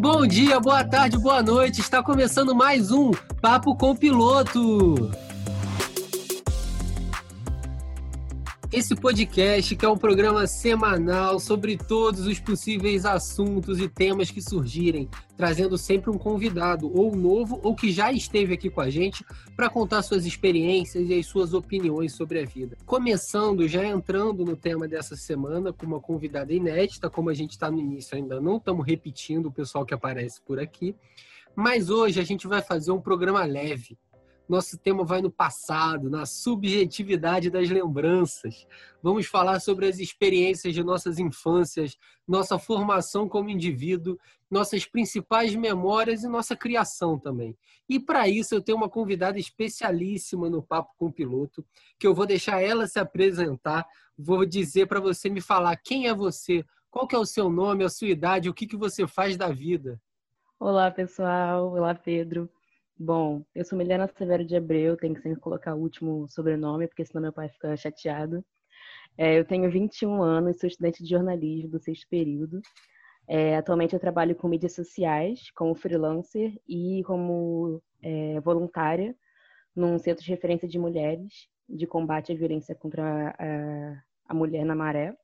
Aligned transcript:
Bom 0.00 0.26
dia, 0.26 0.58
boa 0.58 0.82
tarde, 0.82 1.18
boa 1.18 1.42
noite. 1.42 1.82
Está 1.82 2.02
começando 2.02 2.54
mais 2.54 2.90
um 2.90 3.10
Papo 3.42 3.76
com 3.76 3.94
Piloto. 3.94 5.10
Esse 8.90 9.00
podcast 9.00 9.76
que 9.76 9.84
é 9.84 9.88
um 9.88 9.96
programa 9.96 10.48
semanal 10.48 11.38
sobre 11.38 11.76
todos 11.76 12.26
os 12.26 12.40
possíveis 12.40 13.06
assuntos 13.06 13.78
e 13.78 13.88
temas 13.88 14.32
que 14.32 14.42
surgirem, 14.42 15.08
trazendo 15.36 15.78
sempre 15.78 16.10
um 16.10 16.18
convidado, 16.18 16.90
ou 16.92 17.14
novo, 17.14 17.60
ou 17.62 17.76
que 17.76 17.92
já 17.92 18.10
esteve 18.10 18.54
aqui 18.54 18.68
com 18.68 18.80
a 18.80 18.90
gente, 18.90 19.24
para 19.54 19.70
contar 19.70 20.02
suas 20.02 20.26
experiências 20.26 21.08
e 21.08 21.14
as 21.16 21.24
suas 21.24 21.54
opiniões 21.54 22.14
sobre 22.14 22.40
a 22.40 22.44
vida. 22.44 22.76
Começando, 22.84 23.68
já 23.68 23.86
entrando 23.86 24.44
no 24.44 24.56
tema 24.56 24.88
dessa 24.88 25.14
semana, 25.14 25.72
com 25.72 25.86
uma 25.86 26.00
convidada 26.00 26.52
inédita, 26.52 27.08
como 27.08 27.30
a 27.30 27.34
gente 27.34 27.52
está 27.52 27.70
no 27.70 27.78
início, 27.78 28.16
ainda 28.16 28.40
não 28.40 28.56
estamos 28.56 28.84
repetindo 28.84 29.46
o 29.46 29.52
pessoal 29.52 29.86
que 29.86 29.94
aparece 29.94 30.40
por 30.42 30.58
aqui, 30.58 30.96
mas 31.54 31.90
hoje 31.90 32.18
a 32.18 32.24
gente 32.24 32.48
vai 32.48 32.60
fazer 32.60 32.90
um 32.90 33.00
programa 33.00 33.44
leve 33.44 33.96
nosso 34.50 34.76
tema 34.76 35.04
vai 35.04 35.22
no 35.22 35.30
passado, 35.30 36.10
na 36.10 36.26
subjetividade 36.26 37.48
das 37.48 37.70
lembranças. 37.70 38.66
Vamos 39.00 39.26
falar 39.26 39.60
sobre 39.60 39.86
as 39.86 40.00
experiências 40.00 40.74
de 40.74 40.82
nossas 40.82 41.20
infâncias, 41.20 41.96
nossa 42.26 42.58
formação 42.58 43.28
como 43.28 43.48
indivíduo, 43.48 44.18
nossas 44.50 44.84
principais 44.84 45.54
memórias 45.54 46.24
e 46.24 46.28
nossa 46.28 46.56
criação 46.56 47.16
também. 47.16 47.56
E 47.88 48.00
para 48.00 48.28
isso 48.28 48.52
eu 48.52 48.60
tenho 48.60 48.76
uma 48.76 48.88
convidada 48.88 49.38
especialíssima 49.38 50.50
no 50.50 50.60
Papo 50.60 50.94
com 50.98 51.06
o 51.06 51.12
Piloto, 51.12 51.64
que 51.96 52.04
eu 52.04 52.12
vou 52.12 52.26
deixar 52.26 52.60
ela 52.60 52.88
se 52.88 52.98
apresentar, 52.98 53.86
vou 54.18 54.44
dizer 54.44 54.86
para 54.86 54.98
você 54.98 55.30
me 55.30 55.40
falar 55.40 55.76
quem 55.76 56.08
é 56.08 56.14
você, 56.14 56.64
qual 56.90 57.06
que 57.06 57.14
é 57.14 57.18
o 57.18 57.24
seu 57.24 57.48
nome, 57.48 57.84
a 57.84 57.88
sua 57.88 58.08
idade, 58.08 58.48
o 58.50 58.54
que, 58.54 58.66
que 58.66 58.76
você 58.76 59.06
faz 59.06 59.36
da 59.36 59.48
vida. 59.48 60.00
Olá, 60.58 60.90
pessoal. 60.90 61.70
Olá, 61.70 61.94
Pedro. 61.94 62.50
Bom, 63.02 63.42
eu 63.54 63.64
sou 63.64 63.78
Milena 63.78 64.06
Severo 64.08 64.44
de 64.44 64.54
Abreu, 64.54 64.94
tenho 64.94 65.14
que 65.14 65.22
sempre 65.22 65.40
colocar 65.40 65.74
o 65.74 65.80
último 65.80 66.28
sobrenome, 66.28 66.86
porque 66.86 67.02
senão 67.02 67.22
meu 67.22 67.32
pai 67.32 67.48
fica 67.48 67.74
chateado. 67.74 68.44
É, 69.16 69.38
eu 69.38 69.44
tenho 69.46 69.70
21 69.70 70.22
anos, 70.22 70.60
sou 70.60 70.68
estudante 70.68 71.02
de 71.02 71.08
jornalismo 71.08 71.70
do 71.70 71.80
sexto 71.80 72.06
período. 72.10 72.60
É, 73.26 73.56
atualmente 73.56 73.94
eu 73.94 74.00
trabalho 74.00 74.36
com 74.36 74.48
mídias 74.48 74.74
sociais, 74.74 75.50
como 75.52 75.74
freelancer 75.74 76.52
e 76.68 77.02
como 77.06 77.82
é, 78.02 78.38
voluntária 78.40 79.16
num 79.74 79.98
centro 79.98 80.22
de 80.22 80.30
referência 80.30 80.68
de 80.68 80.78
mulheres 80.78 81.48
de 81.66 81.86
combate 81.86 82.32
à 82.32 82.34
violência 82.34 82.74
contra 82.74 83.34
a, 83.38 84.02
a 84.28 84.34
mulher 84.34 84.66
na 84.66 84.74
maré. 84.74 85.16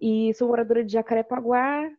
E 0.00 0.32
sou 0.34 0.46
moradora 0.46 0.84
de 0.84 0.92
Jacarepaguá, 0.92 1.90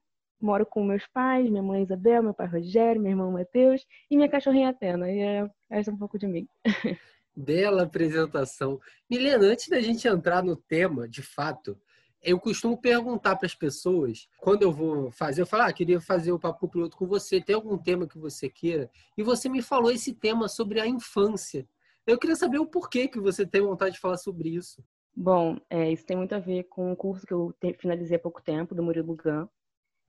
moro 0.45 0.65
com 0.65 0.83
meus 0.83 1.05
pais, 1.07 1.49
minha 1.49 1.63
mãe 1.63 1.83
Isabel, 1.83 2.23
meu 2.23 2.33
pai 2.33 2.47
Rogério, 2.47 3.01
meu 3.01 3.11
irmão 3.11 3.31
Matheus 3.31 3.85
e 4.09 4.15
minha 4.15 4.29
cachorrinha 4.29 4.69
Atena. 4.69 5.11
E 5.11 5.19
é, 5.19 5.49
essa 5.69 5.89
é 5.89 5.93
um 5.93 5.97
pouco 5.97 6.19
de 6.19 6.27
mim. 6.27 6.47
Bela 7.35 7.83
apresentação. 7.83 8.79
Milena, 9.09 9.45
antes 9.47 9.67
da 9.67 9.81
gente 9.81 10.07
entrar 10.07 10.41
no 10.41 10.55
tema, 10.55 11.09
de 11.09 11.21
fato, 11.21 11.77
eu 12.21 12.39
costumo 12.39 12.77
perguntar 12.77 13.35
para 13.35 13.45
as 13.45 13.53
pessoas, 13.53 14.27
quando 14.39 14.63
eu 14.63 14.71
vou 14.71 15.11
fazer, 15.11 15.41
eu 15.41 15.45
falo, 15.45 15.63
ah, 15.63 15.73
queria 15.73 15.99
fazer 15.99 16.31
o 16.31 16.39
papo 16.39 16.67
piloto 16.69 16.95
com 16.95 17.05
você, 17.05 17.41
tem 17.41 17.55
algum 17.55 17.77
tema 17.77 18.07
que 18.07 18.17
você 18.17 18.49
queira? 18.49 18.89
E 19.17 19.23
você 19.23 19.49
me 19.49 19.61
falou 19.61 19.91
esse 19.91 20.13
tema 20.13 20.47
sobre 20.47 20.79
a 20.79 20.87
infância. 20.87 21.67
Eu 22.07 22.17
queria 22.17 22.35
saber 22.35 22.59
o 22.59 22.67
porquê 22.67 23.07
que 23.07 23.19
você 23.19 23.45
tem 23.45 23.61
vontade 23.61 23.95
de 23.95 24.01
falar 24.01 24.17
sobre 24.17 24.49
isso. 24.49 24.83
Bom, 25.15 25.57
é, 25.69 25.91
isso 25.91 26.05
tem 26.05 26.17
muito 26.17 26.33
a 26.35 26.39
ver 26.39 26.63
com 26.63 26.91
um 26.91 26.95
curso 26.95 27.25
que 27.25 27.33
eu 27.33 27.55
finalizei 27.79 28.17
há 28.17 28.19
pouco 28.19 28.41
tempo, 28.41 28.75
do 28.75 28.83
Murilo 28.83 29.15
Gun, 29.15 29.47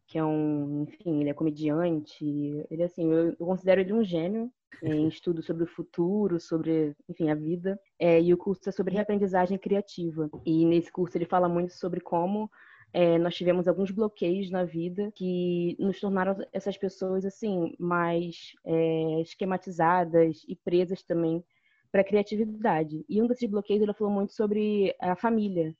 que 0.06 0.18
é 0.18 0.24
um, 0.24 0.84
enfim, 0.84 1.20
ele 1.20 1.30
é 1.30 1.34
comediante, 1.34 2.24
ele 2.70 2.82
assim, 2.82 3.10
eu, 3.12 3.36
eu 3.38 3.46
considero 3.46 3.80
ele 3.80 3.92
um 3.92 4.04
gênio 4.04 4.50
em 4.82 5.08
estudo 5.08 5.42
sobre 5.42 5.64
o 5.64 5.66
futuro, 5.66 6.38
sobre, 6.38 6.94
enfim, 7.08 7.30
a 7.30 7.34
vida. 7.34 7.80
É, 7.98 8.20
e 8.20 8.32
o 8.32 8.36
curso 8.36 8.68
é 8.68 8.72
sobre 8.72 8.94
reaprendizagem 8.94 9.58
criativa. 9.58 10.28
E 10.44 10.64
nesse 10.66 10.92
curso 10.92 11.16
ele 11.16 11.24
fala 11.24 11.48
muito 11.48 11.72
sobre 11.72 12.00
como 12.00 12.50
é, 12.92 13.18
nós 13.18 13.34
tivemos 13.34 13.66
alguns 13.66 13.90
bloqueios 13.90 14.50
na 14.50 14.64
vida 14.64 15.10
que 15.14 15.76
nos 15.78 16.00
tornaram 16.00 16.36
essas 16.52 16.76
pessoas 16.76 17.24
assim 17.24 17.74
mais 17.78 18.52
é, 18.64 19.20
esquematizadas 19.20 20.44
e 20.46 20.54
presas 20.56 21.02
também 21.02 21.44
para 21.90 22.02
a 22.02 22.04
criatividade. 22.04 23.04
E 23.08 23.22
um 23.22 23.26
desses 23.26 23.48
bloqueios 23.48 23.82
ele 23.82 23.94
falou 23.94 24.12
muito 24.12 24.32
sobre 24.32 24.94
a 25.00 25.16
família, 25.16 25.74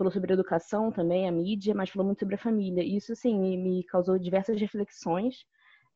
falou 0.00 0.10
sobre 0.10 0.32
educação 0.32 0.90
também, 0.90 1.28
a 1.28 1.32
mídia, 1.32 1.74
mas 1.74 1.90
falou 1.90 2.06
muito 2.06 2.20
sobre 2.20 2.34
a 2.34 2.38
família. 2.38 2.82
E 2.82 2.96
isso, 2.96 3.12
assim, 3.12 3.38
me, 3.38 3.54
me 3.58 3.84
causou 3.84 4.18
diversas 4.18 4.58
reflexões. 4.58 5.44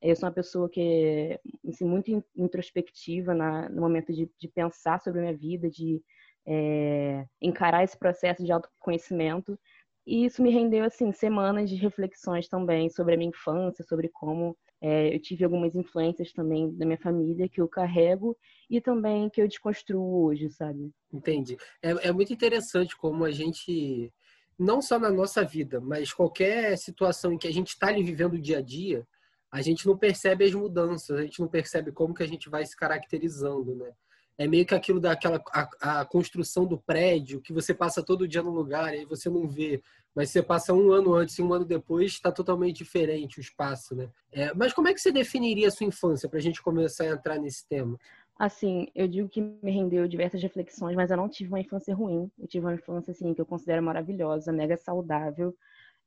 Eu 0.03 0.15
sou 0.15 0.28
uma 0.28 0.34
pessoa 0.34 0.69
que 0.69 1.41
é 1.41 1.41
assim, 1.66 1.87
muito 1.87 2.22
introspectiva 2.37 3.34
na, 3.34 3.70
no 3.70 3.81
momento 3.81 4.12
de, 4.12 4.31
de, 4.38 4.48
pensar 4.48 5.00
sobre 5.00 5.20
a 5.20 5.22
minha 5.22 5.37
vida, 5.37 5.70
de 5.70 6.03
é, 6.47 7.25
encarar 7.41 7.82
esse 7.82 7.98
processo 7.98 8.44
de 8.44 8.53
autoconhecimento. 8.53 9.59
E 10.06 10.25
isso 10.25 10.42
me 10.42 10.50
rendeu, 10.50 10.84
assim, 10.84 11.12
semanas 11.12 11.70
de 11.70 11.76
reflexões 11.76 12.48
também 12.48 12.91
sobre 12.91 13.15
a 13.15 13.16
minha 13.16 13.31
infância, 13.31 13.84
sobre 13.84 14.09
como 14.09 14.56
é, 14.81 15.15
eu 15.15 15.19
tive 15.19 15.44
algumas 15.44 15.75
influências 15.75 16.31
também 16.32 16.70
da 16.76 16.84
minha 16.84 16.98
família 16.98 17.48
que 17.48 17.59
eu 17.59 17.66
carrego 17.66 18.37
e 18.69 18.82
também 18.82 19.31
que 19.31 19.41
eu 19.41 19.48
desconstruo 19.48 20.25
hoje, 20.25 20.50
sabe? 20.50 20.91
Entendi. 21.10 21.56
É, 21.82 22.09
é 22.09 22.12
muito 22.12 22.34
interessante 22.34 22.94
como 22.94 23.25
a 23.25 23.31
gente, 23.31 24.12
não 24.59 24.82
só 24.82 24.98
na 24.98 25.10
nossa 25.10 25.42
vida, 25.42 25.81
mas 25.81 26.12
qualquer 26.12 26.76
situação 26.76 27.32
em 27.32 27.38
que 27.38 27.48
a 27.48 27.53
gente 27.53 27.69
está 27.69 27.88
ali 27.88 28.03
vivendo 28.03 28.34
o 28.34 28.41
dia 28.41 28.59
a 28.59 28.62
dia, 28.62 29.06
a 29.50 29.62
gente 29.62 29.86
não 29.86 29.97
percebe 29.97 30.44
as 30.44 30.53
mudanças, 30.53 31.19
a 31.19 31.22
gente 31.22 31.41
não 31.41 31.48
percebe 31.48 31.91
como 31.91 32.12
que 32.12 32.22
a 32.22 32.28
gente 32.28 32.50
vai 32.50 32.66
se 32.66 32.76
caracterizando, 32.76 33.75
né? 33.75 33.91
É 34.37 34.47
meio 34.47 34.67
que 34.67 34.75
aquilo 34.75 35.00
daquela 35.00 35.43
a, 35.53 36.00
a 36.00 36.05
construção 36.05 36.67
do 36.67 36.78
prédio 36.78 37.41
que 37.41 37.53
você 37.53 37.72
passa 37.72 38.03
todo 38.03 38.28
dia 38.28 38.43
no 38.43 38.50
lugar 38.50 38.95
e 38.95 38.99
aí 38.99 39.05
você 39.05 39.28
não 39.31 39.49
vê 39.49 39.83
mas 40.15 40.31
você 40.31 40.43
passa 40.43 40.72
um 40.72 40.93
ano 40.93 41.12
antes 41.15 41.39
e 41.39 41.43
um 41.43 41.53
ano 41.53 41.65
depois, 41.65 42.12
está 42.12 42.31
totalmente 42.31 42.77
diferente 42.77 43.39
o 43.39 43.41
espaço, 43.41 43.95
né? 43.97 44.09
É, 44.31 44.55
mas 44.55 44.72
como 44.72 44.89
é 44.89 44.95
que 44.95 45.00
você 45.00 45.11
definiria 45.11 45.69
a 45.69 45.71
sua 45.71 45.87
infância 45.87 46.28
para 46.28 46.39
a 46.39 46.43
gente 46.43 46.62
começar 46.62 47.05
a 47.05 47.09
entrar 47.09 47.39
nesse 47.39 47.67
tema? 47.67 47.99
Assim, 48.39 48.89
eu 48.95 49.09
digo 49.09 49.28
que 49.28 49.41
me 49.41 49.71
rendeu 49.71 50.06
diversas 50.09 50.43
reflexões, 50.43 50.97
mas 50.97 51.11
eu 51.11 51.16
não 51.16 51.28
tive 51.28 51.51
uma 51.51 51.61
infância 51.61 51.95
ruim. 51.95 52.31
Eu 52.39 52.47
tive 52.47 52.65
uma 52.65 52.75
infância 52.75 53.11
assim 53.11 53.33
que 53.34 53.41
eu 53.41 53.47
considero 53.47 53.83
maravilhosa, 53.83 54.53
mega 54.53 54.77
saudável. 54.77 55.55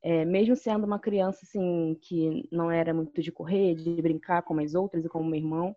É, 0.01 0.23
mesmo 0.25 0.55
sendo 0.55 0.85
uma 0.85 0.99
criança 0.99 1.39
assim 1.43 1.97
que 2.01 2.47
não 2.51 2.69
era 2.69 2.93
muito 2.93 3.21
de 3.21 3.31
correr, 3.31 3.75
de 3.75 4.01
brincar 4.01 4.41
como 4.41 4.61
as 4.61 4.75
outras 4.75 5.03
e 5.03 5.09
como 5.09 5.29
meu 5.29 5.39
irmão, 5.39 5.75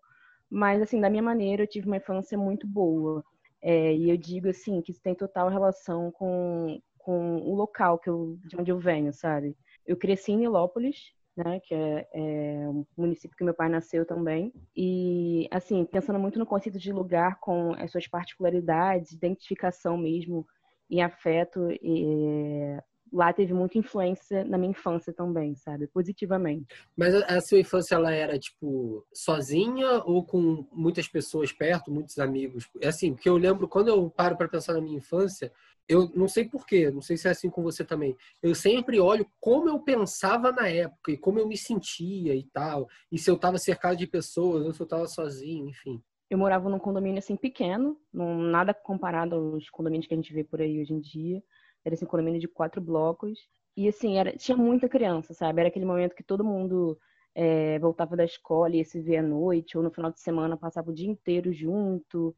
mas 0.51 0.81
assim 0.81 0.99
da 0.99 1.09
minha 1.09 1.23
maneira 1.23 1.63
eu 1.63 1.67
tive 1.67 1.87
uma 1.87 1.97
infância 1.97 2.37
muito 2.37 2.67
boa. 2.67 3.23
É, 3.61 3.93
e 3.95 4.09
eu 4.09 4.17
digo 4.17 4.49
assim 4.49 4.81
que 4.81 4.91
isso 4.91 5.01
tem 5.01 5.15
total 5.15 5.49
relação 5.49 6.11
com 6.11 6.79
com 7.03 7.37
o 7.37 7.55
local 7.55 7.97
que 7.97 8.09
eu, 8.09 8.37
de 8.45 8.55
onde 8.55 8.71
eu 8.71 8.77
venho, 8.79 9.11
sabe? 9.11 9.57
Eu 9.87 9.97
cresci 9.97 10.33
em 10.33 10.37
Nilópolis, 10.37 11.11
né, 11.35 11.59
que 11.61 11.73
é, 11.73 12.07
é 12.13 12.67
município 12.95 13.35
que 13.35 13.43
meu 13.43 13.53
pai 13.53 13.69
nasceu 13.69 14.05
também. 14.05 14.53
E, 14.75 15.47
assim, 15.51 15.83
pensando 15.85 16.19
muito 16.19 16.37
no 16.37 16.45
conceito 16.45 16.77
de 16.77 16.91
lugar 16.91 17.39
com 17.39 17.73
as 17.73 17.91
suas 17.91 18.07
particularidades, 18.07 19.11
identificação 19.11 19.97
mesmo 19.97 20.45
em 20.89 21.01
afeto, 21.01 21.69
e, 21.81 22.77
lá 23.11 23.33
teve 23.33 23.53
muita 23.53 23.77
influência 23.77 24.43
na 24.45 24.57
minha 24.57 24.71
infância 24.71 25.11
também, 25.11 25.55
sabe? 25.55 25.87
Positivamente. 25.87 26.65
Mas 26.95 27.13
a, 27.13 27.41
sua 27.41 27.59
infância, 27.59 27.95
ela 27.95 28.11
era, 28.11 28.39
tipo, 28.39 29.05
sozinha 29.13 30.01
ou 30.05 30.23
com 30.23 30.65
muitas 30.71 31.07
pessoas 31.07 31.51
perto, 31.51 31.91
muitos 31.91 32.17
amigos? 32.19 32.69
É 32.79 32.87
assim, 32.87 33.13
porque 33.13 33.27
eu 33.27 33.37
lembro, 33.37 33.67
quando 33.67 33.89
eu 33.89 34.09
paro 34.09 34.37
para 34.37 34.47
pensar 34.47 34.73
na 34.73 34.81
minha 34.81 34.97
infância, 34.97 35.51
eu 35.87 36.09
não 36.15 36.27
sei 36.27 36.45
porquê, 36.45 36.89
não 36.89 37.01
sei 37.01 37.17
se 37.17 37.27
é 37.27 37.31
assim 37.31 37.49
com 37.49 37.61
você 37.61 37.83
também. 37.83 38.15
Eu 38.41 38.55
sempre 38.55 38.99
olho 38.99 39.29
como 39.39 39.67
eu 39.67 39.79
pensava 39.79 40.51
na 40.51 40.69
época 40.69 41.11
e 41.11 41.17
como 41.17 41.39
eu 41.39 41.47
me 41.47 41.57
sentia 41.57 42.33
e 42.33 42.43
tal. 42.43 42.87
E 43.11 43.17
se 43.17 43.29
eu 43.29 43.35
estava 43.35 43.57
cercado 43.57 43.97
de 43.97 44.07
pessoas, 44.07 44.65
ou 44.65 44.73
se 44.73 44.81
eu 44.81 44.85
estava 44.85 45.07
sozinho, 45.07 45.67
enfim. 45.67 46.01
Eu 46.29 46.37
morava 46.37 46.69
num 46.69 46.79
condomínio 46.79 47.19
assim 47.19 47.35
pequeno, 47.35 47.97
num, 48.13 48.41
nada 48.41 48.73
comparado 48.73 49.35
aos 49.35 49.69
condomínios 49.69 50.07
que 50.07 50.13
a 50.13 50.17
gente 50.17 50.33
vê 50.33 50.45
por 50.45 50.61
aí 50.61 50.79
hoje 50.79 50.93
em 50.93 50.99
dia. 51.01 51.43
Era 51.85 51.95
assim, 51.95 52.05
um 52.05 52.07
condomínio 52.07 52.39
de 52.39 52.47
quatro 52.47 52.81
blocos. 52.81 53.39
E 53.75 53.87
assim, 53.87 54.17
era, 54.17 54.35
tinha 54.37 54.57
muita 54.57 54.89
criança, 54.89 55.33
sabe? 55.33 55.61
Era 55.61 55.69
aquele 55.69 55.85
momento 55.85 56.15
que 56.15 56.23
todo 56.23 56.43
mundo 56.43 56.97
é, 57.35 57.79
voltava 57.79 58.15
da 58.15 58.25
escola 58.25 58.75
e 58.75 58.79
ia 58.79 58.85
se 58.85 58.99
ver 59.01 59.17
à 59.17 59.23
noite, 59.23 59.77
ou 59.77 59.83
no 59.83 59.91
final 59.91 60.11
de 60.11 60.19
semana 60.19 60.57
passava 60.57 60.91
o 60.91 60.93
dia 60.93 61.09
inteiro 61.09 61.53
junto. 61.53 62.35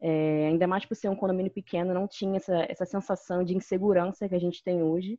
É, 0.00 0.48
ainda 0.48 0.66
mais 0.66 0.84
por 0.84 0.96
ser 0.96 1.08
um 1.08 1.16
condomínio 1.16 1.52
pequeno, 1.52 1.94
não 1.94 2.08
tinha 2.08 2.36
essa, 2.36 2.66
essa 2.68 2.84
sensação 2.84 3.44
de 3.44 3.56
insegurança 3.56 4.28
que 4.28 4.34
a 4.34 4.38
gente 4.38 4.62
tem 4.62 4.82
hoje, 4.82 5.18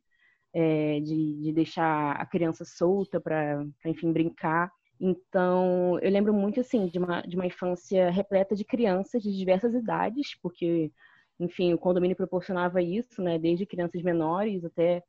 é, 0.52 1.00
de, 1.00 1.42
de 1.42 1.52
deixar 1.52 2.12
a 2.12 2.26
criança 2.26 2.64
solta 2.64 3.20
para, 3.20 3.64
enfim, 3.86 4.12
brincar. 4.12 4.70
Então, 5.00 5.98
eu 6.00 6.10
lembro 6.10 6.32
muito, 6.32 6.60
assim, 6.60 6.86
de 6.86 6.98
uma, 6.98 7.22
de 7.22 7.34
uma 7.36 7.46
infância 7.46 8.10
repleta 8.10 8.54
de 8.54 8.64
crianças 8.64 9.22
de 9.22 9.36
diversas 9.36 9.74
idades, 9.74 10.38
porque, 10.42 10.92
enfim, 11.38 11.72
o 11.74 11.78
condomínio 11.78 12.16
proporcionava 12.16 12.82
isso, 12.82 13.22
né, 13.22 13.38
desde 13.38 13.66
crianças 13.66 14.02
menores 14.02 14.64
até, 14.64 15.02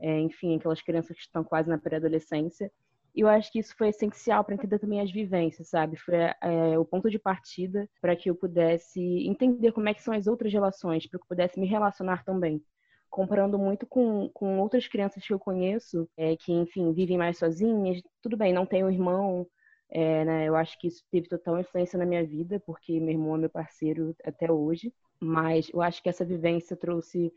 é, 0.00 0.20
enfim, 0.20 0.56
aquelas 0.56 0.82
crianças 0.82 1.16
que 1.16 1.22
estão 1.22 1.44
quase 1.44 1.68
na 1.68 1.78
pré-adolescência. 1.78 2.70
E 3.14 3.20
eu 3.20 3.28
acho 3.28 3.50
que 3.50 3.58
isso 3.58 3.74
foi 3.76 3.88
essencial 3.88 4.44
para 4.44 4.54
entender 4.54 4.78
também 4.78 5.00
as 5.00 5.10
vivências, 5.10 5.68
sabe? 5.68 5.96
Foi 5.96 6.14
é, 6.14 6.78
o 6.78 6.84
ponto 6.84 7.10
de 7.10 7.18
partida 7.18 7.88
para 8.00 8.14
que 8.14 8.30
eu 8.30 8.34
pudesse 8.34 9.00
entender 9.00 9.72
como 9.72 9.88
é 9.88 9.94
que 9.94 10.02
são 10.02 10.14
as 10.14 10.26
outras 10.26 10.52
relações, 10.52 11.06
para 11.06 11.18
que 11.18 11.24
eu 11.24 11.28
pudesse 11.28 11.58
me 11.58 11.66
relacionar 11.66 12.24
também 12.24 12.62
comparando 13.10 13.58
muito 13.58 13.86
com, 13.86 14.28
com 14.30 14.58
outras 14.60 14.86
crianças 14.86 15.26
que 15.26 15.32
eu 15.32 15.38
conheço, 15.38 16.08
é, 16.16 16.36
que, 16.36 16.52
enfim, 16.52 16.92
vivem 16.92 17.18
mais 17.18 17.38
sozinhas. 17.38 18.02
Tudo 18.22 18.36
bem, 18.36 18.52
não 18.52 18.66
tenho 18.66 18.90
irmão, 18.90 19.46
é, 19.90 20.24
né, 20.24 20.48
eu 20.48 20.54
acho 20.54 20.78
que 20.78 20.88
isso 20.88 21.02
teve 21.10 21.28
total 21.28 21.58
influência 21.58 21.98
na 21.98 22.06
minha 22.06 22.24
vida, 22.24 22.60
porque 22.60 23.00
meu 23.00 23.10
irmão 23.10 23.36
é 23.36 23.38
meu 23.38 23.50
parceiro 23.50 24.14
até 24.24 24.50
hoje. 24.50 24.92
Mas 25.20 25.70
eu 25.72 25.82
acho 25.82 26.02
que 26.02 26.08
essa 26.08 26.24
vivência 26.24 26.76
trouxe 26.76 27.32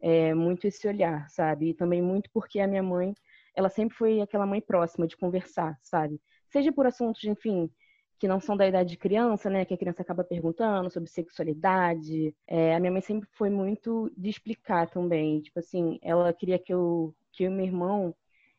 é, 0.00 0.34
muito 0.34 0.66
esse 0.66 0.86
olhar, 0.86 1.28
sabe? 1.30 1.70
E 1.70 1.74
também 1.74 2.02
muito 2.02 2.30
porque 2.32 2.60
a 2.60 2.66
minha 2.66 2.82
mãe, 2.82 3.14
ela 3.54 3.68
sempre 3.68 3.96
foi 3.96 4.20
aquela 4.20 4.46
mãe 4.46 4.60
próxima 4.60 5.06
de 5.06 5.16
conversar, 5.16 5.78
sabe? 5.82 6.20
Seja 6.50 6.72
por 6.72 6.86
assuntos, 6.86 7.24
enfim, 7.24 7.70
que 8.18 8.28
não 8.28 8.40
são 8.40 8.56
da 8.56 8.66
idade 8.66 8.90
de 8.90 8.96
criança, 8.96 9.48
né? 9.50 9.64
Que 9.64 9.74
a 9.74 9.78
criança 9.78 10.02
acaba 10.02 10.22
perguntando 10.24 10.90
sobre 10.90 11.08
sexualidade. 11.08 12.34
É, 12.46 12.74
a 12.74 12.80
minha 12.80 12.92
mãe 12.92 13.00
sempre 13.00 13.28
foi 13.32 13.50
muito 13.50 14.12
de 14.16 14.28
explicar 14.28 14.88
também. 14.88 15.40
Tipo 15.40 15.58
assim, 15.60 15.98
ela 16.02 16.32
queria 16.32 16.58
que 16.58 16.72
eu, 16.72 17.14
que 17.32 17.44
e 17.44 17.48
meu 17.48 17.64
irmão 17.66 18.14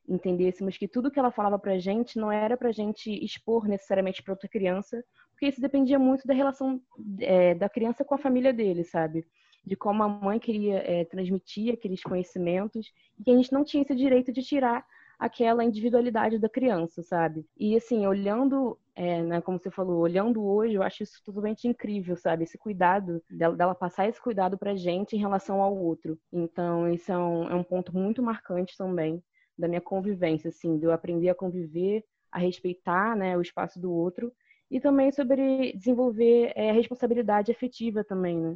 entendêssemos 0.08 0.78
que 0.78 0.88
tudo 0.88 1.10
que 1.10 1.20
ela 1.20 1.32
falava 1.32 1.58
pra 1.58 1.78
gente 1.80 2.18
não 2.18 2.32
era 2.32 2.58
pra 2.58 2.72
gente 2.72 3.10
expor 3.24 3.68
necessariamente 3.68 4.22
para 4.22 4.34
outra 4.34 4.50
criança, 4.50 5.04
porque 5.44 5.48
isso 5.48 5.62
dependia 5.62 6.00
muito 6.00 6.26
da 6.26 6.34
relação 6.34 6.82
é, 7.20 7.54
da 7.54 7.68
criança 7.68 8.06
com 8.06 8.16
a 8.16 8.18
família 8.18 8.54
dele, 8.54 8.86
sabe? 8.86 9.26
De 9.66 9.76
como 9.76 10.02
a 10.02 10.08
mãe 10.08 10.40
queria 10.40 10.78
é, 10.78 11.04
transmitir 11.04 11.74
aqueles 11.74 12.02
conhecimentos 12.02 12.94
e 13.28 13.30
a 13.30 13.36
gente 13.36 13.52
não 13.52 13.66
tinha 13.66 13.84
esse 13.84 13.94
direito 13.94 14.32
de 14.32 14.42
tirar 14.42 14.86
aquela 15.20 15.64
individualidade 15.64 16.40
da 16.40 16.48
criança, 16.48 17.04
sabe? 17.04 17.46
E 17.58 17.76
assim, 17.76 18.08
olhando, 18.08 18.80
é, 18.96 19.22
né, 19.22 19.42
como 19.42 19.60
você 19.60 19.70
falou, 19.70 20.00
olhando 20.00 20.42
hoje, 20.46 20.76
eu 20.76 20.84
acho 20.84 21.04
isso 21.04 21.22
totalmente 21.26 21.68
incrível, 21.68 22.16
sabe? 22.16 22.46
Esse 22.46 22.58
cuidado, 22.58 23.22
dela, 23.30 23.56
dela 23.56 23.76
passar 23.76 24.08
esse 24.08 24.22
cuidado 24.22 24.58
pra 24.58 24.76
gente 24.76 25.18
em 25.18 25.20
relação 25.20 25.62
ao 25.62 25.76
outro. 25.76 26.18
Então, 26.32 26.90
isso 26.90 27.12
é 27.12 27.18
um, 27.18 27.50
é 27.50 27.56
um 27.56 27.64
ponto 27.64 27.94
muito 27.94 28.24
marcante 28.24 28.78
também 28.78 29.22
da 29.58 29.68
minha 29.68 29.82
convivência, 29.82 30.48
assim, 30.48 30.78
de 30.78 30.86
eu 30.86 30.94
aprender 30.94 31.28
a 31.28 31.36
conviver, 31.36 32.02
a 32.32 32.40
respeitar, 32.40 33.16
né, 33.16 33.38
o 33.38 33.42
espaço 33.42 33.80
do 33.80 33.92
outro 33.92 34.32
e 34.74 34.80
também 34.80 35.12
sobre 35.12 35.72
desenvolver 35.74 36.52
é, 36.56 36.72
a 36.72 36.74
responsabilidade 36.74 37.52
afetiva 37.52 38.04
também, 38.04 38.40
né? 38.40 38.56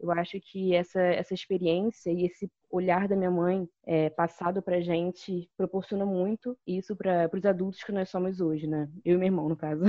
Eu 0.00 0.10
acho 0.10 0.40
que 0.40 0.74
essa, 0.74 0.98
essa 0.98 1.34
experiência 1.34 2.10
e 2.10 2.24
esse 2.24 2.50
olhar 2.70 3.06
da 3.06 3.14
minha 3.14 3.30
mãe 3.30 3.68
é, 3.84 4.08
passado 4.08 4.62
pra 4.62 4.80
gente 4.80 5.50
proporciona 5.58 6.06
muito 6.06 6.56
isso 6.66 6.96
para 6.96 7.28
os 7.34 7.44
adultos 7.44 7.84
que 7.84 7.92
nós 7.92 8.08
somos 8.08 8.40
hoje, 8.40 8.66
né? 8.66 8.88
Eu 9.04 9.16
e 9.16 9.18
meu 9.18 9.26
irmão, 9.26 9.50
no 9.50 9.56
caso. 9.56 9.84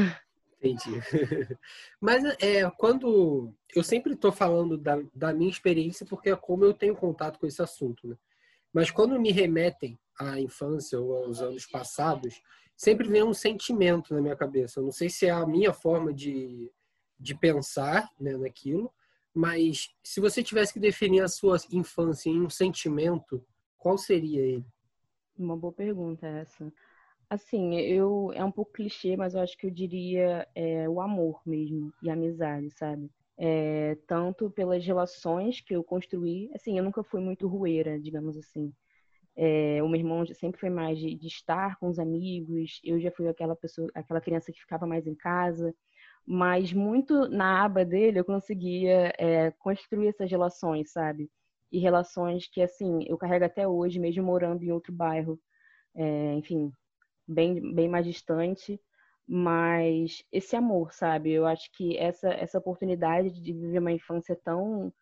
Entendi. 0.62 1.00
Mas 2.02 2.26
é, 2.42 2.70
quando. 2.72 3.54
Eu 3.74 3.82
sempre 3.82 4.12
estou 4.12 4.34
falando 4.34 4.78
da, 4.78 5.02
da 5.16 5.34
minha 5.34 5.50
experiência, 5.50 6.06
porque 6.06 6.30
é 6.30 6.36
como 6.36 6.66
eu 6.66 6.74
tenho 6.74 6.98
contato 6.98 7.40
com 7.40 7.48
esse 7.48 7.62
assunto, 7.62 8.10
né? 8.10 8.18
Mas 8.74 8.92
quando 8.92 9.18
me 9.18 9.32
remetem 9.32 9.98
à 10.20 10.38
infância 10.38 11.00
ou 11.00 11.24
aos 11.24 11.42
anos 11.42 11.66
passados, 11.66 12.42
sempre 12.82 13.08
vem 13.08 13.22
um 13.22 13.34
sentimento 13.34 14.12
na 14.12 14.20
minha 14.20 14.36
cabeça. 14.36 14.80
Eu 14.80 14.86
não 14.86 14.92
sei 14.92 15.08
se 15.08 15.28
é 15.28 15.30
a 15.30 15.46
minha 15.46 15.72
forma 15.72 16.12
de, 16.12 16.72
de 17.20 17.36
pensar 17.36 18.10
né, 18.20 18.36
naquilo, 18.36 18.92
mas 19.32 19.96
se 20.04 20.20
você 20.20 20.42
tivesse 20.42 20.74
que 20.74 20.80
definir 20.80 21.22
a 21.22 21.28
sua 21.28 21.58
infância 21.72 22.32
em 22.32 22.42
um 22.42 22.50
sentimento, 22.50 23.46
qual 23.78 24.00
seria 24.00 24.42
ele? 24.42 24.66
Uma 25.38 25.56
boa 25.56 25.72
pergunta 25.72 26.26
essa. 26.26 26.74
Assim, 27.30 27.76
eu 27.76 28.32
é 28.34 28.44
um 28.44 28.52
pouco 28.52 28.74
clichê, 28.74 29.16
mas 29.16 29.36
eu 29.36 29.42
acho 29.42 29.56
que 29.60 29.68
eu 29.68 29.72
diria 29.72 30.48
é, 30.56 30.90
o 30.90 31.00
amor 31.00 31.40
mesmo 31.46 31.94
e 32.02 32.10
a 32.10 32.14
amizade, 32.14 32.72
sabe? 32.72 33.12
É, 33.38 33.96
tanto 34.08 34.50
pelas 34.50 34.84
relações 34.84 35.62
que 35.62 35.76
eu 35.76 35.84
construí, 35.84 36.50
assim, 36.56 36.80
eu 36.80 36.84
nunca 36.84 37.04
fui 37.04 37.22
muito 37.22 37.48
rueira, 37.48 38.00
digamos 38.00 38.36
assim. 38.36 38.74
É, 39.36 39.82
o 39.82 39.88
meu 39.88 40.00
irmão 40.00 40.26
sempre 40.28 40.60
foi 40.60 40.70
mais 40.70 41.00
de, 41.00 41.16
de, 41.16 41.28
estar 41.28 41.78
com 41.80 41.88
os 41.90 41.98
amigos, 42.00 42.82
eu 42.84 43.00
já 43.00 43.10
fui 43.12 43.28
aquela 43.28 43.56
pessoa, 43.56 43.90
aquela 43.96 44.20
criança 44.20 44.52
que 44.52 44.60
ficava 44.60 44.86
mais 44.86 45.08
em 45.08 45.16
casa 45.16 45.74
mas 46.26 46.72
muito 46.74 47.28
na 47.30 47.64
aba 47.64 47.84
dele 47.86 48.20
eu 48.20 48.26
conseguia 48.26 49.14
é, 49.18 49.52
construir 49.52 50.10
essas 50.10 50.30
relações, 50.30 50.92
sabe? 50.92 51.30
E 51.72 51.80
relações 51.80 52.48
que, 52.48 52.62
assim, 52.62 53.00
eu 53.08 53.18
carrego 53.18 53.46
até 53.46 53.68
hoje, 53.68 54.00
mesmo 54.00 54.24
morando 54.24 54.64
em 54.64 54.72
outro 54.72 54.94
bairro, 54.94 55.40
é, 55.96 56.34
enfim, 56.36 56.72
bem, 57.28 57.74
bem 57.74 57.88
mais 57.90 58.06
distante, 58.06 58.80
mas 59.28 60.24
esse 60.32 60.56
amor, 60.56 60.94
sabe? 60.94 61.32
Eu 61.32 61.46
acho 61.46 61.72
que 61.74 61.98
essa, 61.98 62.30
essa 62.30 62.60
oportunidade 62.60 63.42
de 63.42 63.54
viver 63.54 63.80
uma 63.80 63.92
infância 63.92 64.36
tão, 64.36 64.94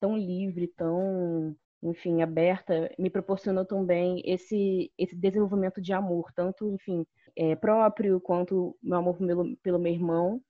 tão 0.00 0.16
livre, 0.16 0.68
tão, 0.68 1.56
enfim, 1.82 2.22
aberta, 2.22 2.90
me 2.98 3.10
proporcionou 3.10 3.64
também 3.64 4.22
esse, 4.24 4.92
esse 4.98 5.14
desenvolvimento 5.16 5.80
de 5.80 5.92
amor, 5.92 6.32
tanto, 6.34 6.70
enfim, 6.70 7.06
é, 7.36 7.54
próprio, 7.56 8.20
quanto 8.20 8.76
meu 8.82 8.98
amor 8.98 9.16
pelo, 9.16 9.56
pelo 9.58 9.78
meu 9.78 9.92
irmão, 9.92 10.42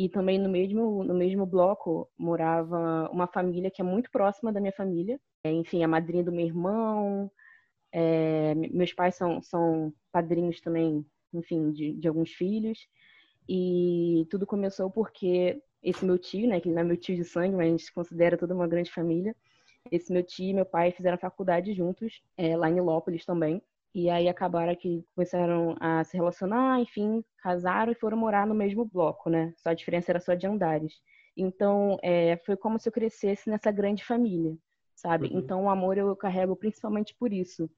e 0.00 0.08
também 0.08 0.38
no 0.38 0.48
mesmo, 0.48 1.04
no 1.04 1.14
mesmo 1.14 1.44
bloco 1.44 2.08
morava 2.18 3.10
uma 3.12 3.26
família 3.26 3.70
que 3.70 3.82
é 3.82 3.84
muito 3.84 4.10
próxima 4.10 4.50
da 4.50 4.58
minha 4.58 4.72
família. 4.72 5.20
É, 5.44 5.52
enfim, 5.52 5.84
a 5.84 5.88
madrinha 5.88 6.24
do 6.24 6.32
meu 6.32 6.46
irmão. 6.46 7.30
É, 7.92 8.54
meus 8.54 8.94
pais 8.94 9.16
são, 9.16 9.42
são 9.42 9.92
padrinhos 10.10 10.60
também, 10.62 11.04
enfim, 11.34 11.70
de, 11.70 11.92
de 11.92 12.08
alguns 12.08 12.30
filhos. 12.30 12.78
E 13.46 14.26
tudo 14.30 14.46
começou 14.46 14.90
porque 14.90 15.62
esse 15.82 16.02
meu 16.04 16.16
tio, 16.16 16.48
né, 16.48 16.60
que 16.60 16.70
não 16.70 16.80
é 16.80 16.84
meu 16.84 16.96
tio 16.96 17.14
de 17.14 17.24
sangue, 17.24 17.54
mas 17.54 17.66
a 17.66 17.70
gente 17.70 17.92
considera 17.92 18.38
toda 18.38 18.54
uma 18.54 18.66
grande 18.68 18.90
família. 18.90 19.36
Esse 19.90 20.12
meu 20.12 20.22
tio 20.22 20.50
e 20.50 20.54
meu 20.54 20.66
pai 20.66 20.92
fizeram 20.92 21.18
faculdade 21.18 21.72
juntos, 21.72 22.22
é, 22.36 22.56
lá 22.56 22.68
em 22.68 22.80
Lópolis 22.80 23.24
também. 23.24 23.62
E 23.94 24.08
aí 24.08 24.28
acabaram 24.28 24.74
que 24.76 25.04
começaram 25.14 25.76
a 25.80 26.04
se 26.04 26.16
relacionar, 26.16 26.80
enfim, 26.80 27.24
casaram 27.38 27.90
e 27.90 27.96
foram 27.96 28.16
morar 28.16 28.46
no 28.46 28.54
mesmo 28.54 28.84
bloco, 28.84 29.28
né? 29.28 29.52
Só 29.56 29.70
a 29.70 29.74
diferença 29.74 30.12
era 30.12 30.20
só 30.20 30.34
de 30.34 30.46
andares. 30.46 30.94
Então, 31.36 31.98
é, 32.02 32.36
foi 32.44 32.56
como 32.56 32.78
se 32.78 32.88
eu 32.88 32.92
crescesse 32.92 33.48
nessa 33.50 33.70
grande 33.72 34.04
família, 34.04 34.56
sabe? 34.94 35.28
Uhum. 35.28 35.38
Então, 35.38 35.64
o 35.64 35.70
amor 35.70 35.98
eu 35.98 36.14
carrego 36.14 36.54
principalmente 36.54 37.14
por 37.18 37.32
isso. 37.32 37.68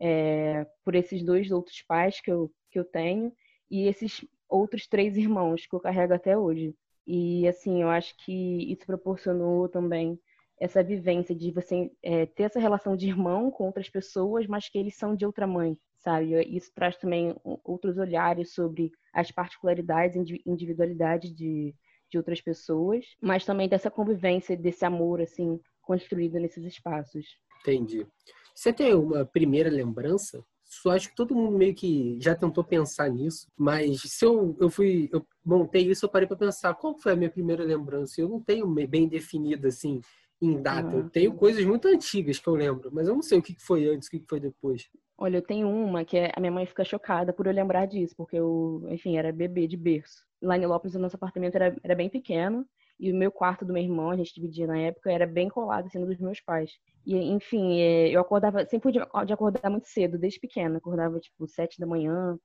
É, 0.00 0.66
por 0.84 0.94
esses 0.94 1.22
dois 1.22 1.50
outros 1.50 1.82
pais 1.82 2.20
que 2.20 2.32
eu, 2.32 2.50
que 2.70 2.78
eu 2.78 2.84
tenho 2.84 3.32
e 3.70 3.86
esses 3.86 4.26
outros 4.48 4.86
três 4.88 5.16
irmãos 5.16 5.66
que 5.66 5.74
eu 5.76 5.80
carrego 5.80 6.14
até 6.14 6.36
hoje. 6.36 6.74
E, 7.06 7.46
assim, 7.46 7.82
eu 7.82 7.90
acho 7.90 8.16
que 8.24 8.72
isso 8.72 8.86
proporcionou 8.86 9.68
também 9.68 10.18
essa 10.60 10.82
vivência 10.82 11.34
de 11.34 11.50
você 11.50 11.90
é, 12.02 12.26
ter 12.26 12.42
essa 12.44 12.60
relação 12.60 12.94
de 12.94 13.08
irmão 13.08 13.50
com 13.50 13.64
outras 13.64 13.88
pessoas, 13.88 14.46
mas 14.46 14.68
que 14.68 14.78
eles 14.78 14.94
são 14.94 15.16
de 15.16 15.24
outra 15.24 15.46
mãe, 15.46 15.76
sabe? 15.98 16.34
Isso 16.54 16.70
traz 16.74 16.98
também 16.98 17.34
outros 17.64 17.96
olhares 17.96 18.52
sobre 18.52 18.92
as 19.12 19.32
particularidades 19.32 20.28
e 20.28 20.42
individualidade 20.46 21.32
de, 21.32 21.74
de 22.10 22.18
outras 22.18 22.42
pessoas, 22.42 23.06
mas 23.22 23.44
também 23.44 23.70
dessa 23.70 23.90
convivência, 23.90 24.54
desse 24.54 24.84
amor, 24.84 25.22
assim, 25.22 25.58
construído 25.80 26.38
nesses 26.38 26.64
espaços. 26.64 27.26
Entendi. 27.62 28.06
Você 28.54 28.70
tem 28.70 28.94
uma 28.94 29.24
primeira 29.24 29.70
lembrança? 29.70 30.44
Só 30.62 30.90
acho 30.90 31.08
que 31.08 31.16
todo 31.16 31.34
mundo 31.34 31.56
meio 31.56 31.74
que 31.74 32.18
já 32.20 32.34
tentou 32.34 32.62
pensar 32.62 33.08
nisso, 33.08 33.46
mas 33.56 34.02
se 34.02 34.24
eu, 34.24 34.56
eu 34.60 34.70
fui, 34.70 35.08
eu 35.10 35.26
montei 35.44 35.90
isso, 35.90 36.04
eu 36.04 36.08
parei 36.08 36.28
para 36.28 36.36
pensar 36.36 36.74
qual 36.74 36.96
foi 36.96 37.12
a 37.12 37.16
minha 37.16 37.30
primeira 37.30 37.64
lembrança. 37.64 38.20
Eu 38.20 38.28
não 38.28 38.40
tenho 38.40 38.68
bem 38.86 39.08
definida 39.08 39.68
assim 39.68 40.00
em 40.40 40.60
data. 40.60 40.96
Eu 40.96 41.10
tenho 41.10 41.34
coisas 41.34 41.64
muito 41.64 41.86
antigas 41.88 42.38
que 42.38 42.48
eu 42.48 42.54
lembro, 42.54 42.90
mas 42.92 43.08
eu 43.08 43.14
não 43.14 43.22
sei 43.22 43.38
o 43.38 43.42
que 43.42 43.54
foi 43.58 43.86
antes, 43.86 44.08
o 44.08 44.10
que 44.10 44.24
foi 44.28 44.40
depois. 44.40 44.88
Olha, 45.18 45.36
eu 45.36 45.42
tenho 45.42 45.68
uma 45.68 46.04
que 46.04 46.16
é, 46.16 46.32
a 46.34 46.40
minha 46.40 46.52
mãe 46.52 46.64
fica 46.64 46.84
chocada 46.84 47.32
por 47.32 47.46
eu 47.46 47.52
lembrar 47.52 47.86
disso, 47.86 48.14
porque 48.16 48.36
eu, 48.36 48.82
enfim, 48.88 49.18
era 49.18 49.30
bebê 49.30 49.66
de 49.66 49.76
berço. 49.76 50.24
Lá 50.40 50.56
em 50.56 50.64
Lopes, 50.64 50.94
o 50.94 50.98
nosso 50.98 51.16
apartamento 51.16 51.56
era, 51.56 51.76
era 51.84 51.94
bem 51.94 52.08
pequeno, 52.08 52.66
e 52.98 53.12
o 53.12 53.16
meu 53.16 53.30
quarto 53.30 53.64
do 53.64 53.72
meu 53.72 53.82
irmão, 53.82 54.10
a 54.10 54.16
gente 54.16 54.34
dividia 54.34 54.66
na 54.66 54.78
época, 54.78 55.12
era 55.12 55.26
bem 55.26 55.48
colado, 55.48 55.86
assim, 55.86 56.04
dos 56.04 56.18
meus 56.18 56.40
pais. 56.40 56.70
E, 57.04 57.16
enfim, 57.16 57.80
é, 57.80 58.08
eu 58.08 58.20
acordava, 58.20 58.64
sempre 58.66 58.92
pude 58.92 58.98
de 59.26 59.32
acordar 59.32 59.70
muito 59.70 59.88
cedo, 59.88 60.18
desde 60.18 60.40
pequena. 60.40 60.78
Acordava, 60.78 61.18
tipo, 61.18 61.46
sete 61.46 61.78
da 61.78 61.86
manhã, 61.86 62.38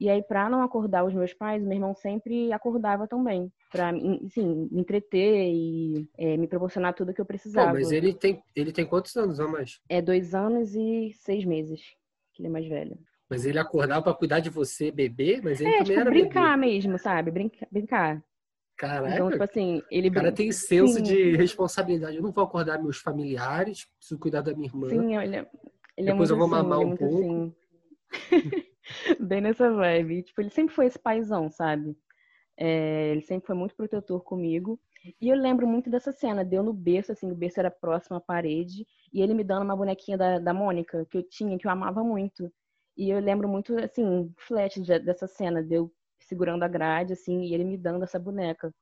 e 0.00 0.10
aí, 0.10 0.22
para 0.22 0.50
não 0.50 0.62
acordar 0.62 1.04
os 1.04 1.14
meus 1.14 1.32
pais, 1.32 1.62
meu 1.62 1.72
irmão 1.72 1.94
sempre 1.94 2.52
acordava 2.52 3.06
também, 3.06 3.52
para 3.70 3.90
assim, 3.90 4.68
me 4.70 4.80
entreter 4.80 5.52
e 5.52 6.08
é, 6.18 6.36
me 6.36 6.48
proporcionar 6.48 6.94
tudo 6.94 7.14
que 7.14 7.20
eu 7.20 7.24
precisava. 7.24 7.68
Pô, 7.68 7.74
mas 7.74 7.92
ele 7.92 8.12
tem, 8.12 8.42
ele 8.56 8.72
tem 8.72 8.84
quantos 8.84 9.14
anos 9.16 9.38
a 9.38 9.46
mais? 9.46 9.80
É 9.88 10.02
dois 10.02 10.34
anos 10.34 10.74
e 10.74 11.12
seis 11.14 11.44
meses, 11.44 11.80
que 12.32 12.42
ele 12.42 12.48
é 12.48 12.50
mais 12.50 12.66
velho. 12.66 12.98
Mas 13.30 13.46
ele 13.46 13.58
acordava 13.58 14.02
para 14.02 14.14
cuidar 14.14 14.40
de 14.40 14.50
você, 14.50 14.90
bebê? 14.90 15.40
Mas 15.42 15.60
ele 15.60 15.70
é, 15.70 15.78
também 15.78 15.84
tipo, 15.84 16.00
era 16.00 16.10
brincar 16.10 16.58
bebê. 16.58 16.72
mesmo, 16.72 16.98
sabe? 16.98 17.30
Brinca, 17.30 17.66
brincar. 17.70 18.22
Caraca. 18.76 19.14
Então, 19.14 19.30
tipo 19.30 19.44
assim, 19.44 19.80
ele... 19.90 20.08
O 20.08 20.12
cara 20.12 20.32
tem 20.32 20.50
senso 20.50 20.94
Sim. 20.94 21.02
de 21.02 21.36
responsabilidade. 21.36 22.16
Eu 22.16 22.22
não 22.22 22.32
vou 22.32 22.44
acordar 22.44 22.82
meus 22.82 22.98
familiares, 22.98 23.86
preciso 23.96 24.18
cuidar 24.18 24.42
da 24.42 24.52
minha 24.52 24.66
irmã. 24.66 24.88
Sim, 24.88 25.16
ele, 25.16 25.36
é, 25.36 25.46
ele 25.96 26.10
Depois 26.10 26.28
é 26.28 26.32
eu 26.32 26.36
vou 26.36 26.46
assim, 26.46 26.54
mamar 26.56 26.82
é 26.82 26.84
um 26.84 26.96
pouco. 26.96 27.16
Assim. 27.20 27.54
Bem 29.20 29.40
nessa 29.40 29.70
vibe. 29.72 30.22
Tipo, 30.22 30.40
ele 30.40 30.50
sempre 30.50 30.74
foi 30.74 30.86
esse 30.86 30.98
paizão, 30.98 31.50
sabe? 31.50 31.96
É, 32.58 33.10
ele 33.12 33.22
sempre 33.22 33.46
foi 33.46 33.56
muito 33.56 33.76
protetor 33.76 34.22
comigo. 34.24 34.80
E 35.20 35.28
eu 35.30 35.36
lembro 35.36 35.66
muito 35.66 35.90
dessa 35.90 36.12
cena, 36.12 36.44
deu 36.44 36.62
no 36.62 36.72
berço, 36.72 37.12
assim, 37.12 37.30
o 37.32 37.36
berço 37.36 37.60
era 37.60 37.70
próximo 37.70 38.16
à 38.16 38.20
parede, 38.20 38.86
e 39.12 39.22
ele 39.22 39.34
me 39.34 39.44
dando 39.44 39.64
uma 39.64 39.76
bonequinha 39.76 40.18
da, 40.18 40.38
da 40.38 40.54
Mônica, 40.54 41.06
que 41.10 41.18
eu 41.18 41.24
tinha, 41.24 41.58
que 41.58 41.66
eu 41.66 41.70
amava 41.70 42.04
muito. 42.04 42.52
E 42.96 43.10
eu 43.10 43.20
lembro 43.20 43.48
muito, 43.48 43.76
assim, 43.78 44.32
flash 44.38 44.76
dessa 45.04 45.26
cena, 45.28 45.62
deu 45.62 45.92
segurando 46.20 46.64
a 46.64 46.68
grade, 46.68 47.12
assim, 47.14 47.42
e 47.42 47.54
ele 47.54 47.64
me 47.64 47.76
dando 47.78 48.04
essa 48.04 48.18
boneca. 48.18 48.74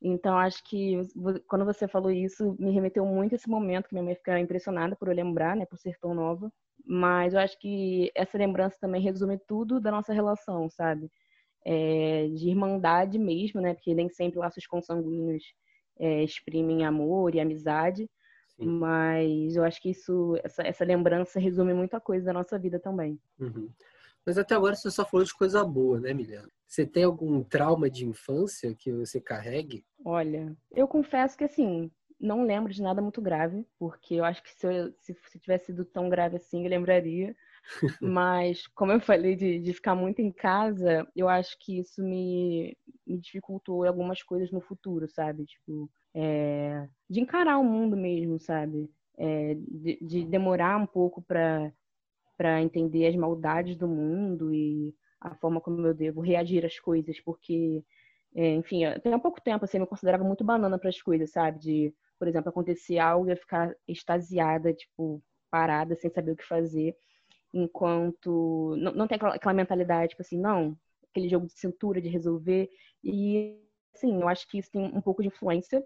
Então, 0.00 0.38
acho 0.38 0.62
que 0.64 1.02
quando 1.48 1.64
você 1.64 1.88
falou 1.88 2.10
isso, 2.10 2.56
me 2.58 2.70
remeteu 2.70 3.04
muito 3.04 3.32
a 3.32 3.36
esse 3.36 3.48
momento 3.48 3.88
que 3.88 3.94
minha 3.94 4.04
mãe 4.04 4.14
fica 4.14 4.38
impressionada 4.38 4.94
por 4.94 5.08
eu 5.08 5.14
lembrar, 5.14 5.56
né, 5.56 5.66
por 5.66 5.76
ser 5.76 5.98
tão 5.98 6.14
nova. 6.14 6.52
Mas 6.86 7.34
eu 7.34 7.40
acho 7.40 7.58
que 7.58 8.10
essa 8.14 8.38
lembrança 8.38 8.76
também 8.80 9.02
resume 9.02 9.38
tudo 9.46 9.80
da 9.80 9.90
nossa 9.90 10.12
relação, 10.12 10.70
sabe? 10.70 11.10
É, 11.64 12.28
de 12.28 12.48
irmandade 12.48 13.18
mesmo, 13.18 13.60
né? 13.60 13.74
Porque 13.74 13.92
nem 13.92 14.08
sempre 14.08 14.38
laços 14.38 14.66
consanguíneos 14.66 15.42
é, 15.98 16.22
exprimem 16.22 16.84
amor 16.86 17.34
e 17.34 17.40
amizade. 17.40 18.08
Sim. 18.56 18.66
Mas 18.66 19.56
eu 19.56 19.64
acho 19.64 19.82
que 19.82 19.90
isso, 19.90 20.38
essa, 20.44 20.62
essa 20.62 20.84
lembrança 20.84 21.40
resume 21.40 21.74
muita 21.74 22.00
coisa 22.00 22.26
da 22.26 22.32
nossa 22.32 22.58
vida 22.58 22.78
também. 22.78 23.20
Uhum. 23.38 23.68
Mas 24.26 24.38
até 24.38 24.54
agora 24.54 24.74
você 24.74 24.90
só 24.90 25.04
falou 25.04 25.24
de 25.24 25.34
coisa 25.34 25.64
boa, 25.64 26.00
né, 26.00 26.12
Milena? 26.12 26.48
Você 26.66 26.86
tem 26.86 27.04
algum 27.04 27.42
trauma 27.42 27.88
de 27.88 28.06
infância 28.06 28.74
que 28.74 28.92
você 28.92 29.20
carregue? 29.20 29.84
Olha, 30.04 30.54
eu 30.70 30.86
confesso 30.86 31.36
que 31.36 31.44
assim, 31.44 31.90
não 32.20 32.44
lembro 32.44 32.72
de 32.72 32.82
nada 32.82 33.00
muito 33.00 33.22
grave, 33.22 33.66
porque 33.78 34.14
eu 34.14 34.24
acho 34.24 34.42
que 34.42 34.50
se, 34.50 34.66
eu, 34.66 34.92
se, 35.00 35.16
se 35.28 35.38
tivesse 35.38 35.66
sido 35.66 35.84
tão 35.84 36.08
grave 36.08 36.36
assim, 36.36 36.64
eu 36.64 36.70
lembraria. 36.70 37.34
Mas, 38.02 38.66
como 38.68 38.92
eu 38.92 39.00
falei 39.00 39.36
de, 39.36 39.58
de 39.58 39.72
ficar 39.72 39.94
muito 39.94 40.20
em 40.20 40.32
casa, 40.32 41.06
eu 41.14 41.28
acho 41.28 41.56
que 41.58 41.78
isso 41.78 42.02
me, 42.02 42.76
me 43.06 43.18
dificultou 43.18 43.84
algumas 43.84 44.22
coisas 44.22 44.50
no 44.50 44.60
futuro, 44.60 45.08
sabe? 45.08 45.44
Tipo, 45.44 45.90
é, 46.14 46.88
de 47.08 47.20
encarar 47.20 47.58
o 47.58 47.64
mundo 47.64 47.96
mesmo, 47.96 48.38
sabe? 48.38 48.90
É, 49.16 49.54
de, 49.54 49.98
de, 50.00 50.24
demorar 50.24 50.76
um 50.76 50.86
pouco 50.86 51.20
para 51.22 51.72
entender 52.62 53.06
as 53.06 53.16
maldades 53.16 53.76
do 53.76 53.88
mundo 53.88 54.52
e 54.54 54.94
a 55.20 55.34
forma 55.34 55.60
como 55.60 55.86
eu 55.86 55.94
devo 55.94 56.20
reagir 56.20 56.64
às 56.64 56.78
coisas, 56.78 57.20
porque, 57.20 57.84
é, 58.34 58.54
enfim, 58.54 58.84
até 58.84 59.12
há 59.12 59.18
pouco 59.18 59.40
tempo 59.40 59.64
assim, 59.64 59.78
eu 59.78 59.82
me 59.82 59.86
considerava 59.86 60.24
muito 60.24 60.44
banana 60.44 60.78
para 60.78 60.88
as 60.88 61.00
coisas, 61.02 61.30
sabe? 61.30 61.58
De, 61.58 61.94
por 62.18 62.28
exemplo, 62.28 62.50
acontecer 62.50 62.98
algo 62.98 63.28
e 63.28 63.32
eu 63.32 63.36
ficar 63.36 63.74
extasiada, 63.86 64.72
tipo, 64.72 65.22
parada, 65.50 65.96
sem 65.96 66.10
saber 66.10 66.32
o 66.32 66.36
que 66.36 66.44
fazer 66.44 66.96
enquanto 67.52 68.74
não, 68.78 68.92
não 68.92 69.08
tem 69.08 69.16
aquela, 69.16 69.34
aquela, 69.34 69.54
mentalidade, 69.54 70.10
tipo 70.10 70.22
assim, 70.22 70.38
não, 70.38 70.76
aquele 71.10 71.28
jogo 71.28 71.46
de 71.46 71.52
cintura 71.52 72.00
de 72.00 72.08
resolver. 72.08 72.68
E, 73.02 73.58
assim, 73.94 74.20
eu 74.20 74.28
acho 74.28 74.48
que 74.48 74.58
isso 74.58 74.70
tem 74.70 74.82
um 74.82 75.00
pouco 75.00 75.22
de 75.22 75.28
influência, 75.28 75.82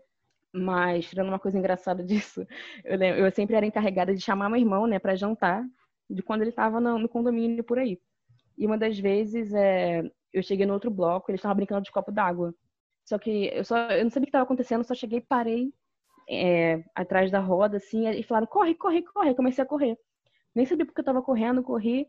mas, 0.52 1.08
tirando 1.08 1.28
uma 1.28 1.38
coisa 1.38 1.58
engraçada 1.58 2.02
disso, 2.04 2.46
eu, 2.84 2.96
lembro, 2.96 3.20
eu 3.20 3.30
sempre 3.32 3.56
era 3.56 3.66
encarregada 3.66 4.14
de 4.14 4.20
chamar 4.20 4.48
meu 4.48 4.60
irmão, 4.60 4.86
né, 4.86 4.98
para 4.98 5.16
jantar, 5.16 5.64
de 6.08 6.22
quando 6.22 6.42
ele 6.42 6.50
estava 6.50 6.80
no, 6.80 6.98
no, 6.98 7.08
condomínio 7.08 7.64
por 7.64 7.78
aí. 7.78 7.98
E 8.58 8.66
uma 8.66 8.78
das 8.78 8.98
vezes, 8.98 9.52
é, 9.54 10.02
eu 10.32 10.42
cheguei 10.42 10.66
no 10.66 10.74
outro 10.74 10.90
bloco, 10.90 11.30
ele 11.30 11.36
estava 11.36 11.54
brincando 11.54 11.82
de 11.82 11.92
copo 11.92 12.12
d'água. 12.12 12.54
Só 13.04 13.18
que 13.18 13.50
eu 13.52 13.64
só 13.64 13.76
eu 13.90 14.04
não 14.04 14.10
sabia 14.10 14.24
o 14.24 14.26
que 14.26 14.30
estava 14.30 14.44
acontecendo, 14.44 14.84
só 14.84 14.94
cheguei, 14.94 15.20
parei 15.20 15.72
é, 16.28 16.82
atrás 16.94 17.30
da 17.30 17.40
roda, 17.40 17.76
assim, 17.78 18.08
e 18.08 18.22
falaram, 18.22 18.46
corre, 18.46 18.74
corre, 18.74 19.02
corre. 19.02 19.30
Eu 19.30 19.34
comecei 19.34 19.62
a 19.64 19.66
correr. 19.66 19.96
Nem 20.54 20.66
sabia 20.66 20.84
porque 20.86 21.00
eu 21.00 21.04
tava 21.04 21.22
correndo, 21.22 21.62
corri. 21.62 22.06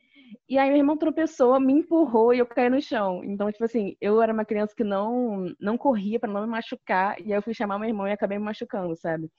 E 0.50 0.58
aí 0.58 0.70
meu 0.70 0.78
irmão 0.78 0.98
tropeçou, 0.98 1.60
me 1.60 1.74
empurrou 1.74 2.34
e 2.34 2.40
eu 2.40 2.46
caí 2.46 2.70
no 2.70 2.82
chão. 2.82 3.24
Então, 3.24 3.52
tipo 3.52 3.64
assim, 3.64 3.96
eu 4.02 4.22
era 4.22 4.34
uma 4.34 4.46
criança 4.46 4.74
que 4.76 4.84
não 4.84 5.46
não 5.60 5.78
corria 5.78 6.20
para 6.20 6.32
não 6.32 6.42
me 6.42 6.48
machucar. 6.48 7.20
E 7.22 7.26
aí 7.26 7.38
eu 7.38 7.42
fui 7.42 7.54
chamar 7.54 7.80
meu 7.80 7.88
irmão 7.88 8.08
e 8.08 8.12
acabei 8.12 8.38
me 8.38 8.44
machucando, 8.46 8.96
sabe? 8.96 9.30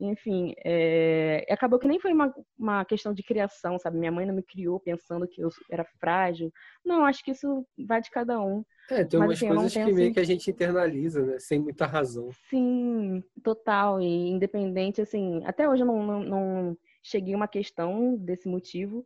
Enfim, 0.00 0.54
é... 0.64 1.44
acabou 1.50 1.78
que 1.78 1.88
nem 1.88 1.98
foi 1.98 2.12
uma, 2.12 2.32
uma 2.56 2.84
questão 2.84 3.12
de 3.12 3.22
criação, 3.22 3.78
sabe? 3.78 3.98
Minha 3.98 4.12
mãe 4.12 4.24
não 4.24 4.34
me 4.34 4.42
criou 4.42 4.78
pensando 4.78 5.26
que 5.26 5.40
eu 5.40 5.48
era 5.70 5.84
frágil. 5.98 6.52
Não, 6.84 7.04
acho 7.04 7.24
que 7.24 7.32
isso 7.32 7.66
vai 7.86 8.00
de 8.00 8.10
cada 8.10 8.40
um. 8.40 8.64
É, 8.90 9.04
tem 9.04 9.18
umas 9.18 9.32
assim, 9.32 9.48
coisas 9.48 9.72
que 9.72 9.92
meio 9.92 10.12
que 10.12 10.20
a 10.20 10.24
gente 10.24 10.50
internaliza, 10.50 11.24
né? 11.24 11.38
Sem 11.40 11.58
muita 11.58 11.84
razão. 11.84 12.30
Sim, 12.48 13.22
total. 13.42 14.00
E 14.00 14.30
independente, 14.30 15.00
assim, 15.00 15.42
até 15.44 15.68
hoje 15.68 15.82
eu 15.82 15.86
não, 15.86 16.06
não, 16.06 16.22
não 16.22 16.78
cheguei 17.02 17.34
a 17.34 17.36
uma 17.36 17.48
questão 17.48 18.16
desse 18.16 18.48
motivo, 18.48 19.04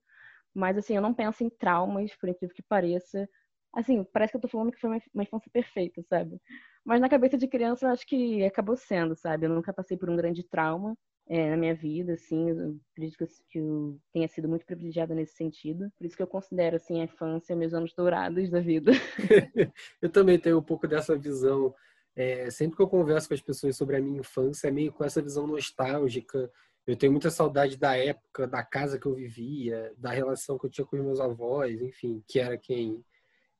mas 0.55 0.77
assim, 0.77 0.95
eu 0.95 1.03
não 1.03 1.15
penso 1.15 1.43
em 1.43 1.49
traumas, 1.49 2.15
por 2.17 2.29
incrível 2.29 2.55
que 2.55 2.63
pareça. 2.63 3.27
Assim, 3.73 4.05
parece 4.13 4.33
que 4.33 4.37
eu 4.37 4.43
tô 4.43 4.49
falando 4.49 4.71
que 4.71 4.79
foi 4.79 4.91
uma 5.15 5.23
infância 5.23 5.51
perfeita, 5.51 6.03
sabe? 6.03 6.39
Mas 6.85 7.01
na 7.01 7.09
cabeça 7.09 7.39
de 7.39 7.47
criança 7.47 7.87
eu 7.87 7.91
acho 7.91 8.07
que 8.07 8.45
acabou 8.45 8.77
sendo, 8.77 9.15
sabe? 9.15 9.47
Eu 9.47 9.51
nunca 9.51 9.73
passei 9.73 9.97
por 9.97 10.11
um 10.11 10.17
grande 10.17 10.43
trauma 10.43 10.95
é, 11.29 11.51
na 11.51 11.57
minha 11.57 11.75
vida, 11.75 12.15
assim, 12.15 12.51
eu 12.51 12.77
acredito 12.93 13.17
que 13.49 13.59
eu 13.59 13.97
tenha 14.13 14.27
sido 14.27 14.49
muito 14.49 14.67
privilegiada 14.67 15.15
nesse 15.15 15.35
sentido. 15.35 15.89
Por 15.97 16.05
isso 16.05 16.17
que 16.17 16.23
eu 16.23 16.27
considero, 16.27 16.77
assim, 16.77 17.01
a 17.01 17.05
infância 17.05 17.55
meus 17.55 17.73
anos 17.73 17.95
dourados 17.95 18.51
da 18.51 18.61
vida. 18.61 18.91
eu 20.03 20.11
também 20.11 20.39
tenho 20.39 20.59
um 20.59 20.63
pouco 20.63 20.89
dessa 20.89 21.17
visão. 21.17 21.73
É, 22.15 22.51
sempre 22.51 22.77
que 22.77 22.83
eu 22.83 22.89
converso 22.89 23.29
com 23.29 23.35
as 23.35 23.41
pessoas 23.41 23.77
sobre 23.77 23.97
a 23.97 24.01
minha 24.01 24.19
infância, 24.19 24.69
é 24.69 24.71
meio 24.71 24.93
com 24.93 25.05
essa 25.05 25.23
visão 25.23 25.47
nostálgica 25.47 26.51
eu 26.87 26.97
tenho 26.97 27.13
muita 27.13 27.31
saudade 27.31 27.77
da 27.77 27.97
época, 27.97 28.47
da 28.47 28.63
casa 28.65 28.99
que 28.99 29.07
eu 29.07 29.15
vivia, 29.15 29.93
da 29.97 30.11
relação 30.11 30.59
que 30.59 30.67
eu 30.67 30.71
tinha 30.71 30.85
com 30.85 30.97
os 30.97 31.03
meus 31.03 31.21
avós, 31.21 31.81
enfim, 31.81 32.23
que 32.27 32.41
era 32.41 32.59
quem 32.59 33.05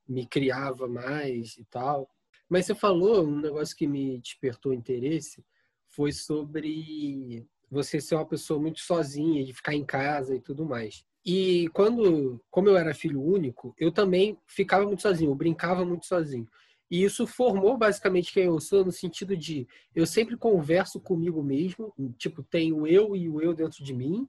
me 0.07 0.27
criava 0.27 0.87
mais 0.87 1.57
e 1.57 1.63
tal. 1.65 2.09
Mas 2.53 2.67
você 2.67 2.75
falou 2.75 3.25
um 3.25 3.39
negócio 3.39 3.75
que 3.75 3.87
me 3.87 4.19
despertou 4.19 4.75
interesse, 4.75 5.43
foi 5.89 6.11
sobre 6.11 7.43
você 7.67 7.99
ser 7.99 8.13
uma 8.13 8.27
pessoa 8.27 8.59
muito 8.59 8.79
sozinha, 8.79 9.43
de 9.43 9.51
ficar 9.51 9.73
em 9.73 9.83
casa 9.83 10.35
e 10.35 10.39
tudo 10.39 10.63
mais. 10.63 11.03
E 11.25 11.67
quando, 11.73 12.39
como 12.51 12.69
eu 12.69 12.77
era 12.77 12.93
filho 12.93 13.19
único, 13.23 13.73
eu 13.75 13.91
também 13.91 14.37
ficava 14.45 14.85
muito 14.85 15.01
sozinho, 15.01 15.31
eu 15.31 15.35
brincava 15.35 15.83
muito 15.83 16.05
sozinho. 16.05 16.47
E 16.91 17.03
isso 17.03 17.25
formou 17.25 17.75
basicamente 17.75 18.31
quem 18.31 18.43
eu 18.43 18.59
sou, 18.59 18.85
no 18.85 18.91
sentido 18.91 19.35
de 19.35 19.67
eu 19.95 20.05
sempre 20.05 20.37
converso 20.37 20.99
comigo 20.99 21.41
mesmo, 21.41 21.91
tipo, 22.19 22.43
tenho 22.43 22.85
eu 22.85 23.15
e 23.15 23.27
o 23.29 23.41
eu 23.41 23.55
dentro 23.55 23.83
de 23.83 23.95
mim. 23.95 24.27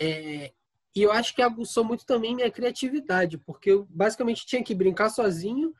É, 0.00 0.50
e 0.94 1.02
eu 1.02 1.12
acho 1.12 1.34
que 1.34 1.42
aguçou 1.42 1.84
muito 1.84 2.06
também 2.06 2.34
minha 2.34 2.50
criatividade, 2.50 3.36
porque 3.36 3.72
eu 3.72 3.86
basicamente 3.90 4.46
tinha 4.46 4.64
que 4.64 4.74
brincar 4.74 5.10
sozinho, 5.10 5.74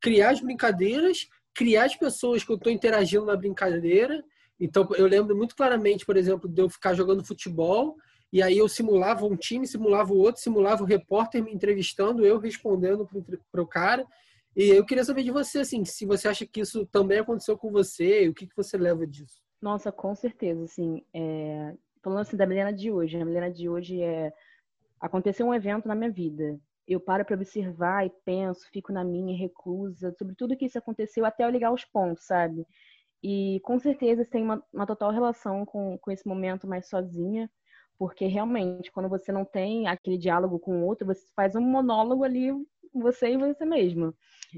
criar 0.00 0.30
as 0.30 0.40
brincadeiras, 0.40 1.28
criar 1.54 1.84
as 1.84 1.96
pessoas 1.96 2.44
que 2.44 2.50
eu 2.50 2.56
estou 2.56 2.72
interagindo 2.72 3.26
na 3.26 3.36
brincadeira. 3.36 4.22
Então, 4.58 4.88
eu 4.96 5.06
lembro 5.06 5.36
muito 5.36 5.56
claramente, 5.56 6.06
por 6.06 6.16
exemplo, 6.16 6.48
de 6.48 6.62
eu 6.62 6.68
ficar 6.68 6.94
jogando 6.94 7.24
futebol 7.24 7.96
e 8.32 8.42
aí 8.42 8.56
eu 8.56 8.68
simulava 8.68 9.26
um 9.26 9.36
time, 9.36 9.66
simulava 9.66 10.12
o 10.12 10.16
outro, 10.16 10.40
simulava 10.40 10.82
o 10.82 10.86
repórter 10.86 11.44
me 11.44 11.52
entrevistando, 11.52 12.24
eu 12.24 12.38
respondendo 12.38 13.06
para 13.50 13.62
o 13.62 13.66
cara. 13.66 14.06
E 14.56 14.68
eu 14.70 14.86
queria 14.86 15.04
saber 15.04 15.22
de 15.22 15.30
você, 15.30 15.60
assim, 15.60 15.84
se 15.84 16.06
você 16.06 16.28
acha 16.28 16.46
que 16.46 16.60
isso 16.60 16.86
também 16.86 17.18
aconteceu 17.18 17.58
com 17.58 17.70
você, 17.70 18.28
o 18.28 18.34
que, 18.34 18.46
que 18.46 18.56
você 18.56 18.78
leva 18.78 19.06
disso? 19.06 19.42
Nossa, 19.60 19.92
com 19.92 20.14
certeza, 20.14 20.64
assim, 20.64 21.04
é... 21.14 21.74
falando 22.02 22.20
assim 22.20 22.36
da 22.36 22.46
Milena 22.46 22.72
de 22.72 22.90
hoje, 22.90 23.18
a 23.18 23.24
Milena 23.24 23.50
de 23.50 23.68
hoje 23.68 24.02
é, 24.02 24.32
aconteceu 24.98 25.46
um 25.46 25.54
evento 25.54 25.86
na 25.86 25.94
minha 25.94 26.10
vida, 26.10 26.58
eu 26.86 27.00
paro 27.00 27.24
para 27.24 27.36
observar 27.36 28.06
e 28.06 28.10
penso, 28.24 28.68
fico 28.72 28.92
na 28.92 29.04
minha 29.04 29.36
reclusa, 29.36 30.12
sobre 30.18 30.34
tudo 30.34 30.56
que 30.56 30.66
isso 30.66 30.78
aconteceu 30.78 31.24
até 31.24 31.44
eu 31.44 31.50
ligar 31.50 31.72
os 31.72 31.84
pontos, 31.84 32.26
sabe? 32.26 32.66
E 33.22 33.60
com 33.62 33.78
certeza 33.78 34.24
tem 34.24 34.42
uma, 34.42 34.62
uma 34.72 34.86
total 34.86 35.10
relação 35.12 35.64
com, 35.64 35.96
com 35.98 36.10
esse 36.10 36.26
momento 36.26 36.66
mais 36.66 36.88
sozinha, 36.88 37.48
porque 37.98 38.26
realmente, 38.26 38.90
quando 38.90 39.08
você 39.08 39.30
não 39.30 39.44
tem 39.44 39.86
aquele 39.86 40.18
diálogo 40.18 40.58
com 40.58 40.82
o 40.82 40.86
outro, 40.86 41.06
você 41.06 41.24
faz 41.36 41.54
um 41.54 41.60
monólogo 41.60 42.24
ali, 42.24 42.50
você 42.92 43.30
e 43.32 43.36
você 43.36 43.64
mesma. 43.64 44.12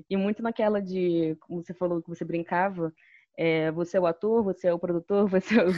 E 0.09 0.17
muito 0.17 0.43
naquela 0.43 0.81
de, 0.81 1.37
como 1.41 1.63
você 1.63 1.75
falou 1.75 2.03
que 2.03 2.09
você 2.09 2.25
brincava, 2.25 2.93
é, 3.37 3.71
você 3.73 3.97
é 3.97 4.01
o 4.01 4.07
ator, 4.07 4.43
você 4.43 4.69
é 4.69 4.73
o 4.73 4.79
produtor, 4.79 5.29
você 5.29 5.61
é 5.61 5.65
o, 5.65 5.71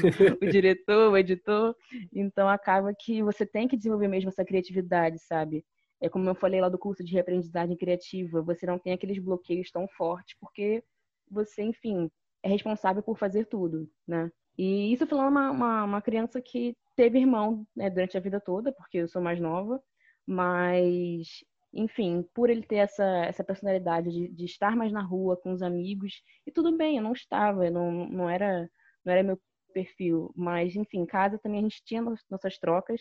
o, 0.43 0.51
diretor, 0.51 1.11
o 1.13 1.17
editor. 1.17 1.75
Então 2.15 2.49
acaba 2.49 2.95
que 2.95 3.23
você 3.23 3.45
tem 3.45 3.67
que 3.67 3.77
desenvolver 3.77 4.09
mesmo 4.09 4.29
essa 4.29 4.45
criatividade, 4.45 5.19
sabe? 5.19 5.65
É 6.01 6.09
como 6.09 6.29
eu 6.29 6.35
falei 6.35 6.61
lá 6.61 6.69
do 6.69 6.79
curso 6.79 7.03
de 7.03 7.13
reaprendizagem 7.13 7.77
criativa, 7.77 8.43
você 8.43 8.67
não 8.67 8.79
tem 8.79 8.93
aqueles 8.93 9.19
bloqueios 9.19 9.71
tão 9.71 9.89
fortes 9.89 10.37
porque 10.41 10.85
você, 11.31 11.63
enfim, 11.63 12.11
é 12.43 12.49
responsável 12.49 13.03
por 13.03 13.19
fazer 13.19 13.47
tudo, 13.47 13.91
né? 14.07 14.31
E 14.59 14.93
isso 14.93 15.07
falando 15.07 15.29
uma, 15.29 15.51
uma, 15.51 15.85
uma 15.85 16.03
criança 16.03 16.41
que 16.41 16.77
teve 16.95 17.19
irmão 17.19 17.67
né, 17.75 17.91
durante 17.91 18.17
a 18.17 18.21
vida 18.21 18.41
toda, 18.41 18.73
porque 18.73 18.99
eu 18.99 19.09
sou 19.09 19.21
mais 19.21 19.41
nova, 19.41 19.83
mas 20.27 21.45
enfim, 21.73 22.23
por 22.35 22.49
ele 22.49 22.63
ter 22.63 22.77
essa, 22.77 23.05
essa 23.27 23.45
personalidade 23.45 24.11
de, 24.11 24.29
de, 24.29 24.45
estar 24.47 24.75
mais 24.75 24.91
na 24.93 25.03
rua 25.03 25.37
com 25.37 25.53
os 25.53 25.63
amigos, 25.63 26.23
e 26.47 26.51
tudo 26.51 26.77
bem, 26.77 26.97
eu 26.97 27.03
não 27.03 27.13
estava, 27.13 27.67
eu 27.67 27.73
não, 27.73 28.09
não, 28.09 28.31
era, 28.31 28.69
não 29.05 29.13
era 29.13 29.23
meu 29.23 29.39
perfil, 29.75 30.33
mas 30.35 30.75
enfim, 30.75 31.01
em 31.01 31.07
casa 31.07 31.39
também 31.39 31.61
a 31.61 31.63
gente 31.63 31.85
tinha 31.85 32.03
nossas 32.31 32.59
trocas, 32.59 33.01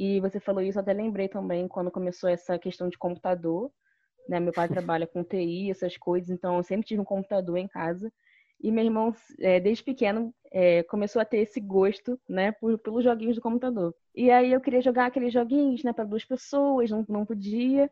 e 0.00 0.18
você 0.18 0.40
falou 0.40 0.62
isso, 0.62 0.80
até 0.80 0.94
lembrei 0.94 1.28
também 1.28 1.68
quando 1.68 1.90
começou 1.90 2.30
essa 2.30 2.58
questão 2.58 2.88
de 2.88 2.96
computador, 2.96 3.70
né? 4.26 4.40
Meu 4.40 4.50
pai 4.50 4.66
trabalha 4.96 5.06
com 5.06 5.22
TI, 5.22 5.70
essas 5.70 5.98
coisas, 5.98 6.30
então 6.30 6.56
eu 6.56 6.62
sempre 6.62 6.86
tive 6.86 7.02
um 7.02 7.04
computador 7.04 7.58
em 7.58 7.68
casa. 7.68 8.10
E 8.62 8.72
meu 8.72 8.82
irmão, 8.82 9.14
é, 9.38 9.60
desde 9.60 9.84
pequeno, 9.84 10.34
é, 10.50 10.82
começou 10.84 11.20
a 11.20 11.24
ter 11.26 11.40
esse 11.40 11.60
gosto, 11.60 12.18
né, 12.26 12.50
por, 12.52 12.78
pelos 12.78 13.04
joguinhos 13.04 13.36
do 13.36 13.42
computador. 13.42 13.94
E 14.14 14.30
aí 14.30 14.52
eu 14.52 14.60
queria 14.60 14.80
jogar 14.80 15.04
aqueles 15.04 15.34
joguinhos, 15.34 15.84
né, 15.84 15.92
para 15.92 16.04
duas 16.04 16.24
pessoas, 16.24 16.90
não, 16.90 17.04
não 17.06 17.26
podia, 17.26 17.90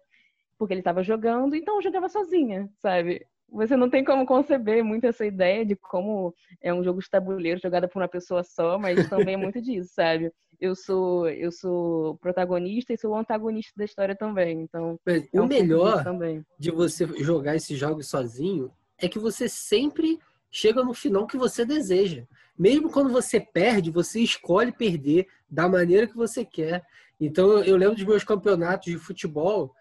porque 0.59 0.73
ele 0.73 0.81
estava 0.81 1.03
jogando, 1.03 1.55
então 1.55 1.77
eu 1.77 1.83
jogava 1.83 2.09
sozinha, 2.09 2.71
sabe? 2.79 3.27
Você 3.51 3.77
não 3.77 3.89
tem 3.89 4.05
como 4.05 4.27
conceber 4.27 4.85
muito 4.85 5.07
essa 5.07 5.25
ideia 5.25 5.65
de 5.65 5.75
como 5.75 6.35
é 6.61 6.73
um 6.73 6.85
jogo 6.85 7.01
de 7.01 7.09
tabuleiro 7.09 7.61
jogado 7.61 7.89
por 7.89 8.01
uma 8.01 8.09
pessoa 8.09 8.45
só, 8.45 8.79
mas 8.79 9.09
também 9.09 9.35
é 9.35 9.39
muito 9.39 9.61
disso, 9.61 9.91
sabe? 9.95 10.31
Eu 10.61 10.75
sou 10.75 11.29
eu 11.29 11.51
sou 11.51 12.17
protagonista 12.19 12.93
e 12.93 12.99
sou 12.99 13.13
o 13.13 13.17
antagonista 13.17 13.73
da 13.77 13.85
história 13.85 14.15
também, 14.15 14.61
então 14.61 14.99
é 15.07 15.41
um 15.41 15.45
o 15.45 15.49
melhor 15.49 16.05
de 16.59 16.71
você 16.71 17.07
jogar 17.23 17.57
esses 17.57 17.79
jogos 17.79 18.09
sozinho 18.09 18.71
é 18.99 19.09
que 19.09 19.19
você 19.19 19.49
sempre 19.49 20.19
chega 20.51 20.83
no 20.83 20.93
final 20.93 21.27
que 21.27 21.37
você 21.37 21.65
deseja. 21.65 22.25
Mesmo 22.59 22.91
quando 22.91 23.11
você 23.11 23.39
perde, 23.39 23.91
você 23.91 24.21
escolhe 24.21 24.73
perder 24.73 25.27
da 25.49 25.69
maneira 25.69 26.07
que 26.07 26.17
você 26.17 26.45
quer. 26.45 26.85
Então, 27.21 27.63
eu 27.63 27.77
lembro 27.77 27.95
dos 27.95 28.05
meus 28.05 28.25
campeonatos 28.25 28.91
de 28.91 28.99
futebol 28.99 29.73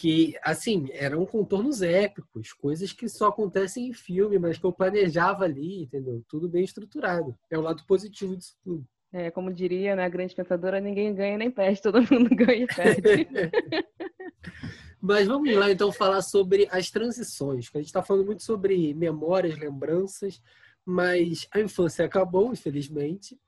que, 0.00 0.34
assim, 0.42 0.88
eram 0.92 1.26
contornos 1.26 1.82
épicos, 1.82 2.54
coisas 2.54 2.90
que 2.90 3.06
só 3.06 3.28
acontecem 3.28 3.86
em 3.86 3.92
filme, 3.92 4.38
mas 4.38 4.56
que 4.56 4.64
eu 4.64 4.72
planejava 4.72 5.44
ali, 5.44 5.82
entendeu? 5.82 6.24
Tudo 6.26 6.48
bem 6.48 6.64
estruturado. 6.64 7.36
É 7.50 7.58
o 7.58 7.60
lado 7.60 7.84
positivo 7.84 8.34
disso 8.34 8.56
tudo. 8.64 8.82
É, 9.12 9.30
como 9.30 9.52
diria 9.52 9.94
na 9.94 10.04
né, 10.04 10.08
grande 10.08 10.34
pensadora, 10.34 10.80
ninguém 10.80 11.14
ganha 11.14 11.36
nem 11.36 11.50
perde, 11.50 11.82
todo 11.82 12.00
mundo 12.00 12.30
ganha 12.34 12.64
e 12.64 12.66
perde. 12.66 13.28
Mas 14.98 15.26
vamos 15.28 15.54
lá 15.54 15.70
então 15.70 15.92
falar 15.92 16.22
sobre 16.22 16.66
as 16.70 16.90
transições, 16.90 17.68
que 17.68 17.76
a 17.76 17.80
gente 17.82 17.88
está 17.88 18.02
falando 18.02 18.24
muito 18.24 18.42
sobre 18.42 18.94
memórias, 18.94 19.58
lembranças, 19.58 20.40
mas 20.84 21.46
a 21.52 21.60
infância 21.60 22.06
acabou, 22.06 22.52
infelizmente, 22.52 23.38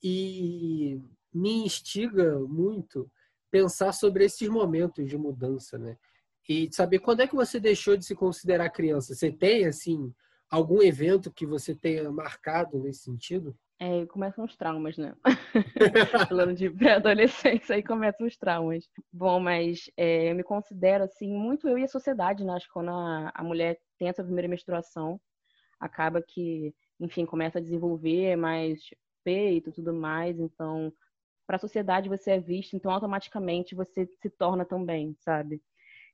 e 0.00 1.00
me 1.34 1.64
instiga 1.64 2.38
muito 2.40 3.10
pensar 3.56 3.92
sobre 3.92 4.24
esses 4.24 4.48
momentos 4.48 5.08
de 5.08 5.16
mudança, 5.16 5.78
né? 5.78 5.96
E 6.48 6.68
saber 6.72 6.98
quando 6.98 7.20
é 7.20 7.26
que 7.26 7.34
você 7.34 7.58
deixou 7.58 7.96
de 7.96 8.04
se 8.04 8.14
considerar 8.14 8.70
criança. 8.70 9.14
Você 9.14 9.32
tem, 9.32 9.64
assim, 9.64 10.12
algum 10.50 10.82
evento 10.82 11.32
que 11.32 11.46
você 11.46 11.74
tenha 11.74 12.10
marcado 12.10 12.78
nesse 12.78 13.04
sentido? 13.04 13.56
É, 13.80 14.06
começam 14.06 14.44
os 14.44 14.56
traumas, 14.56 14.96
né? 14.96 15.14
Falando 16.28 16.54
de 16.54 16.70
pré-adolescência, 16.70 17.74
aí 17.74 17.82
começam 17.82 18.26
os 18.26 18.36
traumas. 18.36 18.84
Bom, 19.12 19.40
mas 19.40 19.90
é, 19.96 20.30
eu 20.30 20.34
me 20.34 20.42
considero, 20.42 21.04
assim, 21.04 21.32
muito 21.32 21.66
eu 21.66 21.78
e 21.78 21.84
a 21.84 21.88
sociedade, 21.88 22.44
né? 22.44 22.52
Acho 22.52 22.66
que 22.66 22.72
quando 22.72 22.90
a, 22.90 23.32
a 23.34 23.42
mulher 23.42 23.78
tem 23.98 24.08
essa 24.08 24.22
primeira 24.22 24.48
menstruação, 24.48 25.18
acaba 25.80 26.22
que, 26.22 26.74
enfim, 27.00 27.24
começa 27.26 27.58
a 27.58 27.62
desenvolver 27.62 28.36
mais 28.36 28.80
peito 29.24 29.72
tudo 29.72 29.92
mais. 29.92 30.38
Então, 30.38 30.92
para 31.46 31.56
a 31.56 31.60
sociedade 31.60 32.08
você 32.08 32.32
é 32.32 32.40
visto, 32.40 32.74
então 32.74 32.90
automaticamente 32.90 33.74
você 33.74 34.06
se 34.20 34.30
torna 34.30 34.64
também, 34.64 35.14
sabe? 35.20 35.62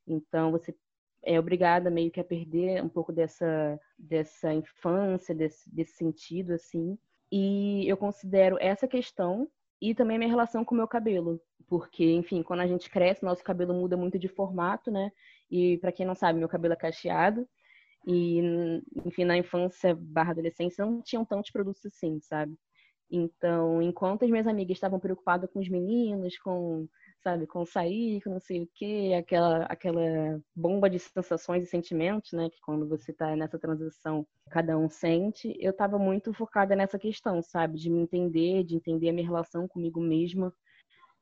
Então, 0.07 0.51
você 0.51 0.75
é 1.23 1.39
obrigada 1.39 1.89
meio 1.89 2.11
que 2.11 2.19
a 2.19 2.23
perder 2.23 2.83
um 2.83 2.89
pouco 2.89 3.13
dessa, 3.13 3.79
dessa 3.97 4.53
infância, 4.53 5.33
desse, 5.33 5.73
desse 5.73 5.93
sentido, 5.93 6.53
assim 6.53 6.97
e 7.35 7.89
eu 7.89 7.97
considero 7.97 8.59
essa 8.61 8.87
questão 8.87 9.49
e 9.81 9.95
também 9.95 10.19
minha 10.19 10.29
relação 10.29 10.63
com 10.63 10.75
o 10.75 10.77
meu 10.77 10.87
cabelo, 10.87 11.41
porque, 11.67 12.11
enfim, 12.11 12.43
quando 12.43 12.59
a 12.59 12.67
gente 12.67 12.91
cresce, 12.91 13.25
nosso 13.25 13.43
cabelo 13.43 13.73
muda 13.73 13.97
muito 13.97 14.19
de 14.19 14.27
formato, 14.27 14.91
né? 14.91 15.11
E 15.49 15.79
para 15.79 15.91
quem 15.91 16.05
não 16.05 16.13
sabe, 16.13 16.37
meu 16.37 16.47
cabelo 16.47 16.75
é 16.75 16.77
cacheado. 16.77 17.49
E, 18.05 18.39
enfim, 19.03 19.23
na 19.23 19.35
infância 19.35 19.95
barra 19.99 20.29
adolescência 20.29 20.85
não 20.85 21.01
tinham 21.01 21.25
tantos 21.25 21.49
produtos 21.49 21.83
assim, 21.87 22.19
sabe? 22.21 22.55
Então, 23.15 23.79
enquanto 23.79 24.25
as 24.25 24.31
minhas 24.31 24.47
amigas 24.47 24.75
estavam 24.75 24.99
preocupadas 24.99 25.47
com 25.51 25.59
os 25.59 25.69
meninos, 25.69 26.35
com 26.39 26.87
sabe, 27.21 27.45
com 27.45 27.63
sair, 27.63 28.19
com 28.23 28.31
não 28.31 28.39
sei 28.39 28.63
o 28.63 28.69
quê, 28.73 29.11
aquela, 29.15 29.65
aquela 29.65 30.41
bomba 30.55 30.89
de 30.89 30.97
sensações 30.97 31.63
e 31.63 31.67
sentimentos, 31.67 32.31
né, 32.33 32.49
que 32.49 32.59
quando 32.61 32.89
você 32.89 33.11
está 33.11 33.35
nessa 33.35 33.59
transição, 33.59 34.25
cada 34.49 34.75
um 34.79 34.89
sente. 34.89 35.55
Eu 35.59 35.69
estava 35.69 35.99
muito 35.99 36.33
focada 36.33 36.75
nessa 36.75 36.97
questão, 36.97 37.39
sabe, 37.43 37.77
de 37.77 37.87
me 37.87 38.01
entender, 38.01 38.63
de 38.63 38.75
entender 38.75 39.09
a 39.09 39.13
minha 39.13 39.27
relação 39.27 39.67
comigo 39.67 40.01
mesma, 40.01 40.51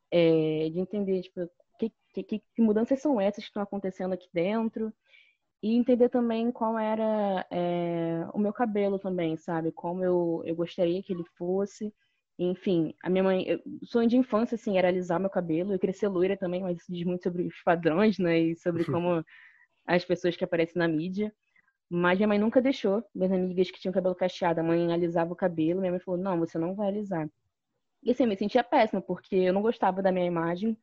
é, 0.10 0.70
de 0.70 0.80
entender, 0.80 1.24
tipo, 1.24 1.42
que, 1.78 1.92
que, 2.24 2.40
que 2.40 2.62
mudanças 2.62 3.02
são 3.02 3.20
essas 3.20 3.44
que 3.44 3.50
estão 3.50 3.64
acontecendo 3.64 4.14
aqui 4.14 4.30
dentro, 4.34 4.94
e 5.64 5.76
entender 5.76 6.10
também 6.10 6.52
qual 6.52 6.78
era 6.78 7.46
é, 7.52 8.26
o 8.34 8.40
meu 8.40 8.52
cabelo 8.54 8.98
também, 9.00 9.38
sabe, 9.38 9.72
como 9.72 10.04
eu, 10.04 10.42
eu 10.46 10.56
gostaria 10.56 11.02
que 11.04 11.14
ele 11.14 11.24
fosse, 11.38 11.94
enfim, 12.40 12.96
a 13.04 13.10
minha 13.10 13.24
mãe, 13.24 13.62
o 13.82 13.86
sonho 13.86 14.10
de 14.10 14.18
infância, 14.18 14.56
assim, 14.56 14.78
era 14.78 14.88
alisar 14.88 15.20
meu 15.20 15.30
cabelo. 15.30 15.74
Eu 15.74 15.80
crescer 15.80 16.08
loira 16.08 16.36
também, 16.36 16.62
mas 16.62 16.78
isso 16.80 16.92
diz 16.92 17.06
muito 17.06 17.24
sobre 17.24 17.44
os 17.44 17.62
padrões, 17.64 18.18
né? 18.18 18.40
E 18.40 18.56
sobre 18.56 18.84
como 19.00 19.24
as 19.86 20.06
pessoas 20.06 20.36
que 20.36 20.44
aparecem 20.44 20.80
na 20.80 20.88
mídia. 20.88 21.34
Mas 21.90 22.18
minha 22.18 22.28
mãe 22.28 22.40
nunca 22.40 22.62
deixou. 22.62 23.04
Minhas 23.14 23.32
amigas 23.32 23.70
que 23.72 23.80
tinham 23.80 23.94
cabelo 23.94 24.16
cacheado, 24.16 24.60
a 24.62 24.64
mãe 24.64 24.92
alisava 24.94 25.34
o 25.34 25.36
cabelo. 25.36 25.82
Minha 25.82 25.92
mãe 25.92 26.02
falou: 26.02 26.20
não, 26.20 26.40
você 26.40 26.58
não 26.58 26.76
vai 26.76 26.88
alisar. 26.90 27.30
E 28.04 28.12
assim, 28.12 28.24
eu 28.24 28.30
me 28.30 28.38
sentia 28.38 28.64
péssima, 28.64 29.02
porque 29.02 29.36
eu 29.36 29.54
não 29.54 29.62
gostava 29.62 30.02
da 30.02 30.12
minha 30.12 30.26
imagem. 30.26 30.78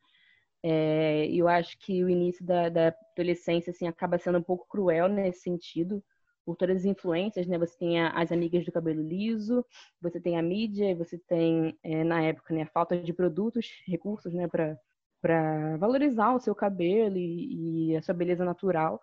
É, 0.61 1.27
eu 1.27 1.47
acho 1.47 1.77
que 1.79 2.03
o 2.03 2.09
início 2.09 2.45
da, 2.45 2.69
da 2.69 2.95
adolescência, 3.13 3.71
assim, 3.71 3.87
acaba 3.87 4.17
sendo 4.17 4.39
um 4.39 4.43
pouco 4.43 4.67
cruel 4.67 5.07
nesse 5.07 5.41
sentido 5.41 6.03
por 6.45 6.55
todas 6.55 6.77
as 6.77 6.85
influências, 6.85 7.47
né? 7.47 7.57
Você 7.57 7.77
tem 7.77 8.01
as 8.01 8.31
amigas 8.31 8.65
do 8.65 8.71
cabelo 8.71 9.01
liso, 9.01 9.65
você 10.01 10.19
tem 10.19 10.37
a 10.37 10.41
mídia, 10.41 10.95
você 10.95 11.17
tem, 11.17 11.77
é, 11.83 12.03
na 12.03 12.21
época, 12.23 12.53
né, 12.53 12.63
a 12.63 12.67
falta 12.67 12.97
de 13.01 13.13
produtos, 13.13 13.67
recursos, 13.85 14.33
né, 14.33 14.47
para 14.47 15.77
valorizar 15.77 16.33
o 16.33 16.39
seu 16.39 16.55
cabelo 16.55 17.17
e, 17.17 17.91
e, 17.91 17.97
a 17.97 18.01
sua 18.01 18.13
beleza 18.15 18.43
natural. 18.43 18.99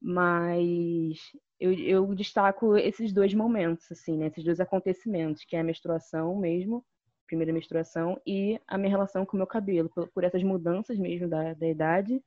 Mas 0.00 1.18
eu, 1.58 1.72
eu 1.72 2.14
destaco 2.14 2.76
esses 2.76 3.12
dois 3.12 3.34
momentos, 3.34 3.90
assim, 3.90 4.16
né? 4.16 4.26
Esses 4.28 4.44
dois 4.44 4.60
acontecimentos, 4.60 5.44
que 5.44 5.56
é 5.56 5.60
a 5.60 5.64
menstruação 5.64 6.36
mesmo, 6.38 6.84
primeira 7.26 7.52
menstruação, 7.52 8.20
e 8.26 8.60
a 8.66 8.78
minha 8.78 8.90
relação 8.90 9.26
com 9.26 9.36
o 9.36 9.38
meu 9.38 9.46
cabelo, 9.46 9.88
por, 9.88 10.08
por 10.08 10.24
essas 10.24 10.42
mudanças 10.42 10.98
mesmo 10.98 11.28
da, 11.28 11.54
da 11.54 11.68
idade 11.68 12.22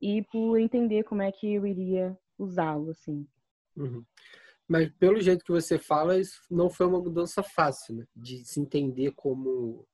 e 0.00 0.22
por 0.22 0.58
entender 0.58 1.04
como 1.04 1.22
é 1.22 1.30
que 1.32 1.54
eu 1.54 1.66
iria 1.66 2.16
usá-lo, 2.38 2.90
assim. 2.90 3.26
Uhum. 3.76 4.04
Mas 4.66 4.90
pelo 4.94 5.20
jeito 5.20 5.44
que 5.44 5.52
você 5.52 5.78
fala, 5.78 6.18
isso 6.18 6.40
não 6.50 6.70
foi 6.70 6.86
uma 6.86 7.00
mudança 7.00 7.42
fácil, 7.42 7.96
né? 7.96 8.06
De 8.14 8.44
se 8.44 8.60
entender 8.60 9.12
como 9.12 9.86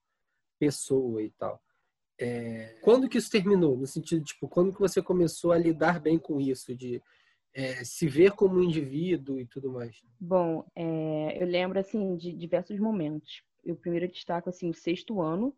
pessoa 0.59 1.23
e 1.23 1.31
tal. 1.31 1.61
É... 2.19 2.79
Quando 2.83 3.09
que 3.09 3.19
isso 3.19 3.31
terminou? 3.31 3.77
No 3.77 3.87
sentido, 3.87 4.23
tipo, 4.25 4.49
quando 4.49 4.73
que 4.73 4.81
você 4.81 5.03
começou 5.03 5.53
a 5.53 5.59
lidar 5.59 6.01
bem 6.01 6.19
com 6.19 6.41
isso? 6.41 6.75
De 6.75 7.03
é, 7.53 7.83
se 7.85 8.07
ver 8.07 8.33
como 8.33 8.59
um 8.59 8.63
indivíduo 8.63 9.41
e 9.41 9.47
tudo 9.47 9.73
mais? 9.73 10.03
Bom, 10.21 10.65
é, 10.77 11.43
eu 11.43 11.47
lembro, 11.47 11.79
assim, 11.79 12.17
de 12.17 12.33
diversos 12.33 12.79
momentos. 12.79 13.43
Eu 13.65 13.77
primeiro 13.77 14.09
destaco, 14.09 14.49
assim, 14.49 14.71
o 14.71 14.75
sexto 14.75 15.21
ano, 15.21 15.55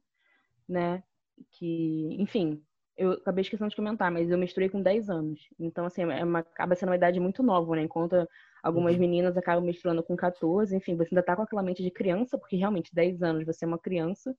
né? 0.69 1.03
Que, 1.51 2.17
enfim, 2.19 2.63
eu 2.97 3.13
acabei 3.13 3.43
esquecendo 3.43 3.71
de 3.71 3.77
comentar, 3.77 4.11
mas 4.11 4.31
eu 4.31 4.39
misturei 4.39 4.69
com 4.69 4.83
10 4.83 5.09
anos. 5.11 5.41
Então, 5.59 5.85
assim, 5.87 6.03
é 6.03 6.25
uma, 6.25 6.41
acaba 6.41 6.75
sendo 6.75 6.91
uma 6.91 6.97
idade 6.97 7.19
muito 7.21 7.43
nova, 7.43 7.77
né? 7.77 7.83
Enquanto 7.83 8.29
algumas 8.63 8.95
uhum. 8.95 9.01
meninas 9.01 9.37
acabam 9.37 9.65
misturando 9.65 10.03
com 10.03 10.17
14, 10.17 10.77
enfim, 10.77 10.97
você 10.97 11.09
ainda 11.13 11.23
tá 11.23 11.35
com 11.35 11.43
aquela 11.43 11.63
mente 11.63 11.83
de 11.83 11.91
criança, 11.91 12.39
porque 12.39 12.57
realmente 12.57 12.95
10 12.95 13.23
anos 13.23 13.47
você 13.47 13.65
é 13.65 13.69
uma 13.69 13.79
criança. 13.79 14.37